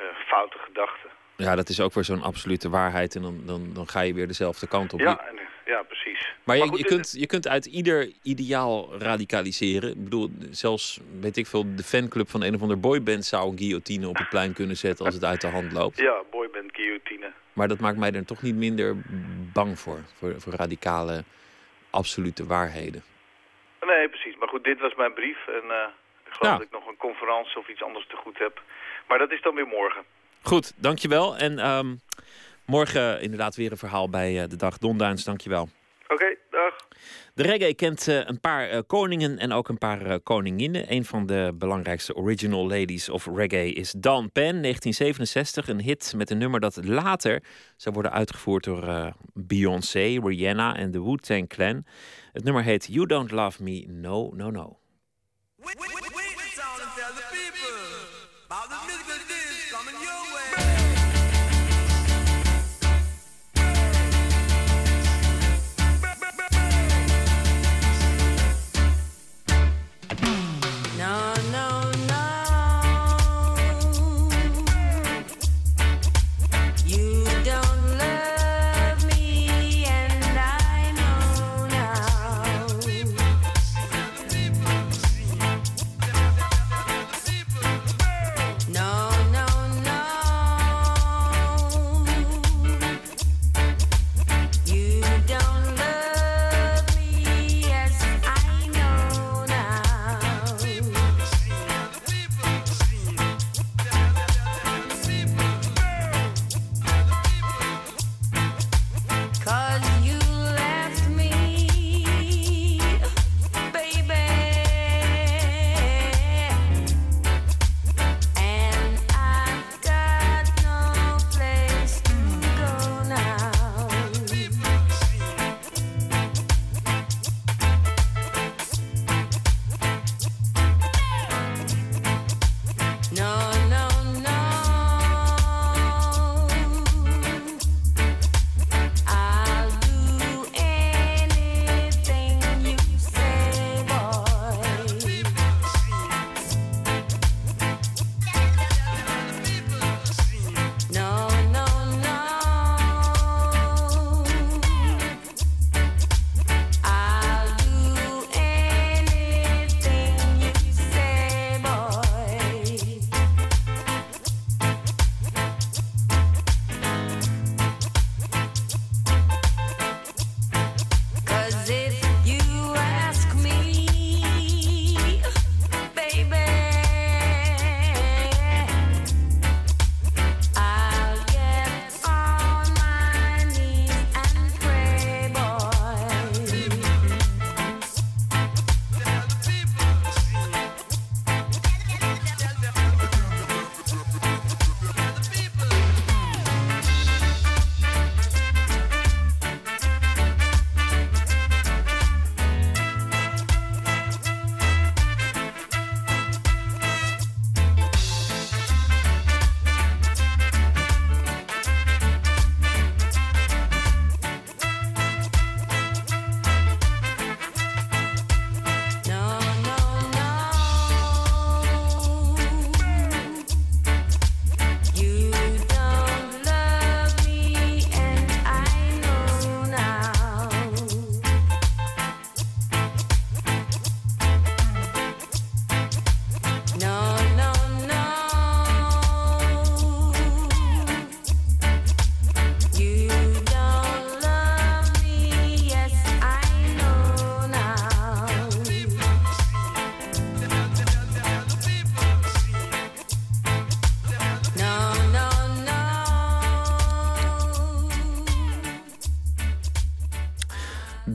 [0.00, 1.08] uh, foute gedachte.
[1.42, 3.14] Ja, dat is ook weer zo'n absolute waarheid.
[3.14, 5.00] En dan, dan, dan ga je weer dezelfde kant op.
[5.00, 5.20] Ja,
[5.66, 6.32] ja, precies.
[6.44, 9.90] Maar je, goed, je, kunt, je kunt uit ieder ideaal radicaliseren.
[9.90, 13.58] Ik bedoel, zelfs, weet ik veel, de fanclub van een of ander boyband zou een
[13.58, 15.98] guillotine op het plein kunnen zetten als het uit de hand loopt.
[15.98, 17.32] Ja, boyband guillotine.
[17.52, 18.96] Maar dat maakt mij er toch niet minder
[19.52, 19.98] bang voor.
[20.18, 21.24] Voor, voor radicale,
[21.90, 23.02] absolute waarheden.
[23.86, 24.36] Nee, precies.
[24.38, 25.46] Maar goed, dit was mijn brief.
[25.46, 25.86] En eh,
[26.26, 26.58] ik geloof Ja.
[26.58, 28.62] dat ik nog een conferentie of iets anders te goed heb.
[29.08, 30.02] Maar dat is dan weer morgen.
[30.42, 31.36] Goed, dankjewel.
[31.36, 31.94] En ehm,
[32.66, 34.78] morgen inderdaad weer een verhaal bij eh, de dag.
[34.78, 35.68] Don Duins, dankjewel.
[36.08, 36.76] Oké, dag.
[37.34, 40.92] De reggae kent eh, een paar eh, koningen en ook een paar eh, koninginnen.
[40.92, 45.68] Een van de belangrijkste original ladies of reggae is Dawn Penn, 1967.
[45.68, 47.42] Een hit met een nummer dat later
[47.76, 51.84] zou worden uitgevoerd door eh, Beyoncé, Rihanna en de Wu-Tang Clan.
[52.32, 54.50] Het nummer heet You Don't Love Me, No, No, No.
[54.50, 56.21] No,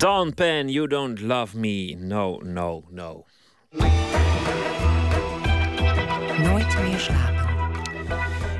[0.07, 3.25] Dawn Penn, You Don't Love Me, No, No, No.
[6.37, 7.45] Nooit meer slapen.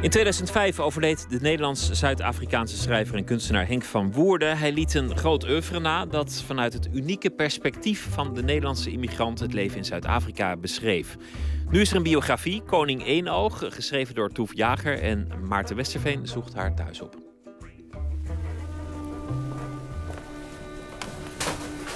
[0.01, 4.57] In 2005 overleed de Nederlands-Zuid-Afrikaanse schrijver en kunstenaar Henk van Woerden.
[4.57, 9.39] Hij liet een groot oeuvre na dat vanuit het unieke perspectief van de Nederlandse immigrant
[9.39, 11.15] het leven in Zuid-Afrika beschreef.
[11.69, 16.53] Nu is er een biografie, Koning Eenoog, geschreven door Toef Jager en Maarten Westerveen zoekt
[16.53, 17.26] haar thuis op.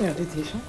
[0.02, 0.62] Ja, dit is hem.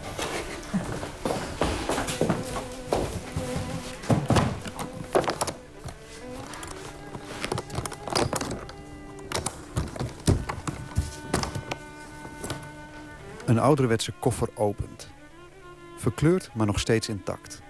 [13.46, 15.10] Een ouderwetse koffer opent.
[15.96, 17.62] Verkleurd, maar nog steeds intact.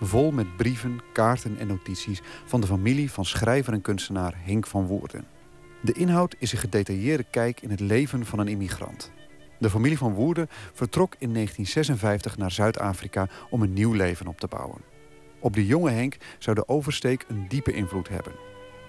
[0.00, 4.86] Vol met brieven, kaarten en notities van de familie van schrijver en kunstenaar Henk van
[4.86, 5.26] Woerden.
[5.80, 9.12] De inhoud is een gedetailleerde kijk in het leven van een immigrant.
[9.58, 14.46] De familie van Woerden vertrok in 1956 naar Zuid-Afrika om een nieuw leven op te
[14.46, 14.80] bouwen.
[15.40, 18.32] Op de jonge Henk zou de oversteek een diepe invloed hebben.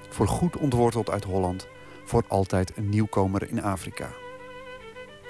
[0.09, 1.67] Voor goed ontworteld uit Holland,
[2.05, 4.09] voor altijd een nieuwkomer in Afrika.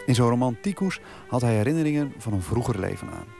[0.06, 3.39] In zijn roman Tikus had hij herinneringen van een vroeger leven aan.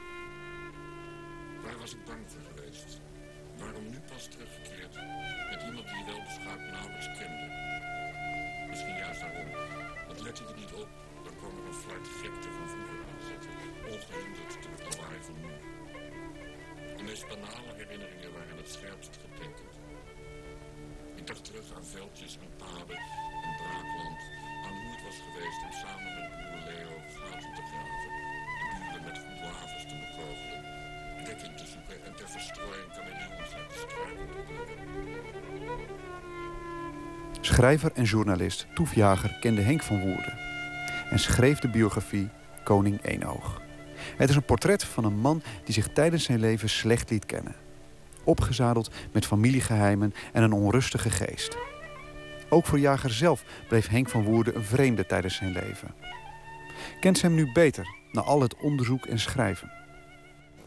[17.40, 19.74] De banale herinneringen waren het scherpst getekend.
[21.14, 23.00] Ik dacht terug aan veldjes en paden
[23.46, 24.20] en braakland.
[24.66, 28.12] Aan hoe het was geweest om samen met broer Leo gaten te graven.
[28.60, 30.60] En buren met goedwavens te bekogelen.
[31.24, 33.88] Dekking te zoeken en ter verstrooiing uit de te.
[37.40, 40.38] Schrijver en journalist Toef Jager kende Henk van Woerden
[41.10, 42.28] en schreef de biografie
[42.64, 43.69] Koning Eenoog.
[44.16, 47.54] Het is een portret van een man die zich tijdens zijn leven slecht liet kennen.
[48.24, 51.56] Opgezadeld met familiegeheimen en een onrustige geest.
[52.48, 55.94] Ook voor Jager zelf bleef Henk van Woerden een vreemde tijdens zijn leven.
[57.00, 59.70] Kent ze hem nu beter, na al het onderzoek en schrijven?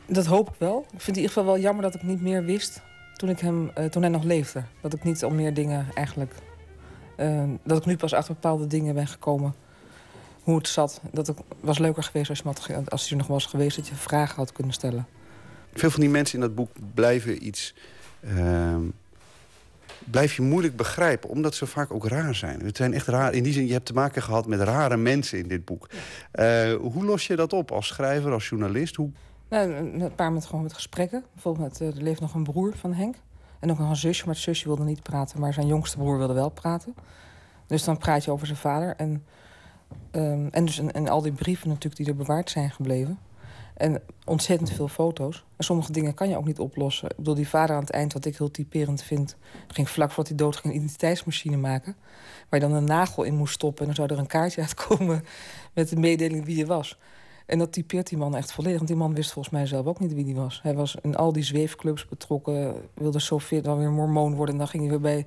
[0.05, 0.79] Dat hoop ik wel.
[0.79, 2.81] Ik vind het in ieder geval wel jammer dat ik niet meer wist
[3.13, 4.63] toen, ik hem, eh, toen hij nog leefde.
[4.81, 6.33] Dat ik niet al meer dingen eigenlijk.
[7.15, 9.53] eh, dat ik nu pas achter bepaalde dingen ben gekomen.
[10.43, 11.01] Hoe het zat.
[11.11, 13.75] Dat het was leuker geweest als, je als er nog was geweest.
[13.75, 15.07] Dat je vragen had kunnen stellen.
[15.73, 17.73] Veel van die mensen in dat boek blijven iets.
[18.19, 18.81] ehm,
[20.11, 22.59] blijf je moeilijk begrijpen, omdat ze vaak ook raar zijn.
[22.65, 23.33] Het zijn echt raar.
[23.33, 25.89] In die zin, je hebt te maken gehad met rare mensen in dit boek.
[26.31, 28.95] Eh, hoe los je dat op als schrijver, als journalist?
[28.95, 29.09] Hoe...
[29.49, 31.23] Nou, een een paar met, gewoon met gesprekken.
[31.33, 33.15] Bijvoorbeeld, met, eh, er leeft nog een broer van Henk.
[33.59, 35.39] En ook nog een zusje, maar het zusje wilde niet praten.
[35.39, 36.95] Maar zijn jongste broer wilde wel praten.
[37.67, 38.95] Dus dan praat je over zijn vader.
[38.97, 39.25] En,
[40.11, 43.19] ehm, en, dus, en, al die brieven natuurlijk die er bewaard zijn gebleven.
[43.73, 45.45] En ontzettend veel foto's.
[45.57, 47.09] En sommige dingen kan je ook niet oplossen.
[47.09, 49.35] Ik bedoel, die vader aan het eind, wat ik heel typerend vind...
[49.67, 51.95] ging vlak voordat hij dood ging een identiteitsmachine maken...
[52.49, 53.79] waar je dan een nagel in moest stoppen...
[53.79, 55.23] en dan zou er een kaartje uitkomen
[55.73, 56.97] met de mededeling wie je was.
[57.45, 58.77] En dat typeert die man echt volledig.
[58.77, 60.59] Want die man wist volgens mij zelf ook niet wie die was.
[60.63, 62.75] Hij was in al die zweefclubs betrokken.
[62.93, 64.53] Wilde Sofie dan weer mormoon worden.
[64.53, 65.25] En dan ging hij weer bij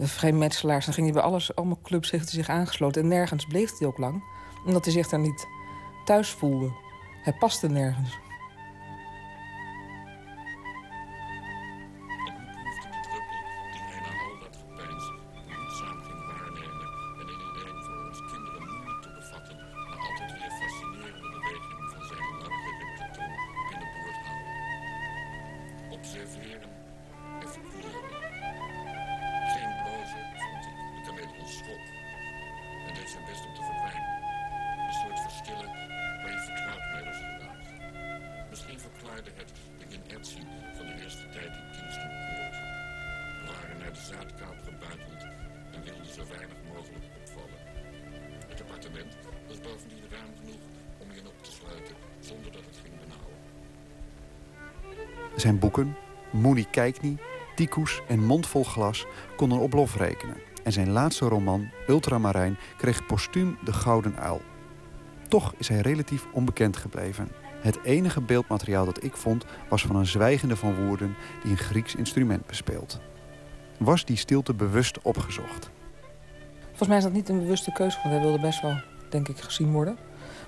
[0.00, 0.84] de vrijmetselaars.
[0.84, 3.02] Dan ging hij bij alles, allemaal clubs heeft zich aangesloten.
[3.02, 4.24] En nergens bleef hij ook lang.
[4.64, 5.46] Omdat hij zich daar niet
[6.04, 6.72] thuis voelde.
[7.22, 8.18] Hij paste nergens.
[56.80, 57.20] Niet,
[57.54, 60.36] Tikus en Mondvol glas konden op lof rekenen.
[60.64, 64.40] En zijn laatste roman, Ultramarijn, kreeg postuum de Gouden Uil.
[65.28, 67.28] Toch is hij relatief onbekend gebleven.
[67.60, 71.94] Het enige beeldmateriaal dat ik vond was van een zwijgende van Woerden die een Grieks
[71.94, 73.00] instrument bespeelt.
[73.78, 75.70] Was die stilte bewust opgezocht?
[76.66, 77.98] Volgens mij is dat niet een bewuste keuze.
[78.02, 78.80] Want hij wilde best wel,
[79.10, 79.94] denk ik, gezien worden.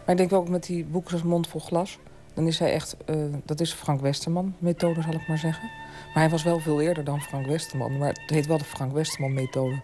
[0.05, 1.99] Maar ik denk ook met die boeken zoals Mond vol glas.
[2.35, 5.71] Dan is hij echt, eh, dat is Frank Westerman methode zal ik maar zeggen.
[6.15, 7.99] Maar hij was wel veel eerder dan Frank Westerman.
[7.99, 9.81] Maar het heet wel de Frank Westerman methode.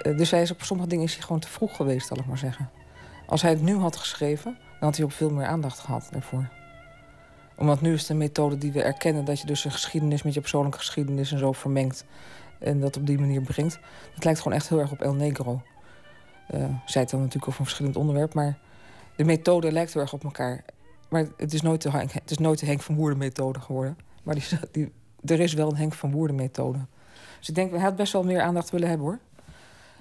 [0.00, 2.26] Eh, dus hij is op sommige dingen is hij gewoon te vroeg geweest, zal ik
[2.26, 2.70] maar zeggen.
[3.26, 6.48] Als hij het nu had geschreven, dan had hij ook veel meer aandacht gehad daarvoor.
[7.56, 9.24] Omdat nu is een methode die we erkennen...
[9.24, 12.04] dat je dus een geschiedenis met je persoonlijke geschiedenis en zo vermengt.
[12.58, 13.78] En dat op die manier brengt.
[14.14, 15.62] Het lijkt gewoon echt heel erg op El Negro.
[16.54, 18.34] Uh, zij het dan natuurlijk over een verschillend onderwerp.
[18.34, 18.58] Maar
[19.16, 20.64] de methode lijkt heel erg op elkaar.
[21.14, 23.98] Maar het is nooit de, het is nooit Henk van Woerden methode geworden.
[24.22, 24.92] Maar die, die,
[25.24, 26.78] er is wel een Henk van Woerden methode.
[27.38, 29.18] Dus ik denk, hij had best wel meer aandacht willen hebben hoor.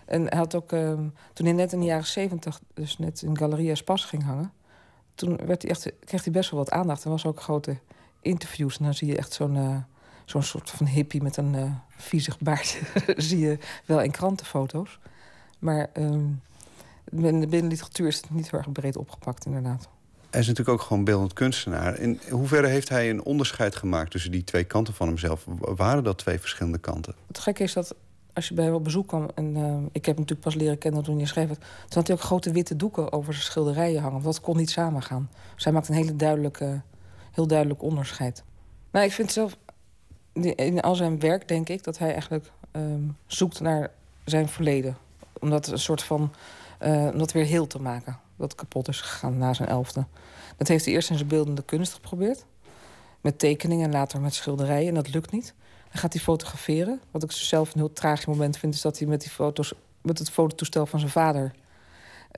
[0.06, 0.94] En hij had ook, uh,
[1.34, 4.52] toen hij net in de jaren zeventig, dus net in Galeria Spas ging hangen,
[5.16, 7.04] toen werd hij echt, kreeg hij best wel wat aandacht.
[7.04, 7.78] Er was ook grote
[8.22, 8.78] interviews.
[8.78, 9.78] En dan zie je echt zo'n uh,
[10.26, 12.80] zo'n soort van hippie met een uh, viezig baardje.
[13.18, 15.00] zie je wel in krantenfoto's.
[15.60, 16.42] Maar um,
[17.12, 19.90] In de binnenliteratuur is het niet heel erg breed opgepakt, inderdaad.
[20.34, 22.00] Hij is natuurlijk ook gewoon beeldend kunstenaar.
[22.00, 25.46] In hoeverre heeft hij een onderscheid gemaakt tussen die twee kanten van hemzelf?
[25.60, 27.16] Waren dat twee verschillende kanten?
[27.28, 27.96] Het gekke is dat
[28.34, 29.30] als je bij hem op bezoek kwam...
[29.36, 31.60] en uh, ik heb hem natuurlijk pas leren kennen toen je schreef het...
[31.60, 34.22] toen had hij ook grote witte doeken over zijn schilderijen hangen.
[34.22, 35.30] Want dat kon niet samengaan.
[35.56, 36.82] Dus hij maakt een hele duidelijke,
[37.32, 38.44] heel duidelijk onderscheid.
[38.92, 39.58] Maar ik vind zelf...
[40.34, 43.92] in al zijn werk denk ik dat hij eigenlijk um, zoekt naar
[44.26, 44.98] zijn verleden.
[45.40, 46.34] Om dat een soort van...
[46.84, 48.20] Uh, om dat weer heel te maken.
[48.36, 50.06] Dat kapot is gegaan na zijn elfde.
[50.58, 52.46] Dat heeft hij eerst in zijn beeldende kunst geprobeerd.
[53.22, 54.88] Met tekeningen en later met schilderijen.
[54.88, 55.54] En dat lukt niet.
[55.92, 57.02] Dan gaat hij fotograferen.
[57.12, 58.74] Wat ik zelf een heel tragisch moment vind...
[58.74, 61.52] is dat hij met, die foto's, met het fototoestel van zijn vader...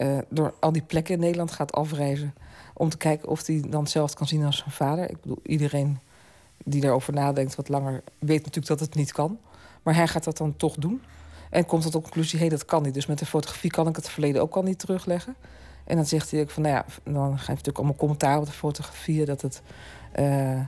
[0.01, 2.33] Uh, door al die plekken in Nederland gaat afreizen...
[2.73, 5.09] om te kijken of hij dan hetzelfde kan zien als zijn vader.
[5.09, 5.99] Ik bedoel, iedereen
[6.63, 8.03] die daarover nadenkt wat langer...
[8.19, 9.39] weet natuurlijk dat het niet kan.
[9.83, 11.01] Maar hij gaat dat dan toch doen.
[11.49, 12.93] En komt tot de conclusie, hé, dat kan niet.
[12.93, 15.35] Dus met de fotografie kan ik het verleden ook al niet terugleggen.
[15.85, 18.45] En dan zegt hij ook van, nou ja, dan geeft hij natuurlijk allemaal commentaar op
[18.45, 19.25] de fotografieën...
[19.25, 19.61] dat het...
[20.19, 20.59] Uh,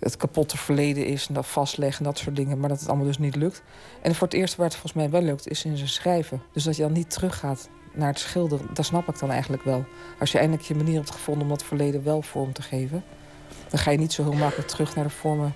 [0.00, 2.58] het kapotte verleden is en dat vastleggen en dat soort dingen.
[2.58, 3.62] Maar dat het allemaal dus niet lukt.
[4.02, 6.42] En voor het eerste waar het volgens mij wel lukt, is in zijn schrijven.
[6.52, 9.84] Dus dat je dan niet teruggaat naar het schilderen, dat snap ik dan eigenlijk wel.
[10.18, 13.04] Als je eindelijk je manier hebt gevonden om dat verleden wel vorm te geven...
[13.68, 15.54] dan ga je niet zo heel makkelijk terug naar de vormen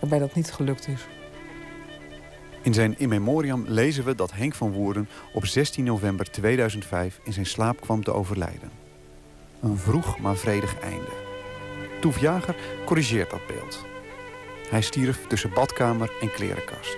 [0.00, 1.06] waarbij dat niet gelukt is.
[2.64, 7.32] In zijn In Memoriam lezen we dat Henk van Woerden op 16 november 2005 in
[7.32, 8.70] zijn slaap kwam te overlijden.
[9.60, 11.10] Een vroeg maar vredig einde.
[12.00, 13.84] Toef Jager corrigeert dat beeld.
[14.70, 16.96] Hij stierf tussen badkamer en klerenkast.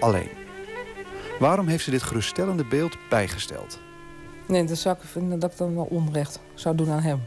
[0.00, 0.30] Alleen.
[1.38, 3.80] Waarom heeft ze dit geruststellende beeld bijgesteld?
[4.46, 7.20] Nee, dat zou ik vinden dat ik dan wel onrecht zou doen aan hem.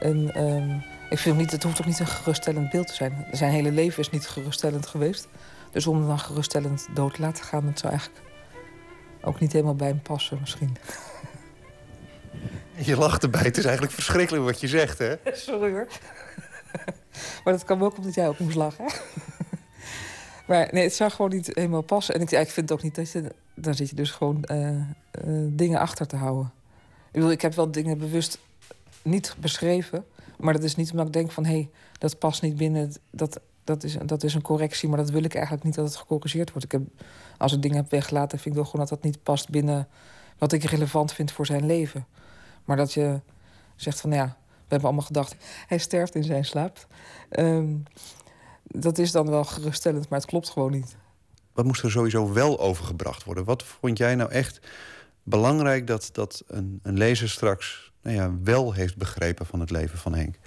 [0.00, 3.26] En um, ik vind niet, het hoeft ook niet een geruststellend beeld te zijn.
[3.32, 5.28] Zijn hele leven is niet geruststellend geweest.
[5.76, 7.66] Dus om hem dan geruststellend dood te laten gaan...
[7.66, 8.24] dat zou eigenlijk
[9.20, 10.76] ook niet helemaal bij hem passen misschien.
[12.74, 13.42] Je lacht erbij.
[13.42, 15.14] Het is eigenlijk verschrikkelijk wat je zegt, hè?
[15.32, 15.86] Sorry hoor.
[17.44, 18.84] maar dat kan ook omdat jij ook moest lachen.
[20.46, 22.14] maar nee, het zou gewoon niet helemaal passen.
[22.14, 23.32] En ik, ik vind het ook niet dat je...
[23.54, 24.82] Dan zit je dus gewoon uh, uh,
[25.50, 26.52] dingen achter te houden.
[27.06, 28.38] Ik bedoel, ik heb wel dingen bewust
[29.02, 30.04] niet beschreven.
[30.38, 31.44] Maar dat is niet omdat ik denk van...
[31.44, 32.92] hé, hey, dat past niet binnen...
[33.10, 35.96] Dat, dat, is, dat is een correctie, maar dat wil ik eigenlijk niet dat het
[35.96, 36.64] gecorrigeerd wordt.
[36.64, 36.82] Ik heb,
[37.38, 39.88] als ik dingen heb weggelaten, vind ik wel gewoon dat dat niet past binnen...
[40.38, 42.06] wat ik relevant vind voor zijn leven.
[42.64, 43.20] Maar dat je
[43.76, 45.36] zegt van ja, we hebben allemaal gedacht...
[45.66, 46.86] hij sterft in zijn slaap.
[47.30, 47.82] Um,
[48.62, 50.96] dat is dan wel geruststellend, maar het klopt gewoon niet.
[51.52, 53.44] Wat moest er sowieso wel overgebracht worden?
[53.44, 54.60] Wat vond jij nou echt
[55.22, 59.98] belangrijk dat, dat een, een lezer straks nou ja, wel heeft begrepen van het leven
[59.98, 60.38] van Henk?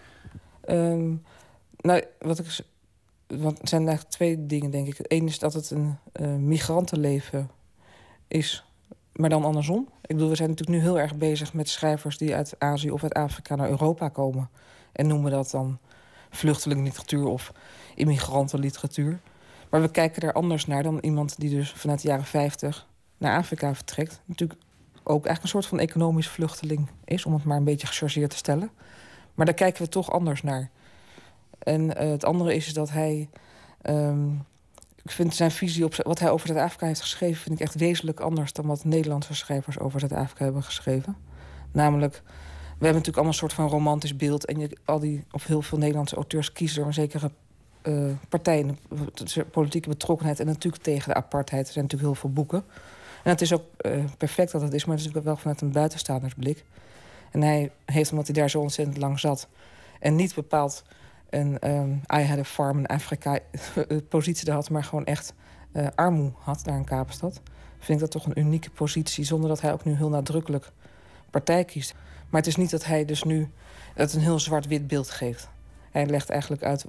[0.70, 1.24] Um,
[1.78, 2.60] nou, wat ik.
[3.38, 4.98] Want het zijn eigenlijk twee dingen, denk ik.
[5.02, 7.50] Eén is dat het een uh, migrantenleven
[8.28, 8.64] is
[9.20, 9.90] maar dan andersom.
[10.02, 13.04] Ik bedoel, we zijn natuurlijk nu heel erg bezig met schrijvers die uit Azië of
[13.04, 14.50] uit Afrika naar Europa komen.
[14.92, 15.80] En noemen dat dan
[16.30, 17.52] vluchtelingenliteratuur of
[17.96, 19.20] immigrantenliteratuur.
[19.70, 22.88] Maar we kijken er anders naar dan iemand die dus vanuit de jaren 50
[23.18, 24.22] naar Afrika vertrekt.
[24.26, 24.60] Natuurlijk
[25.04, 28.36] ook eigenlijk een soort van economisch vluchteling is, om het maar een beetje gechargeerd te
[28.36, 28.70] stellen.
[29.34, 30.70] Maar daar kijken we toch anders naar.
[31.60, 33.30] En uh, het andere is dat hij
[33.84, 34.46] um,
[35.10, 37.42] ik vind zijn visie op wat hij over Zuid-Afrika heeft geschreven...
[37.42, 41.18] vind ik echt wezenlijk anders dan wat Nederlandse schrijvers over Zuid-Afrika hebben geschreven.
[41.72, 44.46] Namelijk, we hebben natuurlijk allemaal een soort van romantisch beeld...
[44.46, 47.32] en al die, of heel veel Nederlandse auteurs kiezen er een zekere
[47.84, 48.76] uh, partij...
[49.52, 51.68] politieke betrokkenheid en natuurlijk tegen de apartheid.
[51.68, 52.64] Er zijn natuurlijk heel veel boeken.
[53.24, 55.72] En het is ook uh, perfect dat het is, maar het is wel vanuit een
[55.72, 56.64] buitenstaandersblik.
[57.32, 59.48] En hij heeft, omdat hij daar zo ontzettend lang zat...
[60.00, 60.84] en niet bepaald
[61.30, 63.40] en um, I had a farm in Afrika
[64.10, 65.34] positie had, maar gewoon echt
[65.74, 67.42] uh, armoe had daar in Kaapstad.
[67.78, 70.72] Vind ik dat toch een unieke positie, zonder dat hij ook nu heel nadrukkelijk
[71.30, 71.94] partij kiest.
[72.30, 73.50] Maar het is niet dat hij dus nu
[73.94, 75.50] het een heel zwart-wit beeld geeft.
[75.92, 76.86] Hij legt eigenlijk uit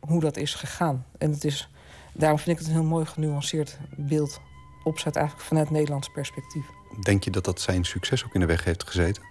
[0.00, 1.06] hoe dat is gegaan.
[1.18, 1.70] En het is,
[2.12, 4.40] daarom vind ik het een heel mooi genuanceerd beeld
[4.84, 6.66] op Zuid-Afrika vanuit Nederlands perspectief.
[7.00, 9.22] Denk je dat dat zijn succes ook in de weg heeft gezeten?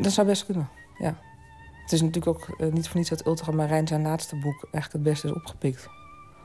[0.00, 1.18] Dat zou best kunnen, ja.
[1.90, 5.02] Het is natuurlijk ook uh, niet voor niets dat Ultramarijn zijn laatste boek eigenlijk het
[5.02, 5.88] beste is opgepikt.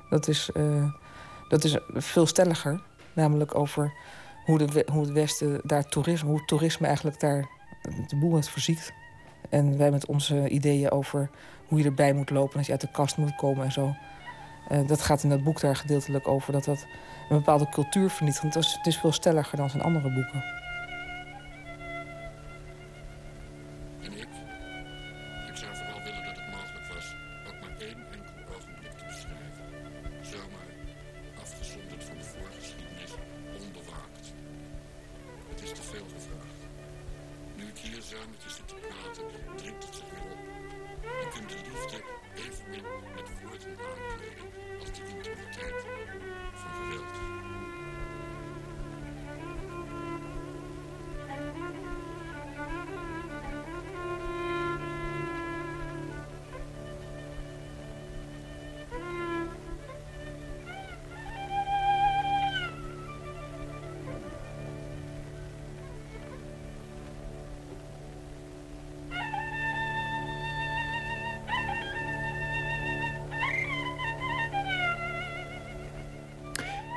[0.10, 0.94] Dat is, uh,
[1.50, 2.82] dat is veel stelliger,
[3.14, 3.94] namelijk over
[4.46, 7.50] hoe, de, hoe het Westen daar toerisme, hoe toerisme eigenlijk daar
[8.08, 8.94] de boel heeft verziekt.
[9.50, 11.30] En wij met onze ideeën over
[11.68, 13.96] hoe je erbij moet lopen als je uit de kast moet komen en zo.
[14.72, 16.86] Uh, dat gaat in dat boek daar gedeeltelijk over dat dat
[17.30, 18.56] een bepaalde cultuur vernietigt.
[18.56, 20.65] Is, het is veel stelliger dan zijn andere boeken.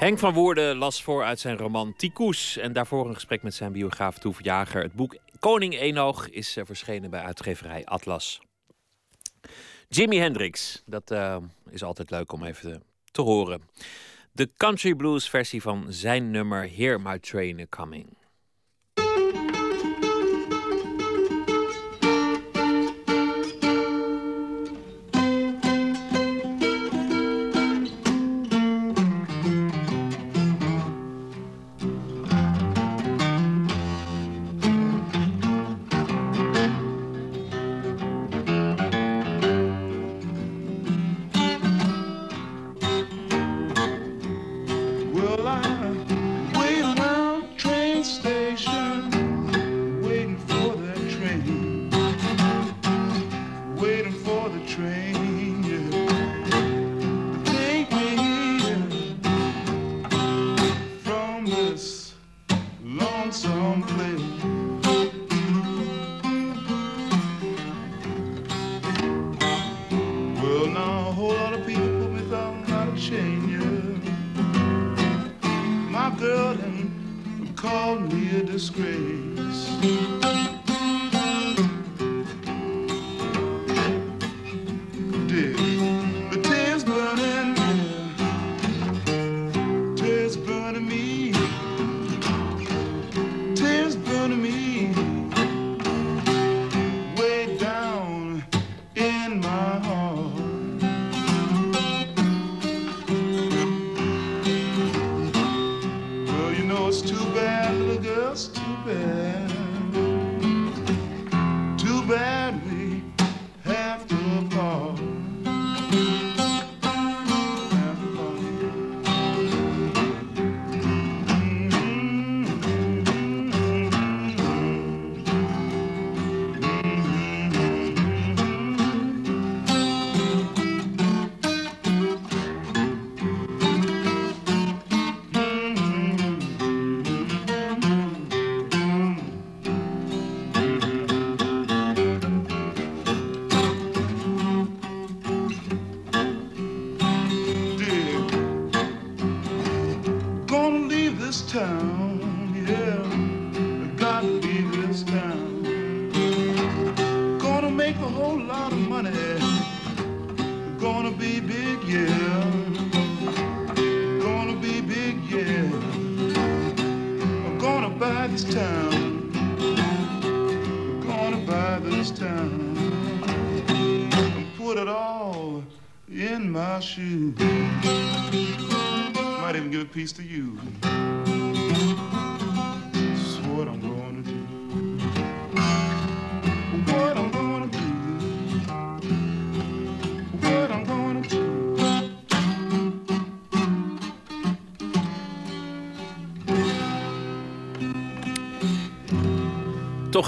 [0.09, 2.57] Henk van Woerden las voor uit zijn roman Ticoes.
[2.57, 4.39] En daarvoor een gesprek met zijn biograaf Toef.
[4.43, 8.41] Het boek Koning Enoog is eh, verschenen bij uitgeverij Atlas.
[9.89, 11.37] Jimi Hendrix, dat eh,
[11.71, 12.81] is altijd leuk om even te,
[13.11, 13.63] te horen.
[14.33, 18.18] De country blues versie van zijn nummer Hear My Train Coming.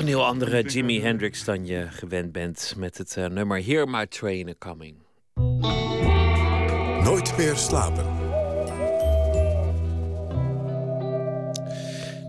[0.01, 4.07] Een heel andere Jimi Hendrix dan je gewend bent met het eh, nummer Hear My
[4.07, 4.97] Train A Coming.
[7.05, 8.21] Nooit meer slapen.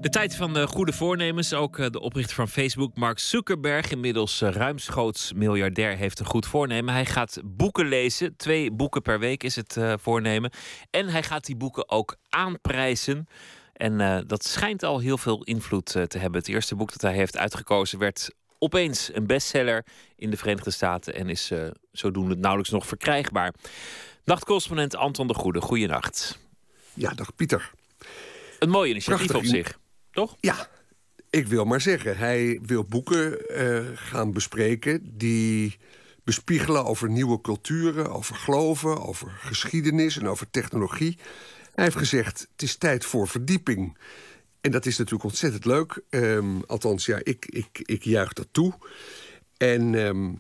[0.01, 1.53] De tijd van de goede voornemens.
[1.53, 6.45] Ook eh, de oprichter van Facebook, Mark Zuckerberg, inmiddels eh, ruimschoots miljardair, heeft een goed
[6.45, 6.93] voornemen.
[6.93, 8.35] Hij gaat boeken lezen.
[8.35, 10.51] Twee boeken per week is het eh, voornemen.
[10.89, 13.27] En hij gaat die boeken ook aanprijzen.
[13.81, 16.39] En eh, dat schijnt al heel veel invloed eh, te hebben.
[16.39, 18.29] Het eerste boek dat hij heeft uitgekozen werd
[18.59, 19.85] opeens een bestseller
[20.15, 23.53] in de Verenigde Staten en is eh, zodoende nauwelijks nog verkrijgbaar.
[24.25, 26.39] Nachtcorrespondent Anton de Goede, goeienacht.
[26.93, 27.71] Ja, dag Pieter.
[28.59, 29.79] Een mooi initiatief Prachtig op zich,
[30.11, 30.35] toch?
[30.39, 30.67] Ja,
[31.29, 32.17] ik wil maar zeggen.
[32.17, 33.37] Hij wil boeken
[33.95, 35.77] gaan bespreken die
[36.23, 41.17] bespiegelen over nieuwe culturen, over geloven, over geschiedenis en over technologie.
[41.71, 43.97] Hij heeft gezegd: het is tijd voor verdieping.
[44.61, 46.01] En dat is natuurlijk ontzettend leuk.
[46.09, 48.73] Ehm, althans, ja, ik, ik, ik juich dat toe.
[49.57, 50.33] En ehm,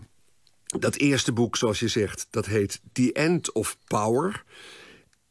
[0.79, 4.43] dat eerste boek, zoals je zegt, dat heet The End of Power.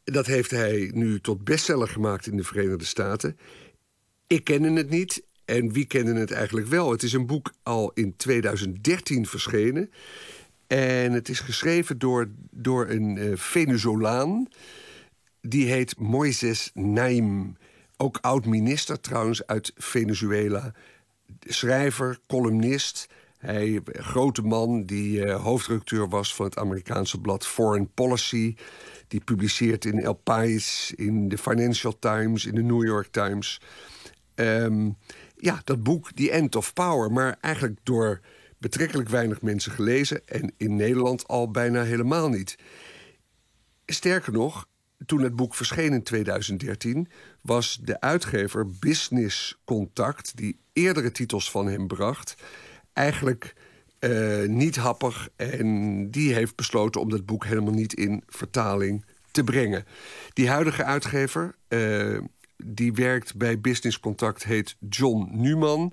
[0.04, 3.38] Dat heeft hij nu tot bestseller gemaakt in de Verenigde Staten.
[4.26, 5.22] Ik kende het niet.
[5.44, 6.90] En wie kende het eigenlijk wel?
[6.90, 9.90] Het is een boek al in 2013 verschenen.
[10.66, 14.48] En het is geschreven door, door een eh, Venezolaan.
[15.40, 17.56] Die heet Moises Naim.
[17.96, 20.72] Ook oud-minister trouwens uit Venezuela.
[21.40, 23.06] Schrijver, columnist.
[23.38, 28.54] Hij, grote man die uh, hoofdredacteur was van het Amerikaanse blad Foreign Policy.
[29.08, 33.60] Die publiceert in El País, in de Financial Times, in de New York Times.
[34.34, 34.96] Um,
[35.36, 38.20] ja, dat boek, The End of Power, maar eigenlijk door
[38.58, 42.56] betrekkelijk weinig mensen gelezen en in Nederland al bijna helemaal niet.
[43.86, 44.66] Sterker nog,
[45.10, 47.08] toen het boek verscheen in 2013,
[47.40, 52.34] was de uitgever Business Contact, die eerdere titels van hem bracht,
[52.92, 53.54] eigenlijk
[54.00, 55.28] uh, niet happig.
[55.36, 59.84] En die heeft besloten om dat boek helemaal niet in vertaling te brengen.
[60.32, 62.18] Die huidige uitgever, uh,
[62.56, 65.92] die werkt bij Business Contact, heet John Newman.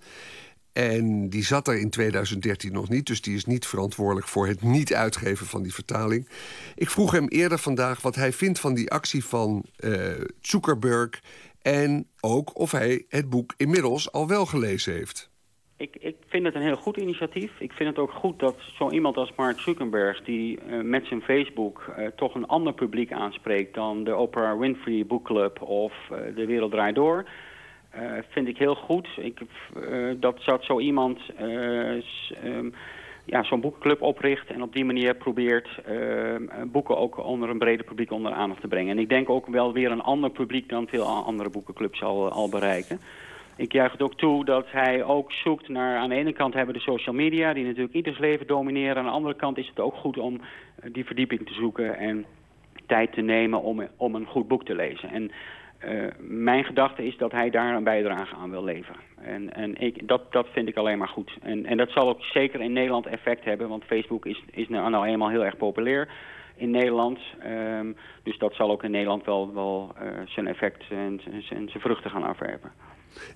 [0.77, 4.61] En die zat er in 2013 nog niet, dus die is niet verantwoordelijk voor het
[4.61, 6.29] niet uitgeven van die vertaling.
[6.75, 9.93] Ik vroeg hem eerder vandaag wat hij vindt van die actie van uh,
[10.41, 11.21] Zuckerberg
[11.61, 15.29] en ook of hij het boek inmiddels al wel gelezen heeft.
[15.77, 17.51] Ik, ik vind het een heel goed initiatief.
[17.59, 20.23] Ik vind het ook goed dat zo iemand als Mark Zuckerberg...
[20.23, 23.73] die uh, met zijn Facebook uh, toch een ander publiek aanspreekt...
[23.73, 25.93] dan de Oprah Winfrey Book Club of
[26.35, 27.25] De Wereld Draait Door...
[28.29, 29.07] vind ik heel goed.
[29.17, 29.39] Ik,
[30.19, 31.19] dat, dat zo iemand
[32.43, 32.73] um,
[33.25, 34.49] ja, zo'n boekenclub opricht...
[34.49, 35.69] en op die manier probeert
[36.65, 38.91] boeken ook onder een breder publiek onder aandacht te brengen.
[38.91, 40.69] En ik denk ook wel weer een ander publiek...
[40.69, 42.99] dan veel andere boekenclubs al, al bereiken...
[43.57, 45.97] Ik juich het ook toe dat hij ook zoekt naar...
[45.97, 47.53] aan de ene kant hebben we de social media...
[47.53, 48.97] die natuurlijk ieders leven domineren.
[48.97, 50.41] Aan de andere kant is het ook goed om
[50.91, 51.97] die verdieping te zoeken...
[51.97, 52.25] en
[52.85, 55.09] tijd te nemen om, om een goed boek te lezen.
[55.09, 55.31] En
[56.19, 59.01] mijn gedachte is dat hij daar een bijdrage aan wil leveren.
[59.21, 61.37] En, en ik, dat, dat vind ik alleen maar goed.
[61.41, 63.69] En, en dat zal ook zeker in Nederland effect hebben...
[63.69, 66.09] want Facebook is, is nou, nou eenmaal heel erg populair
[66.55, 67.19] in Nederland.
[67.45, 71.69] Um, dus dat zal ook in Nederland wel, wel uh, zijn effect en, en zijn
[71.69, 72.71] vruchten gaan afwerpen.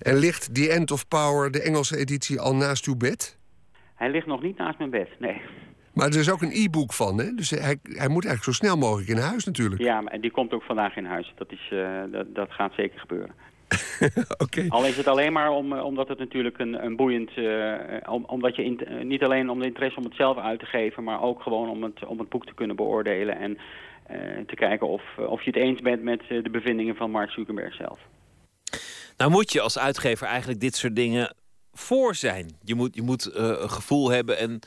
[0.00, 3.38] En ligt The End of Power, de Engelse editie, al naast uw bed?
[3.94, 5.40] Hij ligt nog niet naast mijn bed, nee.
[5.92, 7.34] Maar er is ook een e-book van, hè?
[7.34, 9.80] Dus hij, hij moet eigenlijk zo snel mogelijk in huis natuurlijk.
[9.80, 11.32] Ja, maar die komt ook vandaag in huis.
[11.36, 13.34] Dat, is, uh, dat, dat gaat zeker gebeuren.
[14.44, 14.68] okay.
[14.68, 17.36] Al is het alleen maar om, omdat het natuurlijk een, een boeiend...
[17.36, 17.74] Uh,
[18.08, 20.66] om, omdat je in, uh, niet alleen om de interesse om het zelf uit te
[20.66, 21.04] geven...
[21.04, 23.38] maar ook gewoon om het, om het boek te kunnen beoordelen...
[23.38, 23.58] en
[24.46, 27.98] te kijken of, of je het eens bent met de bevindingen van Mark Zuckerberg zelf.
[29.16, 31.34] Nou moet je als uitgever eigenlijk dit soort dingen
[31.72, 32.56] voor zijn.
[32.62, 34.60] Je moet, je moet uh, een gevoel hebben en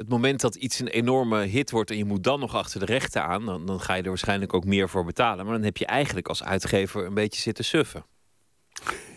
[0.00, 1.90] het moment dat iets een enorme hit wordt...
[1.90, 3.46] en je moet dan nog achter de rechten aan...
[3.46, 5.44] Dan, dan ga je er waarschijnlijk ook meer voor betalen.
[5.44, 8.04] Maar dan heb je eigenlijk als uitgever een beetje zitten suffen.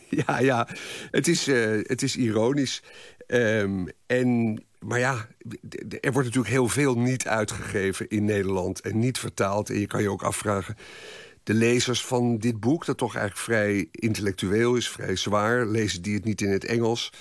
[0.09, 0.67] Ja, ja.
[1.11, 2.81] Het is, uh, het is ironisch.
[3.27, 5.27] Um, en, maar ja,
[5.99, 8.81] er wordt natuurlijk heel veel niet uitgegeven in Nederland...
[8.81, 9.69] en niet vertaald.
[9.69, 10.75] En je kan je ook afvragen
[11.43, 16.13] de lezers van dit boek, dat toch eigenlijk vrij intellectueel is, vrij zwaar, lezen die
[16.13, 17.11] het niet in het Engels.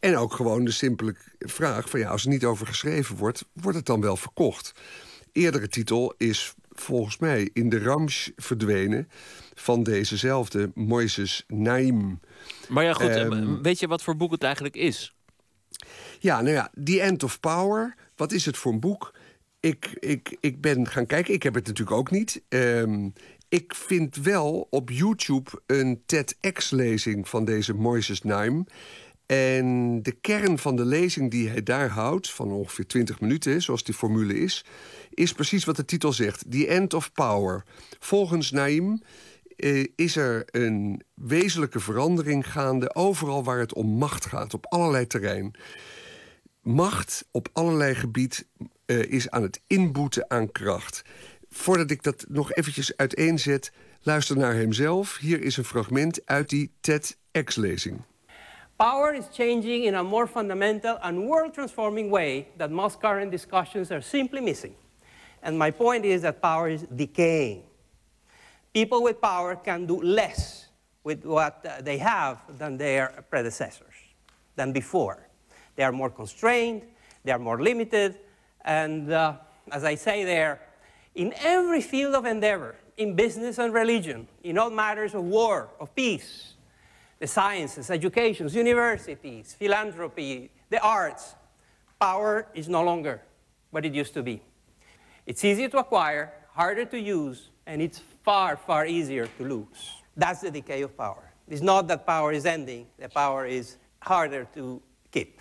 [0.00, 3.76] En ook gewoon de simpele vraag van ja, als er niet over geschreven wordt, wordt
[3.76, 4.72] het dan wel verkocht?
[5.32, 9.08] Eerdere titel is volgens mij in de Rams verdwenen
[9.54, 12.20] van dezezelfde Moises Naim.
[12.68, 15.14] Maar ja, goed, um, weet je wat voor boek het eigenlijk is?
[16.18, 17.94] Ja, nou ja, The End of Power.
[18.16, 19.14] Wat is het voor een boek?
[19.60, 21.34] Ik, ik, ik ben gaan kijken.
[21.34, 22.42] Ik heb het natuurlijk ook niet.
[22.48, 23.12] Um,
[23.48, 28.66] ik vind wel op YouTube een TEDx-lezing van deze Moises Naim.
[29.28, 33.84] En de kern van de lezing die hij daar houdt, van ongeveer 20 minuten, zoals
[33.84, 34.64] die formule is,
[35.10, 37.64] is precies wat de titel zegt: The End of Power.
[37.98, 39.02] Volgens Naim
[39.56, 45.06] eh, is er een wezenlijke verandering gaande overal waar het om macht gaat, op allerlei
[45.06, 45.54] terrein.
[46.62, 48.46] Macht op allerlei gebied
[48.86, 51.02] uh, is aan het inboeten aan kracht
[51.50, 55.16] voordat ik dat nog eventjes uiteenzet, luister naar hemzelf.
[55.16, 58.00] Hier is een fragment uit die TEDx-lezing.
[58.78, 64.00] Power is changing in a more fundamental and world-transforming way that most current discussions are
[64.00, 64.76] simply missing.
[65.42, 67.64] And my point is that power is decaying.
[68.72, 70.68] People with power can do less
[71.02, 73.94] with what uh, they have than their predecessors,
[74.54, 75.26] than before.
[75.74, 76.82] They are more constrained,
[77.24, 78.18] they are more limited,
[78.64, 79.38] and uh,
[79.72, 80.60] as I say there,
[81.16, 85.94] in every field of endeavor, in business and religion, in all matters of war, of
[85.96, 86.54] peace,
[87.18, 91.34] the sciences, education, universities, philanthropy, the arts,
[92.00, 93.20] power is no longer
[93.70, 94.40] what it used to be.
[95.26, 100.02] It's easier to acquire, harder to use, and it's far, far easier to lose.
[100.16, 101.32] That's the decay of power.
[101.48, 104.80] It's not that power is ending, the power is harder to
[105.10, 105.40] keep.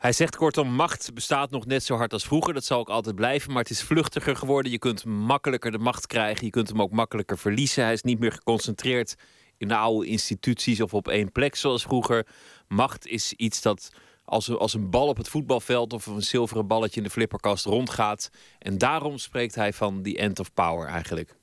[0.00, 2.54] Hij zegt kortom, macht bestaat nog net zo hard als vroeger.
[2.54, 4.72] Dat zal ook altijd blijven, maar het is vluchtiger geworden.
[4.72, 6.44] Je kunt makkelijker de macht krijgen.
[6.44, 7.84] Je kunt hem ook makkelijker verliezen.
[7.84, 9.16] Hij is niet meer geconcentreerd
[9.60, 12.26] in de oude instituties of op één plek zoals vroeger.
[12.68, 13.90] Macht is iets dat
[14.24, 17.64] als, een- als een bal op het voetbalveld of een zilveren balletje in de flipperkast
[17.64, 18.30] rondgaat.
[18.58, 21.36] En daarom spreekt hij van the end of power eigenlijk.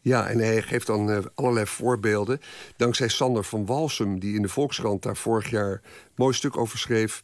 [0.00, 2.40] Ja, en hij geeft dan eh, allerlei voorbeelden.
[2.76, 5.80] Dankzij Sander van Walsum, die in de Volkskrant daar vorig jaar een
[6.14, 7.20] mooi stuk over schreef,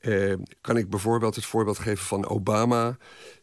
[0.00, 2.96] eh, kan ik bijvoorbeeld het voorbeeld geven van Obama,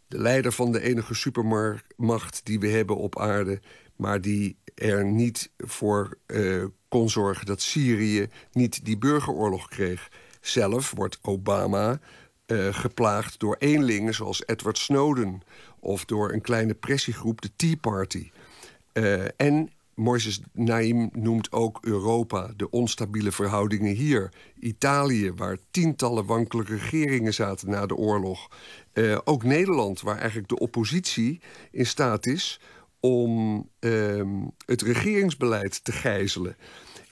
[0.07, 3.59] de leider van de enige supermacht die we hebben op aarde,
[3.97, 10.09] maar die er niet voor eh, kon zorgen dat Syrië niet die burgeroorlog kreeg.
[10.41, 11.99] Zelf wordt Obama
[12.45, 15.41] eh, geplaagd door eenlingen zoals Edward Snowden
[15.79, 18.31] of door een kleine pressiegroep, de Tea Party.
[18.93, 24.31] Eh, en Moises Naim noemt ook Europa, de onstabiele verhoudingen hier.
[24.59, 28.47] Italië, waar tientallen wankele regeringen zaten na de oorlog.
[29.23, 31.41] Ook Nederland, waar eigenlijk de oppositie
[31.71, 32.59] in staat is
[32.99, 36.55] om ehm, het regeringsbeleid te gijzelen.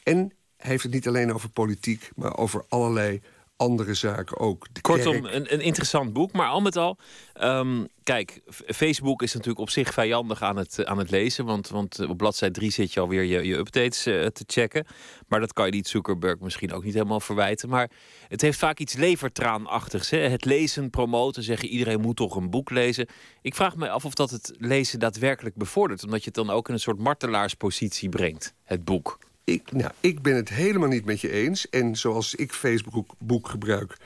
[0.03, 3.21] En heeft het niet alleen over politiek, maar over allerlei
[3.57, 4.67] andere zaken ook.
[4.71, 6.31] De Kortom, een, een interessant boek.
[6.31, 6.97] Maar al met al,
[7.33, 11.45] ehm, kijk, Facebook is natuurlijk op zich vijandig aan het, eh, aan het lezen.
[11.45, 14.85] Want, want op bladzijde 3 zit je alweer je, je updates eh, te checken.
[15.27, 17.69] Maar dat kan je niet Zuckerberg misschien ook niet helemaal verwijten.
[17.69, 17.91] Maar
[18.27, 20.09] het heeft vaak iets levertraanachtigs.
[20.09, 20.17] Hè?
[20.17, 23.07] Het lezen, promoten, zeggen iedereen moet toch een boek lezen.
[23.41, 26.03] Ik vraag me af of dat het lezen daadwerkelijk bevordert.
[26.03, 29.17] Omdat je het dan ook in een soort martelaarspositie brengt, het boek.
[29.45, 31.69] Ik, nou, ik ben het helemaal niet met je eens.
[31.69, 33.97] En zoals ik Facebook boek gebruik...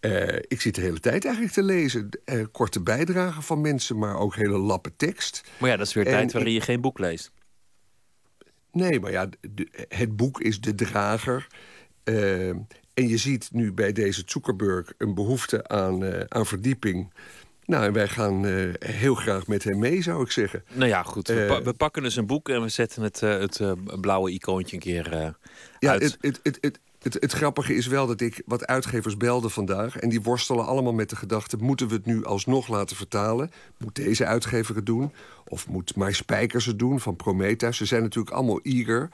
[0.00, 2.08] eh, ik zit de hele tijd eigenlijk te lezen.
[2.24, 5.42] Eh, korte bijdragen van mensen, maar ook hele lappen tekst.
[5.58, 7.30] Maar ja, dat is weer En tijd waarin ik- je geen boek leest.
[8.72, 11.46] Nee, maar ja, de- het boek is de drager.
[12.04, 12.48] Eh,
[12.94, 17.12] en je ziet nu bij deze Zuckerberg een behoefte aan, aan verdieping.
[17.72, 20.64] Nou, en wij gaan eh, heel graag met hem mee, zou ik zeggen.
[20.72, 21.28] Nou ja, goed.
[21.28, 23.60] We, Eh, pa- we pakken dus een boek en we zetten het, eh, het
[24.00, 25.34] blauwe icoontje een keer
[25.78, 26.02] Ja, uit.
[26.02, 29.98] het, het, het, het, het, het grappige is wel dat ik wat uitgevers belde vandaag...
[29.98, 31.56] en die worstelen allemaal met de gedachte...
[31.56, 33.50] moeten we het nu alsnog laten vertalen?
[33.78, 35.12] Moet deze uitgever het doen?
[35.48, 37.76] Of moet My Spijkers het doen van Prometheus?
[37.76, 39.08] Ze zijn natuurlijk allemaal eager.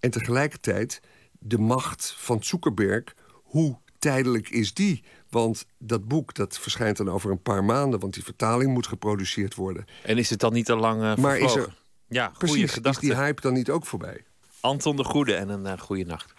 [0.00, 1.00] En tegelijkertijd,
[1.38, 3.14] de macht van Zuckerberg...
[3.42, 5.02] hoe tijdelijk is die?
[5.36, 8.00] Want dat boek dat verschijnt dan over een paar maanden...
[8.00, 9.84] want die vertaling moet geproduceerd worden.
[10.02, 11.74] En is het dan niet al lang eh Maar is er...
[12.08, 14.24] Ja, goede Precies, is die hype dan niet ook voorbij?
[14.60, 16.34] Anton de Goede en een eh goede nacht.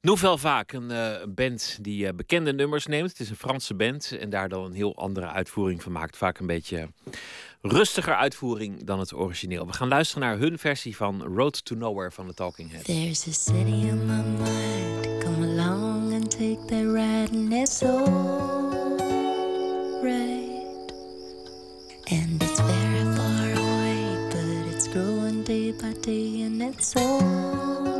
[0.00, 3.10] Nouvelle Vaak, een eh, band die eh, bekende nummers neemt.
[3.10, 6.16] Het is een Franse band en daar dan een heel andere uitvoering van maakt.
[6.16, 6.88] Vaak een beetje
[7.60, 9.66] rustiger uitvoering dan het origineel.
[9.66, 12.84] We gaan luisteren naar hun versie van Road to Nowhere van de Talking Heads.
[12.84, 15.24] There's a city in my mind.
[15.24, 15.89] Come along
[16.30, 19.00] take that ride, and it's alright.
[22.10, 27.99] And it's very far away, but it's growing day by day, and it's alright.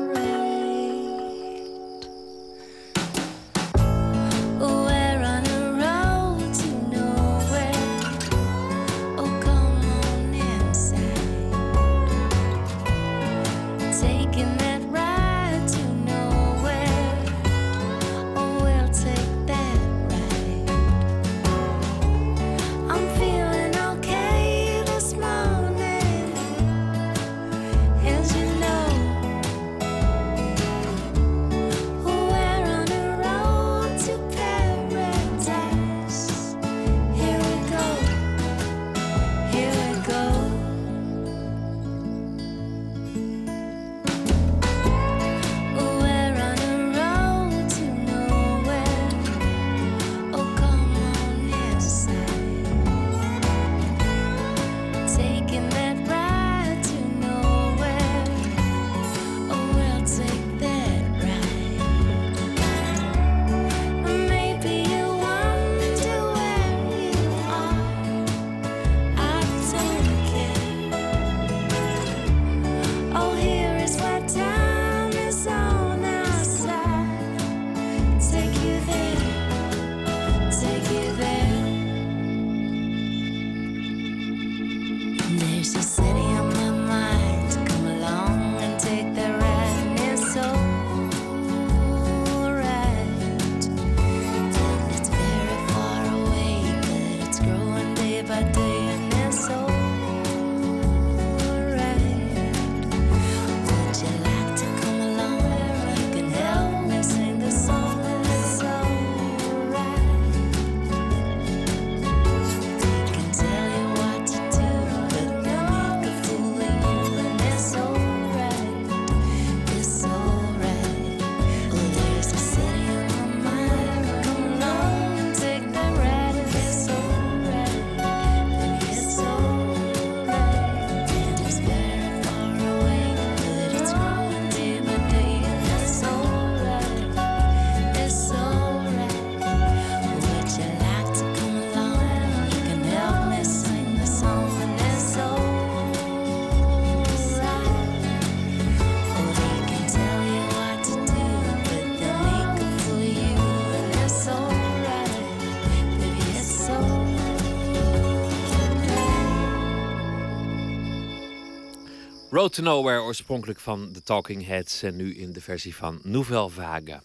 [162.41, 166.49] Road to Nowhere, oorspronkelijk van The Talking Heads en nu in de versie van Nouvelle
[166.51, 167.01] Vague.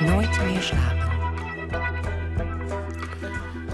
[0.00, 1.10] Nooit meer slapen.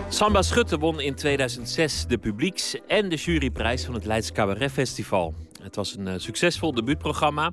[0.09, 5.35] Samba Schutte won in 2006 de publieks- en de juryprijs van het Leids Cabaret Festival.
[5.63, 7.53] Het was een eh, succesvol debuutprogramma.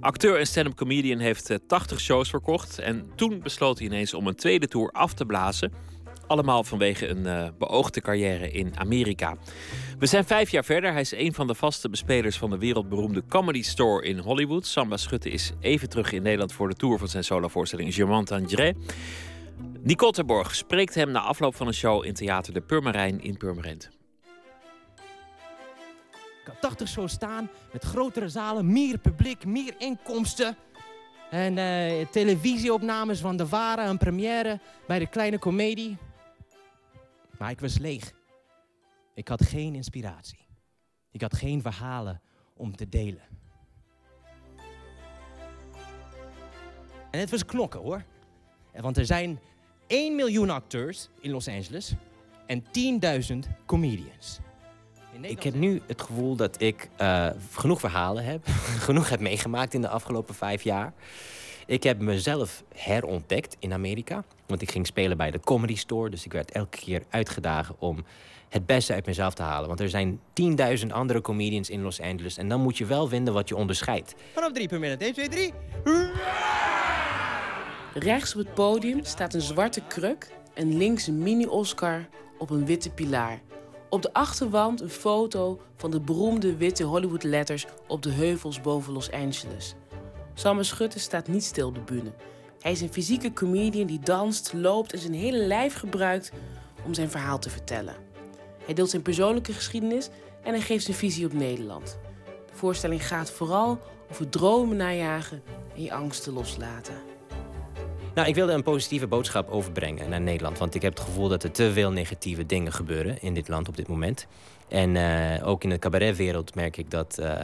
[0.00, 2.78] Acteur en stand-up comedian heeft eh, 80 shows verkocht.
[2.78, 5.72] En toen besloot hij ineens om een tweede tour af te blazen.
[6.32, 9.36] Allemaal vanwege een eh, beoogde carrière in Amerika.
[9.98, 10.92] We zijn vijf jaar verder.
[10.92, 14.66] Hij is een van de vaste bespelers van de wereldberoemde Comedy Store in Hollywood.
[14.66, 18.72] Samba Schutte is even terug in Nederland voor de tour van zijn solovoorstelling Je m'entendrai.
[19.80, 23.90] Nicole Terborg spreekt hem na afloop van een show in Theater de Purmerijn in Purmerend.
[26.14, 30.56] Ik had 80 shows staan met grotere zalen, meer publiek, meer inkomsten.
[31.30, 35.98] En eh, televisieopnames van de Ware, een première bij de kleine komedie.
[37.42, 38.12] Maar ik was leeg.
[39.14, 40.46] Ik had geen inspiratie.
[41.10, 42.20] Ik had geen verhalen
[42.56, 43.22] om te delen.
[47.10, 48.04] En het was knokken hoor.
[48.74, 49.40] Want er zijn
[49.86, 51.94] 1 miljoen acteurs in Los Angeles
[52.46, 52.64] en
[53.44, 54.38] 10.000 comedians.
[55.20, 58.46] Ik heb nu het gevoel dat ik eh, genoeg verhalen heb,
[58.88, 60.92] genoeg heb meegemaakt in de afgelopen vijf jaar.
[61.66, 66.10] Ik heb mezelf herontdekt in Amerika, want ik ging spelen bij de Comedy Store.
[66.10, 68.04] Dus ik werd elke keer uitgedaagd om
[68.48, 69.68] het beste uit mezelf te halen.
[69.68, 70.20] Want er zijn
[70.80, 74.14] 10.000 andere comedians in Los Angeles en dan moet je wel vinden wat je onderscheidt.
[74.32, 75.02] Vanaf drie per minuut.
[75.02, 75.52] 1, 2, 3.
[77.94, 82.08] Rechts op het podium staat een zwarte kruk en links een mini-Oscar
[82.38, 83.40] op een witte pilaar.
[83.88, 89.10] Op de achterwand een foto van de beroemde witte Hollywood-letters op de heuvels boven Los
[89.10, 89.74] Angeles.
[90.34, 92.12] Samme Schutte staat niet stil op de bühne.
[92.60, 96.32] Hij is een fysieke comedian die danst, loopt en zijn hele lijf gebruikt
[96.84, 97.94] om zijn verhaal te vertellen.
[98.64, 100.08] Hij deelt zijn persoonlijke geschiedenis
[100.42, 101.98] en hij geeft zijn visie op Nederland.
[102.24, 103.78] De voorstelling gaat vooral
[104.10, 105.42] over dromen najagen
[105.74, 106.94] en je angsten loslaten.
[108.14, 110.58] Nou, ik wilde een positieve boodschap overbrengen naar Nederland.
[110.58, 113.68] Want ik heb het gevoel dat er te veel negatieve dingen gebeuren in dit land
[113.68, 114.26] op dit moment.
[114.68, 117.40] En eh, ook in de cabaretwereld merk ik dat eh,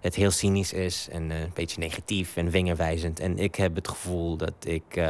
[0.00, 3.20] het heel cynisch is en eh, een beetje negatief en vingerwijzend.
[3.20, 5.00] En ik heb het gevoel dat ik.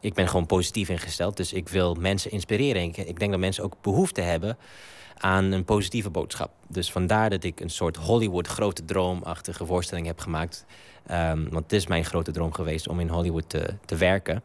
[0.00, 1.36] ik ben gewoon positief ingesteld.
[1.36, 2.82] Dus ik wil mensen inspireren.
[2.82, 4.56] Ik, denk dat mensen ook behoefte hebben
[5.18, 6.50] aan een positieve boodschap.
[6.68, 10.64] Dus vandaar dat ik een soort Hollywood grote droomachtige voorstelling heb gemaakt.
[11.10, 14.42] Um, want het is mijn grote droom geweest om in Hollywood te, te werken.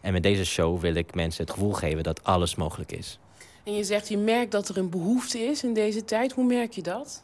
[0.00, 3.18] En met deze show wil ik mensen het gevoel geven dat alles mogelijk is.
[3.64, 6.32] En je zegt, je merkt dat er een behoefte is in deze tijd.
[6.32, 7.22] Hoe merk je dat?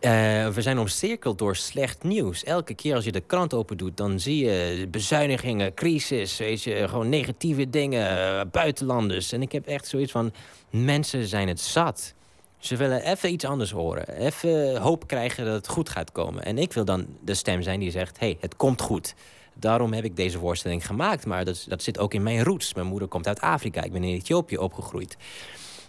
[0.00, 0.10] Uh,
[0.48, 2.44] we zijn omcirkeld door slecht nieuws.
[2.44, 6.88] Elke keer als je de krant open doet, dan zie je bezuinigingen, crisis, weet je,
[6.88, 9.32] gewoon negatieve dingen, uh, buitenlanders.
[9.32, 10.32] En ik heb echt zoiets van:
[10.70, 12.14] mensen zijn het zat.
[12.58, 14.08] Ze willen even iets anders horen.
[14.08, 16.44] Even hoop krijgen dat het goed gaat komen.
[16.44, 19.14] En ik wil dan de stem zijn die zegt: hey, het komt goed.
[19.54, 21.26] Daarom heb ik deze voorstelling gemaakt.
[21.26, 22.74] Maar dat, dat zit ook in mijn roots.
[22.74, 23.82] Mijn moeder komt uit Afrika.
[23.82, 25.16] Ik ben in Ethiopië opgegroeid.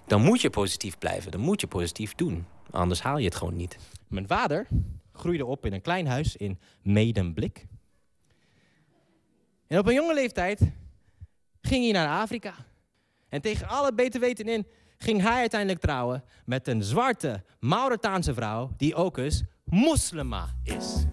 [0.08, 1.32] Dan moet je positief blijven.
[1.32, 2.46] Dan moet je positief doen.
[2.72, 3.78] Anders haal je het gewoon niet.
[4.12, 4.68] Mijn vader
[5.14, 7.68] groeide op in een klein huis in Medemblik.
[9.68, 10.60] En op een jonge leeftijd
[11.62, 12.54] ging hij naar Afrika.
[13.30, 14.68] En tegen alle beter weten in
[14.98, 21.06] ging hij uiteindelijk trouwen met een zwarte Mauritaanse vrouw die ook eens moslima is.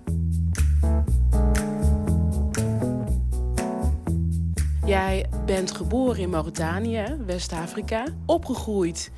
[4.87, 9.11] Jij bent geboren in Mauritanië, West-Afrika, opgegroeid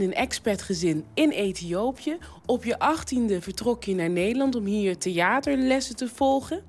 [0.00, 2.18] in een expertgezin in Ethiopië.
[2.46, 6.62] Op je achttiende vertrok je naar Nederland om hier theaterlessen te volgen.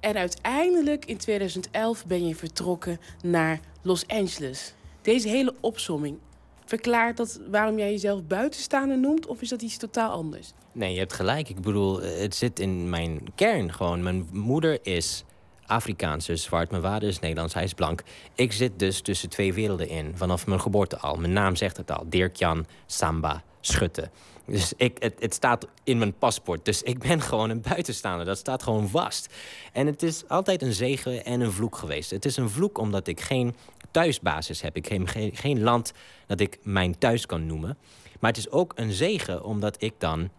[0.00, 4.74] En uiteindelijk in 2011 ben je vertrokken naar Los Angeles.
[5.02, 6.18] Deze hele opsomming,
[6.64, 9.26] verklaart dat waarom jij jezelf buitenstaander noemt?
[9.26, 10.52] Of is dat iets totaal anders?
[10.72, 11.48] Nee, je hebt gelijk.
[11.48, 14.02] Ik bedoel, het zit in mijn kern gewoon.
[14.02, 15.24] Mijn moeder is
[15.70, 16.70] Afrikaans, dus zwart.
[16.70, 18.02] Mijn vader is Nederlands, hij is blank.
[18.34, 21.16] Ik zit dus tussen twee werelden in, vanaf mijn geboorte al.
[21.16, 24.10] Mijn naam zegt het al, Dirk-Jan Samba Schutte.
[24.46, 26.64] Dus ik, het, het staat in mijn paspoort.
[26.64, 28.26] Dus ik ben gewoon een buitenstaander.
[28.26, 29.34] Dat staat gewoon vast.
[29.72, 32.10] En het is altijd een zegen en een vloek geweest.
[32.10, 33.54] Het is een vloek omdat ik geen
[33.90, 34.76] thuisbasis heb.
[34.76, 35.92] Ik heb geen, geen land
[36.26, 37.78] dat ik mijn thuis kan noemen.
[38.20, 40.30] Maar het is ook een zegen omdat ik dan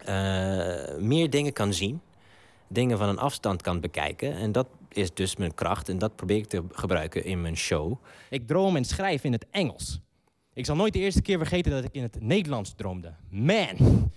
[0.00, 0.06] uh,
[0.98, 2.00] meer dingen kan zien.
[2.74, 4.32] Dingen van een afstand kan bekijken.
[4.32, 5.88] En dat is dus mijn kracht.
[5.88, 7.98] En dat probeer ik te gebruiken in mijn show.
[8.30, 10.00] Ik droom en schrijf in het Engels.
[10.54, 13.14] Ik zal nooit de eerste keer vergeten dat ik in het Nederlands droomde.
[13.30, 14.10] Man,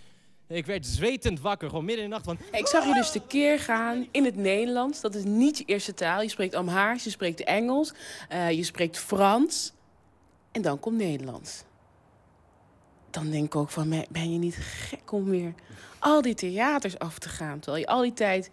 [0.48, 2.38] ik werd zwetend wakker, gewoon midden in de nacht van...
[2.60, 5.02] Ik zag je dus tekeer gaan in het Nederlands.
[5.02, 6.22] Dat is niet je eerste taal.
[6.22, 7.94] Je spreekt Amhaars, je spreekt Engels,
[8.34, 9.74] uh, je spreekt Frans.
[10.52, 11.64] En dan komt Nederlands.
[13.24, 15.54] Dan denk ik ook van, "Ben- je niet gek om weer
[16.00, 17.60] al die theaters af te gaan?
[17.60, 18.50] Terwijl je al die tijd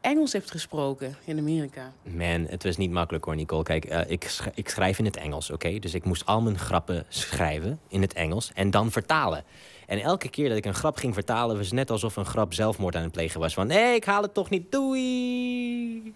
[0.00, 1.92] Engels hebt gesproken in Amerika.
[2.02, 3.62] Man, het was niet makkelijk hoor, Nicole.
[3.62, 5.78] Kijk, eh, ik, ik schrijf in het Engels, oké?
[5.78, 9.44] Dus ik moest al mijn grappen schrijven in het Engels en dan vertalen.
[9.86, 12.54] En elke keer dat ik een grap ging vertalen, was het net alsof een grap
[12.54, 13.54] zelfmoord aan het plegen was.
[13.54, 16.14] Van, nee, ik haal het toch niet, doei!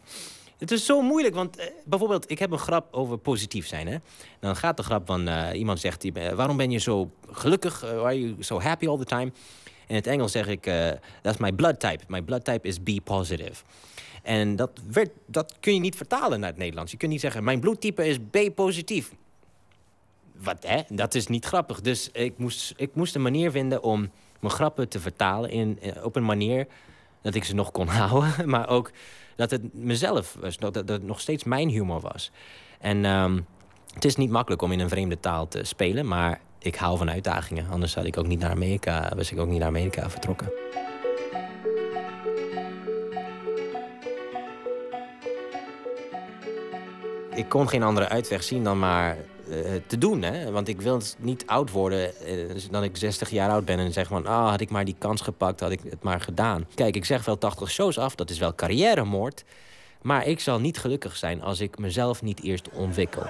[0.59, 3.87] Het is zo moeilijk, want eh, bijvoorbeeld, ik heb een grap over positief zijn.
[3.87, 3.97] Hè?
[4.41, 7.81] Dan gaat de grap van eh, iemand zegt, eh, waarom ben je zo gelukkig?
[7.81, 9.33] Why are you so happy all the time?
[9.87, 10.63] In het Engels zeg ik,
[11.23, 12.05] that's my blood type.
[12.09, 13.65] My blood type is B positive.
[14.23, 16.93] En dat, werd, dat kun je niet vertalen naar het Nederlands.
[16.93, 19.13] Je kunt niet zeggen, mijn bloedtype is B positief.
[20.33, 20.83] Wat hè?
[20.89, 21.81] Dat is niet grappig.
[21.81, 24.11] Dus ik moest, ik moest een manier vinden om
[24.41, 26.67] mijn grappen te vertalen in, op een manier
[27.23, 28.49] dat ik ze nog kon houden.
[28.49, 28.91] Maar ook
[29.37, 32.31] dat het mezelf was, dat dat het nog steeds mijn humor was.
[32.81, 33.41] En ehm,
[33.95, 37.11] het is niet makkelijk om in een vreemde taal te spelen, maar ik hou van
[37.11, 37.69] uitdagingen.
[37.71, 40.53] Anders had ik ook niet naar Amerika, was ik ook niet naar Amerika vertrokken.
[47.37, 49.17] ik kon geen andere uitweg zien dan maar
[49.87, 50.23] te doen.
[50.23, 50.51] Hè?
[50.51, 52.35] Want ik wil niet oud worden eh,
[52.71, 54.27] dan ik 60 jaar oud ben en zeg van...
[54.27, 56.67] ah, had ik maar die kans gepakt, had ik het maar gedaan.
[56.75, 59.45] Kijk, ik zeg wel 80 shows af, dat is wel carrièremoord.
[60.03, 63.27] Maar ik zal niet gelukkig zijn als ik mezelf niet eerst ontwikkel.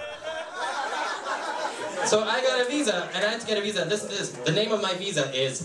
[2.06, 3.86] So I got a visa, and I had to get a visa.
[3.86, 4.30] This.
[4.44, 5.62] The name of my visa is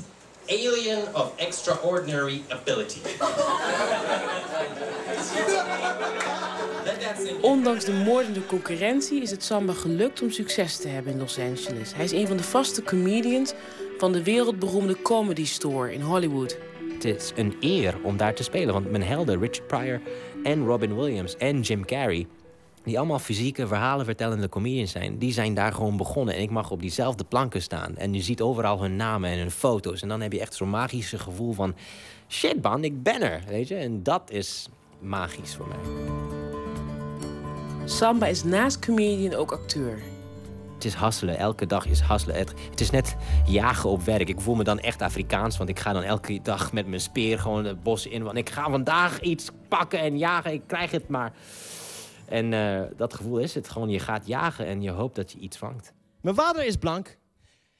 [0.48, 3.00] Alien of Extraordinary Ability.
[7.42, 11.94] Ondanks de moordende concurrentie is het Samba gelukt om succes te hebben in Los Angeles.
[11.96, 13.54] Hij is een van de vaste comedians
[13.98, 16.58] van de wereldberoemde Comedy Store in Hollywood.
[16.94, 18.74] Het is een eer om daar te spelen.
[18.74, 20.02] Want mijn helden, Richard Pryor
[20.44, 22.28] en Robin Williams en Jim Carrey...
[22.84, 25.18] die allemaal fysieke, verhalen vertellende comedians zijn...
[25.18, 26.36] die zijn daar gewoon begonnen.
[26.36, 27.98] En ik mag op diezelfde planken staan.
[27.98, 30.02] En je ziet overal hun namen en hun foto's.
[30.02, 31.76] En dan heb je echt zo'n magische gevoel van...
[32.28, 33.76] shit man, ik ben er, weet je.
[33.76, 34.70] En dat is
[35.00, 36.12] magisch voor mij.
[37.86, 40.02] Samba is naast comedian ook acteur.
[40.74, 42.36] Het is hasselen, elke dag is hasselen.
[42.36, 44.30] Het, het is net jagen op werk.
[44.30, 47.40] Ik voel me dan echt Afrikaans, want ik ga dan elke dag met mijn speer
[47.40, 48.24] gewoon het bos in.
[48.24, 51.34] Want ik ga vandaag iets pakken en jagen, ik krijg het maar.
[52.26, 55.40] En eh, dat gevoel is het gewoon, je gaat jagen en je hoopt dat je
[55.40, 55.94] iets vangt.
[56.22, 57.18] Mijn vader is blank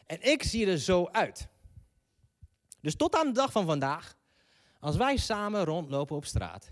[0.06, 1.48] en ik zie er zo uit.
[2.82, 4.16] Dus tot aan de dag van vandaag,
[4.80, 6.72] als wij samen rondlopen op straat,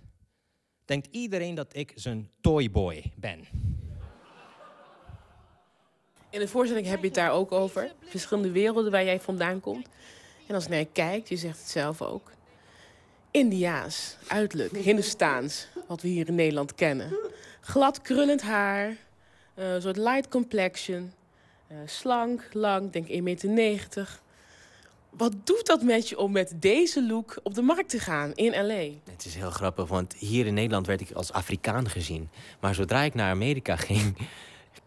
[0.90, 3.48] denkt iedereen dat ik zijn toyboy ben.
[6.30, 7.92] In de voorstelling heb je het daar ook over.
[8.04, 9.88] Verschillende werelden waar jij vandaan komt.
[10.48, 12.32] En als je naar je kijkt, je zegt het zelf ook.
[13.32, 17.18] Indiaas, uiterlijk, Hindoestaans, wat we hier in Nederland kennen.
[17.62, 18.98] Glad krullend haar,
[19.54, 21.12] eh, een soort light complexion.
[21.68, 24.20] eh, slank, lang, denk 1,90 meter.
[25.10, 28.66] Wat doet dat met je om met deze look op de markt te gaan in
[28.66, 29.12] L.A.?
[29.12, 32.30] Het is heel grappig, want hier in Nederland werd ik als Afrikaan gezien.
[32.60, 34.18] Maar zodra ik naar Amerika ging,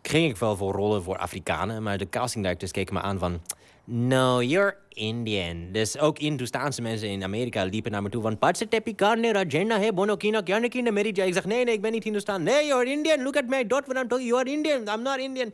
[0.02, 1.82] ging ik wel voor rollen voor Afrikanen.
[1.82, 3.40] Maar de casting directors keken me aan van...
[3.84, 5.68] No, you're Indian.
[5.72, 8.38] Dus ook Hindoestaanse mensen in Amerika liepen naar me toe van...
[8.38, 11.74] "Patse tepi karne rajena he bono kina kyane kine meri jai." Ik zeg, nee, nee,
[11.74, 12.42] ik ben niet Hindoestaan.
[12.42, 13.22] Nee, you're Indian.
[13.22, 14.28] Look at my dot when I'm talking.
[14.28, 14.88] You're Indian.
[14.88, 15.52] I'm not Indian.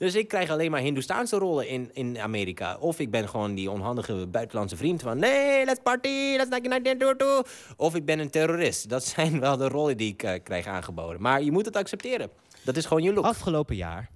[0.00, 2.76] Dus ik krijg alleen maar Hindoestaanse rollen in, in Amerika.
[2.76, 5.18] Of ik ben gewoon die onhandige buitenlandse vriend van...
[5.18, 7.42] Nee, let's party, let's not get do do.
[7.76, 8.88] Of ik ben een terrorist.
[8.88, 11.22] Dat zijn wel de rollen die ik eh, krijg aangeboden.
[11.22, 12.30] Maar je moet het accepteren.
[12.64, 13.24] Dat is gewoon je look.
[13.24, 14.10] Afgelopen jaar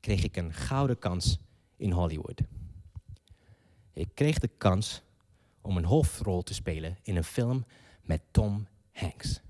[0.00, 1.38] kreeg ik een gouden kans
[1.76, 2.40] in Hollywood.
[3.92, 5.02] Ik kreeg de kans
[5.60, 7.64] om een hoofdrol te spelen in een film
[8.02, 9.40] met Tom Hanks.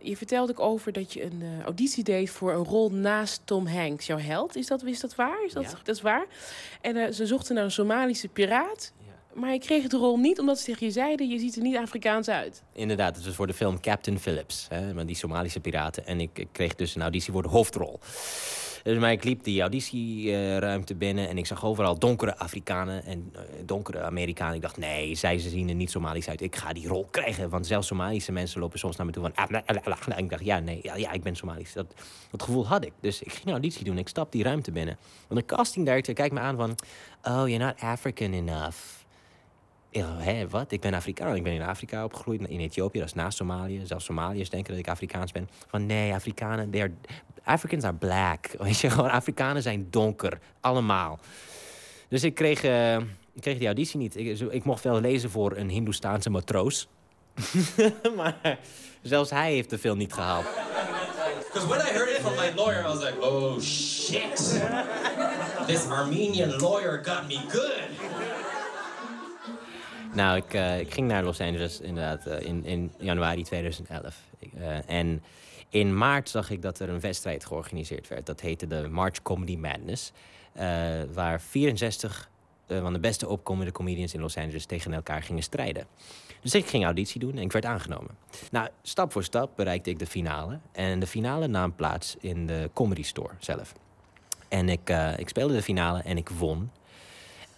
[0.00, 3.66] Je vertelde ook over dat je een eh, auditie deed voor een rol naast Tom
[3.66, 4.56] Hanks, jouw held.
[4.56, 5.44] Is dat, is dat waar?
[5.44, 5.70] Is dat, Ja.
[5.84, 6.26] dat is waar?
[6.80, 8.92] En eh, ze zochten naar een Somalische piraat.
[9.34, 11.28] Maar je kreeg de rol niet omdat ze tegen je zeiden...
[11.28, 12.62] je ziet er niet Afrikaans uit.
[12.72, 14.66] Inderdaad, het was voor de film Captain Phillips.
[14.68, 16.06] Hè, met die Somalische piraten.
[16.06, 17.98] En ik, ik kreeg dus een auditie voor de hoofdrol.
[18.82, 24.02] Dus ik liep die auditieruimte binnen en ik zag overal donkere Afrikanen en eh, donkere
[24.02, 24.54] Amerikanen.
[24.54, 26.40] Ik dacht, nee, zij zien er niet Somalisch uit.
[26.40, 27.48] Ik ga die rol krijgen.
[27.48, 29.34] Want zelfs Somalische mensen lopen soms naar me toe van...
[29.34, 31.72] "Ah, la, la, la, la." En ik dacht, ja, nee, ja, ja ik ben Somalisch.
[31.72, 31.94] Dat,
[32.30, 32.92] dat gevoel had ik.
[33.00, 33.98] Dus ik ging een auditie doen.
[33.98, 34.96] Ik stap die ruimte binnen.
[35.28, 36.74] En de casting director kijkt me aan van...
[37.22, 38.97] Oh, you're not African enough.
[39.90, 40.72] Hè, wat?
[40.72, 41.36] Ik ben Afrikaan.
[41.36, 42.98] Ik ben in Afrika opgegroeid, in Ethiopië.
[42.98, 43.80] Dat is naast Somalië.
[43.84, 45.48] Zelfs Somaliërs denken dat ik Afrikaans ben.
[45.66, 46.98] Van nee, Afrikanen,
[47.44, 48.46] Africans are black.
[48.58, 50.38] Weet je, gewoon Afrikanen zijn donker.
[50.60, 51.18] Allemaal.
[52.08, 52.96] Dus ik kreeg, eh,
[53.32, 54.16] ik kreeg die auditie niet.
[54.16, 56.88] Ik, ik mocht wel lezen voor een Hindoestaanse matroos.
[58.16, 58.58] maar
[59.02, 60.46] zelfs hij heeft de film niet gehaald.
[61.52, 64.60] Because when I heard it from my lawyer, I was like, oh shit.
[65.66, 68.37] this Armenian lawyer got me good.
[70.14, 74.16] Nou, ik, eh, ik ging naar Los Angeles inderdaad eh, in, in januari 2011.
[74.38, 75.22] Ik, eh, en
[75.68, 78.26] in maart zag ik dat er een wedstrijd georganiseerd werd.
[78.26, 80.12] Dat heette de March Comedy Madness.
[81.12, 82.30] waar 64
[82.68, 85.86] eh, van de beste opkomende comedians in Los Angeles tegen elkaar gingen strijden.
[86.40, 88.16] Dus ik ging auditie doen en ik werd aangenomen.
[88.50, 90.58] Nou, stap voor stap bereikte ik de finale.
[90.72, 93.74] En de finale nam plaats in de Comedy Store zelf.
[94.48, 96.70] En ik, ik speelde de finale en ik won.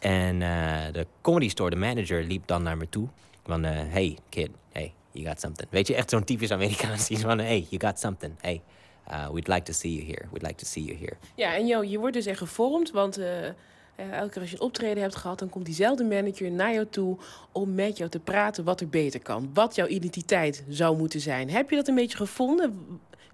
[0.01, 3.09] En eh, de Comedy Store, de manager, liep dan naar me toe.
[3.44, 5.68] Van, eh, hey kid, hey, you got something.
[5.70, 8.32] Weet je, echt zo'n typisch Amerikaans iets van, hey, you got something.
[8.40, 8.62] Hey,
[9.10, 10.24] uh, we'd like to see you here.
[10.32, 11.16] We'd like to see you here.
[11.35, 13.18] Ja, en Jo, je wordt dus echt gevormd, want
[14.01, 16.86] eh, elke keer als je een optreden hebt gehad, dan komt diezelfde manager naar jou
[16.90, 17.16] toe
[17.52, 19.51] om met jou te praten wat er beter kan.
[19.55, 21.51] Wat jouw identiteit zou moeten zijn.
[21.51, 22.78] Heb je dat een beetje gevonden,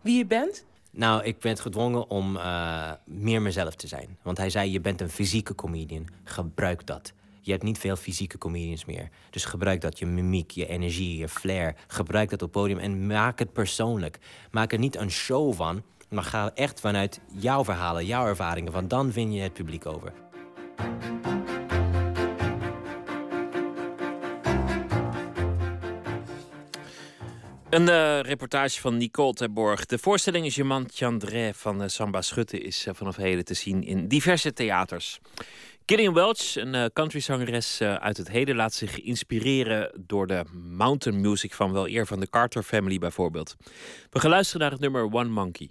[0.00, 0.64] wie je bent?
[0.96, 4.18] Nou, ik ben gedwongen om eh, meer mezelf te zijn.
[4.22, 6.08] Want hij zei, je bent een fysieke comedian.
[6.24, 7.12] Gebruik dat.
[7.40, 9.08] Je hebt niet veel fysieke comedians meer.
[9.30, 9.98] Dus gebruik dat.
[9.98, 11.76] Je mimiek, je energie, je flair.
[11.86, 14.18] Gebruik dat op podium en maak het persoonlijk.
[14.50, 18.72] Maak er niet een show van, maar ga echt vanuit jouw verhalen, jouw ervaringen.
[18.72, 20.12] Want dan win je het publiek over.
[27.76, 29.86] Een eh, reportage van Nicole Terborg.
[29.86, 34.08] De voorstelling Jemand Chandré van eh, Samba Schutte is eh, vanaf heden te zien in
[34.08, 35.18] diverse theaters.
[35.86, 41.20] Gillian Welch, een uh, countryzangeres uh, uit het heden, laat zich inspireren door de mountain
[41.20, 43.56] music van wel eer van de Carter Family bijvoorbeeld.
[44.10, 45.70] We gaan luisteren naar het nummer One Monkey.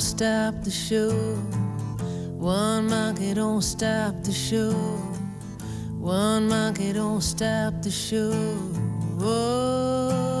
[0.00, 1.10] Don't stop the show.
[2.38, 4.72] One monkey don't stop the show.
[5.98, 8.32] One monkey don't stop the show.
[9.20, 10.38] Oh,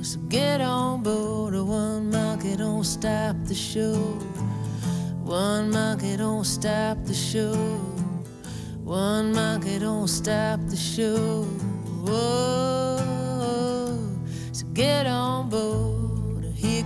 [0.00, 1.54] so get on board.
[1.54, 3.94] One monkey don't stop the show.
[5.24, 7.52] One monkey don't stop the show.
[8.84, 11.48] One monkey don't stop the show.
[12.06, 13.00] Oh,
[14.52, 15.75] so get on board.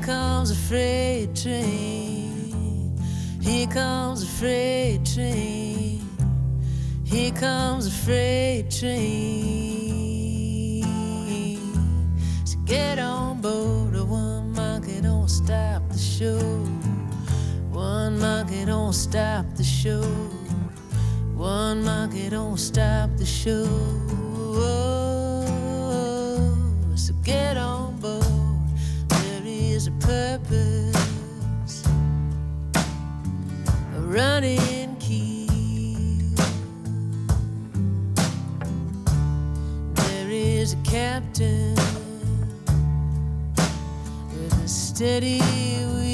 [0.01, 2.97] Here comes a freight train.
[3.43, 6.01] Here comes a freight train.
[7.05, 8.95] Here comes a freight train.
[12.47, 13.95] So get on board.
[13.95, 16.39] or One monkey don't stop the show.
[17.71, 20.01] One monkey don't stop the show.
[21.37, 25.10] One monkey don't stop the show.
[34.11, 35.47] Running key.
[39.95, 41.77] There is a captain
[44.33, 46.10] with a steady And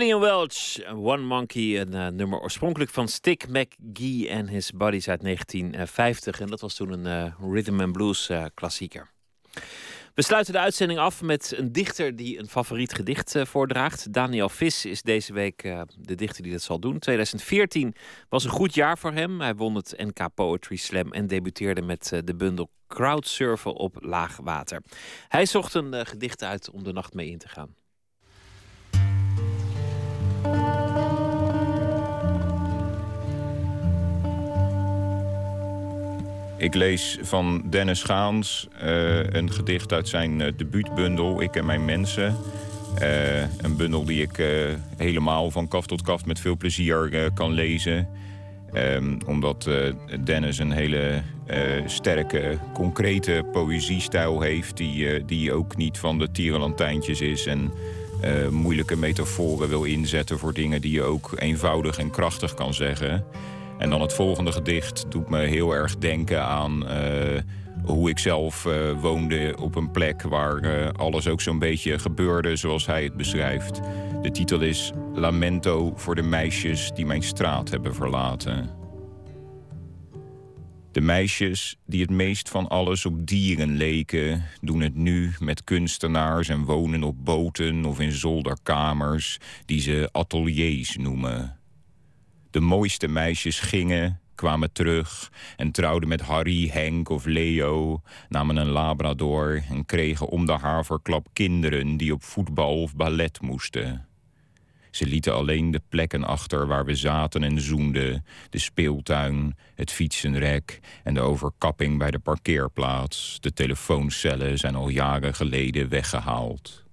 [0.00, 5.22] Gillian Welch, One Monkey, een eh, nummer oorspronkelijk van Stick McGee en His Buddies uit
[5.22, 6.40] 1950.
[6.40, 9.10] En dat was toen een eh, rhythm and blues eh, klassieker.
[10.14, 14.12] We sluiten de uitzending af met een dichter die een favoriet gedicht voordraagt.
[14.12, 15.62] Daniel Vis is deze week
[15.98, 16.98] de dichter die dat zal doen.
[16.98, 17.94] 2014
[18.28, 19.40] was een goed jaar voor hem.
[19.40, 24.82] Hij won het NK Poetry Slam en debuteerde met de bundel Crowdsurfen op laag water.
[25.28, 27.74] Hij zocht een gedicht uit om de nacht mee in te gaan.
[36.60, 41.84] Ik lees van Dennis Gaans eh, een gedicht uit zijn eh, debuutbundel Ik en mijn
[41.84, 42.36] mensen.
[42.98, 44.42] Eh, een bundel die ik
[44.96, 48.08] helemaal van kaf tot kaf met veel plezier kan lezen.
[48.72, 49.68] Ehm, omdat
[50.24, 51.22] Dennis een hele
[51.86, 54.76] sterke, concrete poëziestijl heeft...
[54.76, 57.46] Die, die ook niet van de tierenlantijntjes is...
[57.46, 57.72] en
[58.50, 63.24] moeilijke metaforen wil inzetten voor dingen die je ook eenvoudig en krachtig kan zeggen...
[63.80, 67.40] En dan het volgende gedicht doet me heel erg denken aan eh,
[67.84, 72.56] hoe ik zelf eh, woonde op een plek waar eh, alles ook zo'n beetje gebeurde
[72.56, 73.80] zoals hij het beschrijft.
[74.22, 78.70] De titel is Lamento voor de meisjes die mijn straat hebben verlaten.
[80.92, 86.48] De meisjes die het meest van alles op dieren leken, doen het nu met kunstenaars
[86.48, 91.59] en wonen op boten of in zolderkamers die ze ateliers noemen.
[92.50, 98.68] De mooiste meisjes gingen, kwamen terug en trouwden met Harry, Henk of Leo, namen een
[98.68, 104.06] labrador en kregen om de haverklap kinderen die op voetbal of ballet moesten.
[104.90, 110.80] Ze lieten alleen de plekken achter waar we zaten en zoenden, de speeltuin, het fietsenrek
[111.04, 113.38] en de overkapping bij de parkeerplaats.
[113.40, 116.84] De telefooncellen zijn al jaren geleden weggehaald.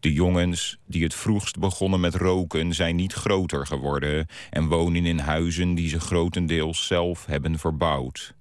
[0.00, 5.18] De jongens die het vroegst begonnen met roken zijn niet groter geworden en wonen in
[5.18, 8.34] huizen die ze grotendeels zelf hebben verbouwd.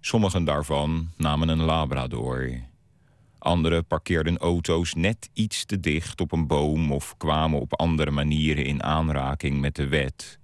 [0.00, 2.60] Sommigen daarvan namen een labrador.
[3.38, 8.64] Anderen parkeerden auto's net iets te dicht op een boom of kwamen op andere manieren
[8.64, 10.38] in aanraking met de wet.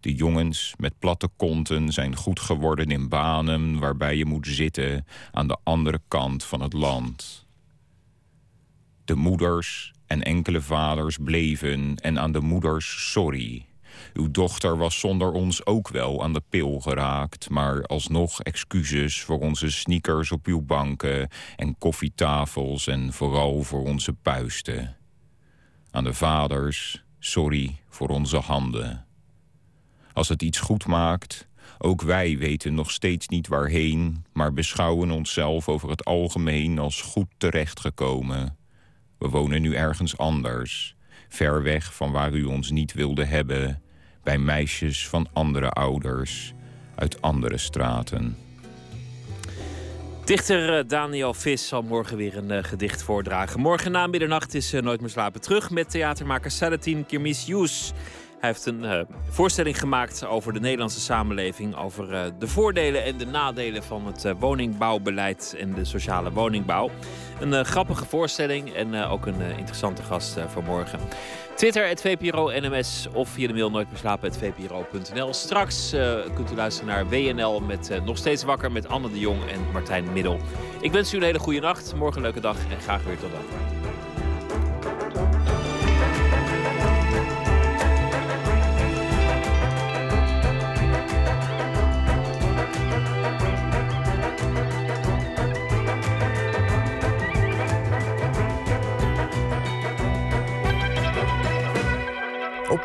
[0.00, 5.48] De jongens met platte konten zijn goed geworden in banen waarbij je moet zitten aan
[5.48, 7.41] de andere kant van het land.
[9.04, 13.66] De moeders en enkele vaders bleven en aan de moeders sorry.
[14.12, 19.38] Uw dochter was zonder ons ook wel aan de pil geraakt, maar alsnog excuses voor
[19.38, 24.96] onze sneakers op uw banken en koffietafels en vooral voor onze puisten.
[25.90, 29.06] Aan de vaders, sorry voor onze handen.
[30.12, 31.48] Als het iets goed maakt,
[31.78, 37.28] ook wij weten nog steeds niet waarheen, maar beschouwen onszelf over het algemeen als goed
[37.36, 38.56] terechtgekomen.
[39.22, 40.96] We wonen nu ergens anders,
[41.28, 43.82] ver weg van waar u ons niet wilde hebben,
[44.22, 46.52] bij meisjes van andere ouders,
[46.94, 48.36] uit andere straten.
[50.24, 53.60] Dichter eh, Daniel Vis zal morgen weer een eh, gedicht voordragen.
[53.60, 57.92] Morgen na middernacht is eh, Nooit meer slapen terug met theatermaker Salatin Kirmis Yous.
[58.42, 63.16] Hij heeft een eh, voorstelling gemaakt over de Nederlandse samenleving, over eh, de voordelen en
[63.16, 66.90] de nadelen van het eh, woningbouwbeleid en de sociale woningbouw.
[67.40, 70.98] Een grappige voorstelling en ook een interessante gast voor morgen.
[71.54, 73.88] Twitter, het VPRO NMS of via de mail nooit
[74.38, 75.32] VPRO.nl.
[75.32, 75.94] Straks
[76.34, 80.12] kunt u luisteren naar WNL met Nog Steeds Wakker met Anne de Jong en Martijn
[80.12, 80.38] Middel.
[80.80, 83.30] Ik wens u een hele goede nacht, morgen een leuke dag en graag weer tot
[83.30, 83.81] dan.